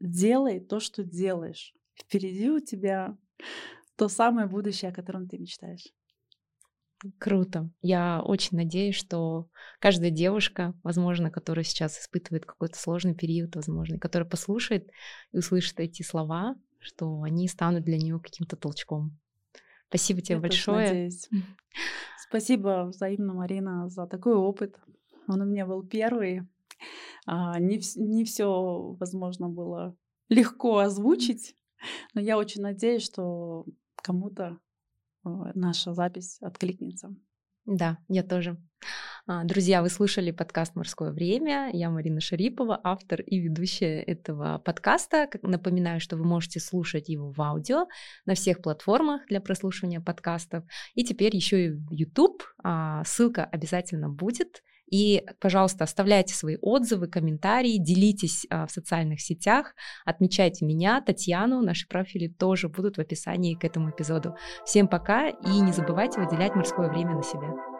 делай 0.00 0.58
то, 0.58 0.80
что 0.80 1.04
делаешь. 1.04 1.74
Впереди 1.94 2.50
у 2.50 2.58
тебя 2.58 3.16
то 3.94 4.08
самое 4.08 4.48
будущее, 4.48 4.90
о 4.90 4.94
котором 4.94 5.28
ты 5.28 5.38
мечтаешь. 5.38 5.92
Круто. 7.18 7.70
Я 7.82 8.22
очень 8.22 8.56
надеюсь, 8.56 8.94
что 8.94 9.48
каждая 9.80 10.10
девушка, 10.10 10.74
возможно, 10.82 11.30
которая 11.30 11.64
сейчас 11.64 11.98
испытывает 11.98 12.46
какой-то 12.46 12.78
сложный 12.78 13.14
период, 13.14 13.54
возможно, 13.54 13.98
которая 13.98 14.28
послушает 14.28 14.90
и 15.32 15.38
услышит 15.38 15.78
эти 15.78 16.02
слова, 16.02 16.56
что 16.78 17.22
они 17.22 17.48
станут 17.48 17.84
для 17.84 17.98
нее 17.98 18.18
каким-то 18.18 18.56
толчком. 18.56 19.18
Спасибо 19.88 20.20
тебе 20.20 20.36
Я 20.36 20.40
большое. 20.40 21.10
Спасибо 22.28 22.86
взаимно, 22.86 23.34
Марина, 23.34 23.88
за 23.88 24.06
такой 24.06 24.34
опыт. 24.34 24.76
Он 25.28 25.42
у 25.42 25.44
меня 25.44 25.66
был 25.66 25.82
первый. 25.82 26.42
А, 27.26 27.58
не, 27.58 27.80
не 27.96 28.24
все, 28.24 28.96
возможно, 28.98 29.48
было 29.48 29.96
легко 30.28 30.78
озвучить, 30.78 31.56
но 32.14 32.20
я 32.20 32.38
очень 32.38 32.62
надеюсь, 32.62 33.04
что 33.04 33.64
кому-то 33.96 34.58
наша 35.54 35.94
запись 35.94 36.38
откликнется. 36.40 37.14
Да, 37.66 37.98
я 38.08 38.22
тоже. 38.22 38.56
А, 39.26 39.42
друзья, 39.42 39.82
вы 39.82 39.88
слушали 39.88 40.30
подкаст 40.30 40.76
«Морское 40.76 41.10
время». 41.10 41.68
Я 41.72 41.90
Марина 41.90 42.20
Шарипова, 42.20 42.80
автор 42.84 43.20
и 43.20 43.40
ведущая 43.40 44.00
этого 44.02 44.58
подкаста. 44.58 45.28
Напоминаю, 45.42 45.98
что 45.98 46.16
вы 46.16 46.24
можете 46.24 46.60
слушать 46.60 47.08
его 47.08 47.32
в 47.32 47.42
аудио 47.42 47.88
на 48.24 48.34
всех 48.34 48.62
платформах 48.62 49.26
для 49.26 49.40
прослушивания 49.40 50.00
подкастов. 50.00 50.62
И 50.94 51.02
теперь 51.02 51.34
еще 51.34 51.66
и 51.66 51.70
в 51.70 51.90
YouTube. 51.90 52.44
А, 52.62 53.02
ссылка 53.04 53.44
обязательно 53.44 54.08
будет. 54.08 54.62
И, 54.90 55.24
пожалуйста, 55.40 55.84
оставляйте 55.84 56.34
свои 56.34 56.56
отзывы, 56.60 57.08
комментарии, 57.08 57.78
делитесь 57.78 58.46
а, 58.50 58.66
в 58.66 58.70
социальных 58.70 59.20
сетях, 59.20 59.74
отмечайте 60.04 60.64
меня, 60.64 61.00
Татьяну, 61.00 61.60
наши 61.62 61.88
профили 61.88 62.28
тоже 62.28 62.68
будут 62.68 62.96
в 62.96 63.00
описании 63.00 63.54
к 63.54 63.64
этому 63.64 63.90
эпизоду. 63.90 64.36
Всем 64.64 64.88
пока 64.88 65.28
и 65.28 65.60
не 65.60 65.72
забывайте 65.72 66.20
выделять 66.20 66.54
морское 66.54 66.88
время 66.88 67.16
на 67.16 67.22
себя. 67.22 67.75